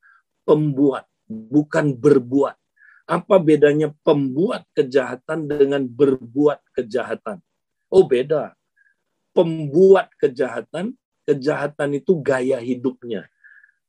Pembuat, 0.47 1.03
bukan 1.27 1.91
berbuat. 1.91 2.55
Apa 3.05 3.35
bedanya 3.37 3.91
pembuat 4.01 4.63
kejahatan 4.71 5.49
dengan 5.51 5.83
berbuat 5.85 6.63
kejahatan? 6.71 7.43
Oh, 7.91 8.07
beda. 8.07 8.55
Pembuat 9.35 10.13
kejahatan, 10.21 10.95
kejahatan 11.27 11.99
itu 11.99 12.15
gaya 12.23 12.61
hidupnya 12.61 13.27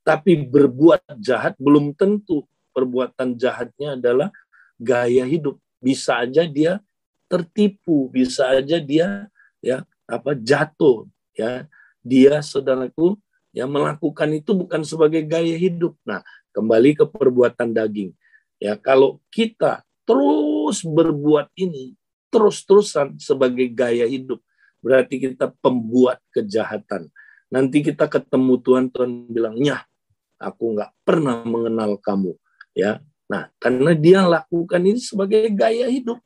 tapi 0.06 0.38
berbuat 0.46 1.18
jahat 1.18 1.58
belum 1.58 1.90
tentu 1.98 2.46
perbuatan 2.70 3.34
jahatnya 3.34 3.98
adalah 3.98 4.30
gaya 4.78 5.26
hidup. 5.26 5.58
Bisa 5.82 6.22
aja 6.22 6.46
dia 6.46 6.78
tertipu, 7.26 8.06
bisa 8.14 8.54
aja 8.54 8.78
dia 8.78 9.26
ya 9.58 9.82
apa 10.06 10.38
jatuh 10.38 11.10
ya. 11.34 11.66
Dia 12.06 12.38
saudaraku 12.38 13.18
yang 13.50 13.66
melakukan 13.66 14.30
itu 14.30 14.54
bukan 14.54 14.86
sebagai 14.86 15.26
gaya 15.26 15.58
hidup. 15.58 15.98
Nah, 16.06 16.22
kembali 16.54 17.02
ke 17.02 17.04
perbuatan 17.08 17.74
daging. 17.74 18.14
Ya, 18.62 18.78
kalau 18.78 19.18
kita 19.34 19.82
terus 20.06 20.86
berbuat 20.86 21.50
ini 21.58 21.98
terus-terusan 22.30 23.18
sebagai 23.18 23.66
gaya 23.74 24.06
hidup, 24.06 24.38
berarti 24.78 25.18
kita 25.18 25.50
pembuat 25.58 26.22
kejahatan. 26.30 27.10
Nanti 27.50 27.82
kita 27.82 28.06
ketemu 28.06 28.54
Tuhan, 28.62 28.86
Tuhan 28.94 29.10
bilang, 29.32 29.58
nyah, 29.58 29.82
aku 30.36 30.76
nggak 30.76 30.92
pernah 31.02 31.42
mengenal 31.44 31.96
kamu 32.00 32.36
ya. 32.76 33.00
Nah 33.26 33.50
karena 33.58 33.92
dia 33.96 34.22
lakukan 34.22 34.80
ini 34.84 35.00
sebagai 35.00 35.48
gaya 35.52 35.88
hidup 35.90 36.20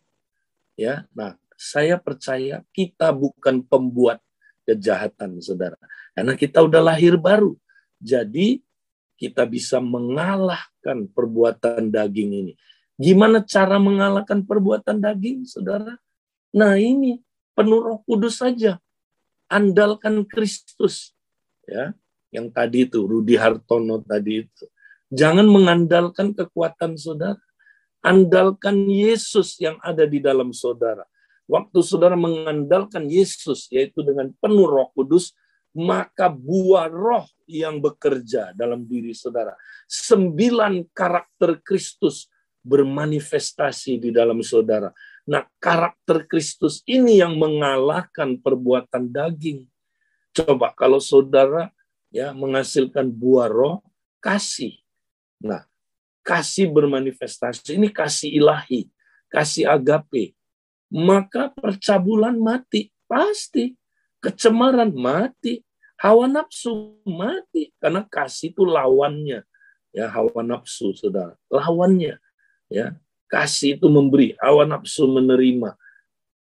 ya. 0.77 1.07
Nah 1.15 1.39
saya 1.55 2.01
percaya 2.01 2.65
kita 2.75 3.13
bukan 3.13 3.63
pembuat 3.65 4.19
kejahatan 4.65 5.41
saudara 5.41 5.77
karena 6.15 6.35
kita 6.37 6.61
udah 6.61 6.83
lahir 6.93 7.17
baru. 7.17 7.57
Jadi 8.01 8.65
kita 9.21 9.45
bisa 9.45 9.79
mengalahkan 9.79 11.05
perbuatan 11.13 11.93
daging 11.93 12.31
ini. 12.33 12.53
Gimana 12.97 13.45
cara 13.45 13.77
mengalahkan 13.77 14.45
perbuatan 14.45 15.01
daging 15.01 15.45
saudara? 15.45 15.97
Nah 16.53 16.77
ini 16.77 17.21
penuh 17.53 17.81
roh 17.81 18.01
kudus 18.05 18.41
saja. 18.41 18.81
Andalkan 19.51 20.25
Kristus 20.25 21.13
ya 21.67 21.93
yang 22.31 22.51
tadi 22.51 22.87
itu 22.87 23.03
Rudi 23.05 23.35
Hartono 23.35 24.03
tadi 24.07 24.47
itu. 24.47 24.65
Jangan 25.11 25.47
mengandalkan 25.51 26.33
kekuatan 26.35 26.95
saudara. 26.95 27.39
Andalkan 28.01 28.89
Yesus 28.89 29.61
yang 29.61 29.77
ada 29.85 30.09
di 30.09 30.23
dalam 30.23 30.57
saudara. 30.57 31.05
Waktu 31.51 31.85
saudara 31.85 32.17
mengandalkan 32.17 33.11
Yesus, 33.11 33.69
yaitu 33.69 34.01
dengan 34.07 34.31
penuh 34.39 34.65
roh 34.65 34.89
kudus, 34.95 35.37
maka 35.75 36.31
buah 36.31 36.89
roh 36.89 37.27
yang 37.45 37.83
bekerja 37.83 38.55
dalam 38.57 38.87
diri 38.87 39.13
saudara. 39.13 39.53
Sembilan 39.91 40.87
karakter 40.95 41.59
Kristus 41.61 42.31
bermanifestasi 42.63 43.99
di 43.99 44.11
dalam 44.15 44.41
saudara. 44.47 44.95
Nah, 45.27 45.45
karakter 45.59 46.25
Kristus 46.25 46.87
ini 46.87 47.19
yang 47.21 47.37
mengalahkan 47.37 48.39
perbuatan 48.41 49.11
daging. 49.11 49.67
Coba 50.31 50.71
kalau 50.73 51.03
saudara 51.03 51.75
ya 52.11 52.35
menghasilkan 52.35 53.09
buah 53.09 53.49
roh 53.49 53.83
kasih. 54.19 54.77
Nah, 55.41 55.65
kasih 56.27 56.69
bermanifestasi 56.69 57.81
ini 57.81 57.89
kasih 57.89 58.29
ilahi, 58.29 58.91
kasih 59.33 59.67
agape. 59.71 60.37
Maka 60.91 61.55
percabulan 61.55 62.37
mati, 62.37 62.91
pasti. 63.07 63.79
Kecemaran 64.21 64.93
mati, 64.93 65.65
hawa 65.97 66.29
nafsu 66.29 67.01
mati 67.09 67.73
karena 67.81 68.05
kasih 68.05 68.53
itu 68.53 68.69
lawannya. 68.69 69.49
Ya, 69.97 70.13
hawa 70.13 70.45
nafsu 70.45 70.93
Saudara, 70.93 71.41
lawannya. 71.49 72.21
Ya, 72.69 73.01
kasih 73.33 73.81
itu 73.81 73.89
memberi, 73.89 74.37
hawa 74.37 74.69
nafsu 74.69 75.09
menerima. 75.09 75.73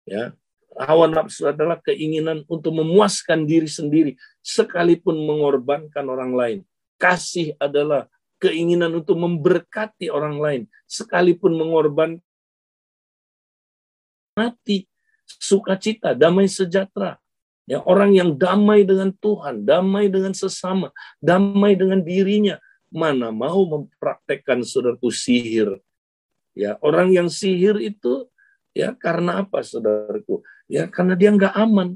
Ya, 0.09 0.33
Hawa 0.77 1.09
nafsu 1.09 1.49
adalah 1.49 1.81
keinginan 1.81 2.45
untuk 2.45 2.77
memuaskan 2.77 3.49
diri 3.49 3.65
sendiri, 3.65 4.13
sekalipun 4.45 5.17
mengorbankan 5.25 6.05
orang 6.05 6.31
lain. 6.37 6.59
Kasih 7.01 7.57
adalah 7.57 8.05
keinginan 8.37 8.93
untuk 8.93 9.17
memberkati 9.17 10.13
orang 10.13 10.37
lain, 10.37 10.61
sekalipun 10.85 11.57
mengorbankan 11.57 12.21
mati, 14.37 14.85
sukacita, 15.25 16.13
damai 16.13 16.45
sejahtera. 16.45 17.17
Ya, 17.67 17.83
orang 17.83 18.15
yang 18.15 18.37
damai 18.37 18.87
dengan 18.87 19.11
Tuhan, 19.11 19.67
damai 19.67 20.07
dengan 20.07 20.31
sesama, 20.31 20.93
damai 21.19 21.75
dengan 21.75 21.99
dirinya, 21.99 22.61
mana 22.87 23.33
mau 23.33 23.67
mempraktekkan 23.67 24.63
saudaraku 24.63 25.11
sihir. 25.11 25.75
Ya, 26.55 26.79
orang 26.79 27.11
yang 27.11 27.27
sihir 27.27 27.75
itu 27.83 28.29
ya 28.71 28.95
karena 28.95 29.43
apa 29.43 29.65
saudaraku? 29.65 30.45
Ya 30.67 30.87
karena 30.91 31.15
dia 31.15 31.31
nggak 31.31 31.55
aman. 31.55 31.95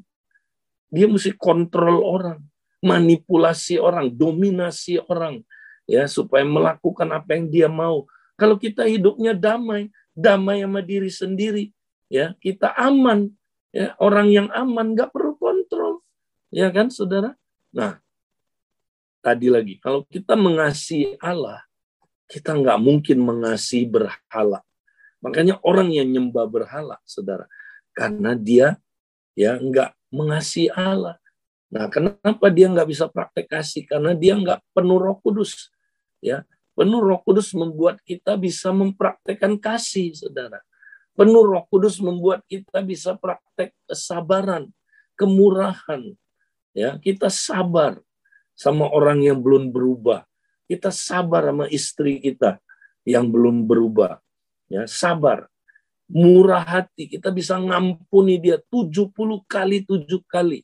Dia 0.91 1.07
mesti 1.07 1.31
kontrol 1.35 2.03
orang, 2.03 2.39
manipulasi 2.83 3.79
orang, 3.79 4.11
dominasi 4.11 4.99
orang, 5.07 5.39
ya 5.87 6.03
supaya 6.07 6.43
melakukan 6.43 7.07
apa 7.15 7.39
yang 7.39 7.47
dia 7.47 7.67
mau. 7.71 8.03
Kalau 8.35 8.59
kita 8.59 8.83
hidupnya 8.83 9.31
damai, 9.31 9.87
damai 10.11 10.63
sama 10.63 10.83
diri 10.83 11.07
sendiri, 11.07 11.71
ya 12.11 12.35
kita 12.43 12.75
aman, 12.75 13.31
ya 13.71 13.95
orang 14.03 14.27
yang 14.35 14.47
aman 14.51 14.91
nggak 14.91 15.15
perlu 15.15 15.39
kontrol, 15.39 16.03
ya 16.51 16.67
kan, 16.75 16.91
saudara? 16.91 17.39
Nah, 17.71 18.03
tadi 19.23 19.47
lagi, 19.47 19.79
kalau 19.79 20.03
kita 20.11 20.35
mengasihi 20.35 21.15
Allah, 21.23 21.63
kita 22.27 22.51
nggak 22.51 22.79
mungkin 22.83 23.23
mengasihi 23.23 23.87
berhala. 23.87 24.59
Makanya 25.23 25.61
orang 25.63 25.93
yang 25.93 26.09
nyembah 26.09 26.49
berhala, 26.49 26.97
saudara, 27.07 27.47
karena 27.91 28.35
dia 28.35 28.79
ya 29.35 29.59
nggak 29.59 29.95
mengasihi 30.11 30.71
Allah. 30.71 31.17
Nah, 31.71 31.87
kenapa 31.87 32.51
dia 32.51 32.67
nggak 32.67 32.89
bisa 32.91 33.07
praktek 33.07 33.47
kasih? 33.47 33.87
Karena 33.87 34.11
dia 34.11 34.35
nggak 34.35 34.59
penuh 34.75 34.99
Roh 34.99 35.15
Kudus. 35.23 35.71
Ya, 36.19 36.43
penuh 36.75 36.99
Roh 36.99 37.23
Kudus 37.23 37.55
membuat 37.55 38.03
kita 38.03 38.35
bisa 38.35 38.75
mempraktekkan 38.75 39.55
kasih, 39.55 40.11
saudara. 40.11 40.59
Penuh 41.15 41.47
Roh 41.47 41.63
Kudus 41.71 41.99
membuat 42.03 42.43
kita 42.47 42.83
bisa 42.83 43.15
praktek 43.15 43.71
kesabaran, 43.87 44.67
kemurahan. 45.15 46.11
Ya, 46.75 46.99
kita 46.99 47.31
sabar 47.31 47.99
sama 48.55 48.87
orang 48.91 49.23
yang 49.23 49.39
belum 49.39 49.71
berubah. 49.71 50.27
Kita 50.67 50.87
sabar 50.91 51.51
sama 51.51 51.67
istri 51.67 52.19
kita 52.19 52.59
yang 53.03 53.27
belum 53.27 53.67
berubah. 53.67 54.19
Ya, 54.71 54.87
sabar. 54.87 55.50
Murah 56.11 56.63
hati. 56.63 57.07
Kita 57.07 57.31
bisa 57.31 57.55
ngampuni 57.55 58.37
dia 58.37 58.59
70 58.59 59.15
kali, 59.47 59.87
7 59.87 60.21
kali. 60.27 60.61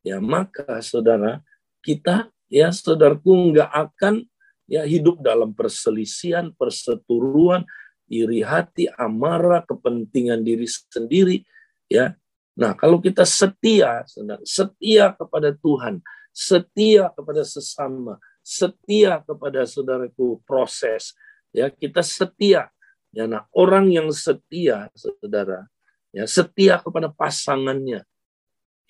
Ya, 0.00 0.22
maka 0.22 0.80
saudara, 0.80 1.42
kita 1.84 2.30
ya 2.48 2.72
saudaraku 2.72 3.52
nggak 3.52 3.68
akan 3.68 4.24
ya 4.70 4.86
hidup 4.86 5.20
dalam 5.20 5.52
perselisihan, 5.52 6.54
perseturuan, 6.54 7.66
iri 8.06 8.40
hati, 8.46 8.88
amarah, 8.96 9.66
kepentingan 9.66 10.40
diri 10.40 10.64
sendiri, 10.66 11.42
ya. 11.90 12.16
Nah, 12.54 12.74
kalau 12.78 12.98
kita 13.02 13.26
setia, 13.26 14.04
setia 14.44 15.12
kepada 15.16 15.54
Tuhan, 15.54 16.02
setia 16.30 17.10
kepada 17.12 17.42
sesama, 17.46 18.20
setia 18.40 19.20
kepada 19.22 19.68
saudaraku 19.68 20.40
proses 20.48 21.12
ya 21.52 21.68
kita 21.68 22.00
setia 22.00 22.72
ya 23.10 23.26
nah 23.26 23.46
orang 23.54 23.90
yang 23.90 24.08
setia 24.14 24.86
saudara 24.94 25.66
ya 26.14 26.26
setia 26.26 26.78
kepada 26.78 27.10
pasangannya 27.10 28.06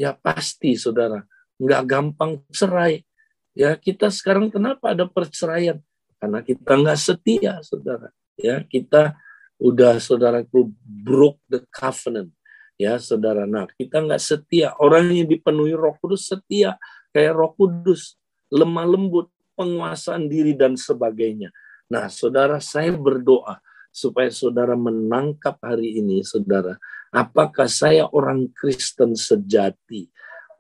ya 0.01 0.17
pasti 0.17 0.77
saudara 0.77 1.25
nggak 1.61 1.83
gampang 1.85 2.41
cerai. 2.49 3.05
Ya 3.53 3.77
kita 3.77 4.09
sekarang 4.09 4.49
kenapa 4.49 4.97
ada 4.97 5.05
perceraian? 5.05 5.77
Karena 6.17 6.41
kita 6.41 6.73
nggak 6.73 6.99
setia 6.99 7.61
saudara. 7.61 8.09
Ya 8.41 8.65
kita 8.65 9.21
udah 9.61 10.01
saudaraku 10.01 10.73
broke 10.81 11.37
the 11.53 11.61
covenant. 11.69 12.33
Ya 12.81 12.97
saudara 12.97 13.45
nah 13.45 13.69
kita 13.77 14.01
nggak 14.01 14.23
setia. 14.25 14.73
Orang 14.81 15.13
yang 15.13 15.29
dipenuhi 15.29 15.77
roh 15.77 15.93
kudus 16.01 16.33
setia 16.33 16.81
kayak 17.13 17.37
roh 17.37 17.53
kudus. 17.53 18.17
Lemah 18.49 18.89
lembut 18.89 19.29
penguasaan 19.55 20.27
diri 20.27 20.57
dan 20.57 20.75
sebagainya. 20.75 21.55
Nah, 21.87 22.11
saudara, 22.11 22.59
saya 22.59 22.91
berdoa 22.95 23.63
supaya 23.91 24.31
saudara 24.31 24.79
menangkap 24.79 25.59
hari 25.61 25.99
ini, 25.99 26.23
saudara. 26.23 26.79
Apakah 27.11 27.67
saya 27.67 28.07
orang 28.15 28.47
Kristen 28.55 29.19
sejati? 29.19 30.09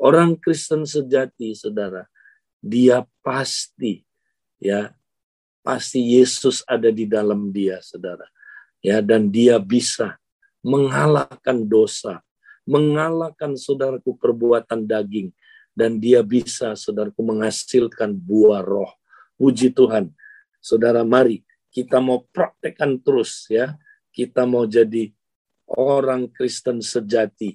Orang 0.02 0.34
Kristen 0.36 0.82
sejati, 0.82 1.54
saudara, 1.54 2.10
dia 2.58 3.06
pasti, 3.22 4.02
ya, 4.58 4.90
pasti 5.62 6.18
Yesus 6.18 6.66
ada 6.66 6.90
di 6.90 7.06
dalam 7.06 7.54
dia, 7.54 7.78
saudara. 7.80 8.26
Ya, 8.82 8.98
dan 9.04 9.30
dia 9.30 9.60
bisa 9.60 10.18
mengalahkan 10.64 11.62
dosa, 11.68 12.24
mengalahkan 12.64 13.54
saudaraku 13.54 14.16
perbuatan 14.16 14.88
daging, 14.88 15.30
dan 15.76 16.00
dia 16.00 16.24
bisa 16.24 16.74
saudaraku 16.74 17.20
menghasilkan 17.22 18.10
buah 18.16 18.64
roh. 18.64 18.90
Puji 19.36 19.72
Tuhan. 19.72 20.12
Saudara 20.60 21.00
mari 21.00 21.40
kita 21.70 22.02
mau 22.02 22.26
praktekkan 22.30 22.98
terus 23.00 23.46
ya. 23.50 23.78
Kita 24.10 24.42
mau 24.42 24.66
jadi 24.66 25.06
orang 25.70 26.26
Kristen 26.34 26.82
sejati 26.82 27.54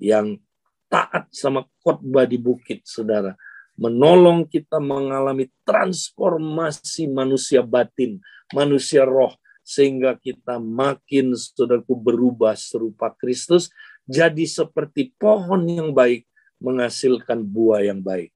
yang 0.00 0.40
taat 0.88 1.28
sama 1.30 1.68
khotbah 1.84 2.24
di 2.24 2.40
bukit, 2.40 2.82
saudara. 2.88 3.36
Menolong 3.80 4.48
kita 4.48 4.80
mengalami 4.80 5.48
transformasi 5.64 7.08
manusia 7.08 7.60
batin, 7.64 8.20
manusia 8.52 9.04
roh, 9.04 9.36
sehingga 9.64 10.18
kita 10.18 10.58
makin 10.60 11.32
saudaraku 11.32 11.96
berubah 11.96 12.58
serupa 12.58 13.14
Kristus, 13.16 13.72
jadi 14.04 14.44
seperti 14.44 15.14
pohon 15.16 15.64
yang 15.70 15.94
baik 15.94 16.26
menghasilkan 16.60 17.40
buah 17.40 17.88
yang 17.88 18.04
baik. 18.04 18.28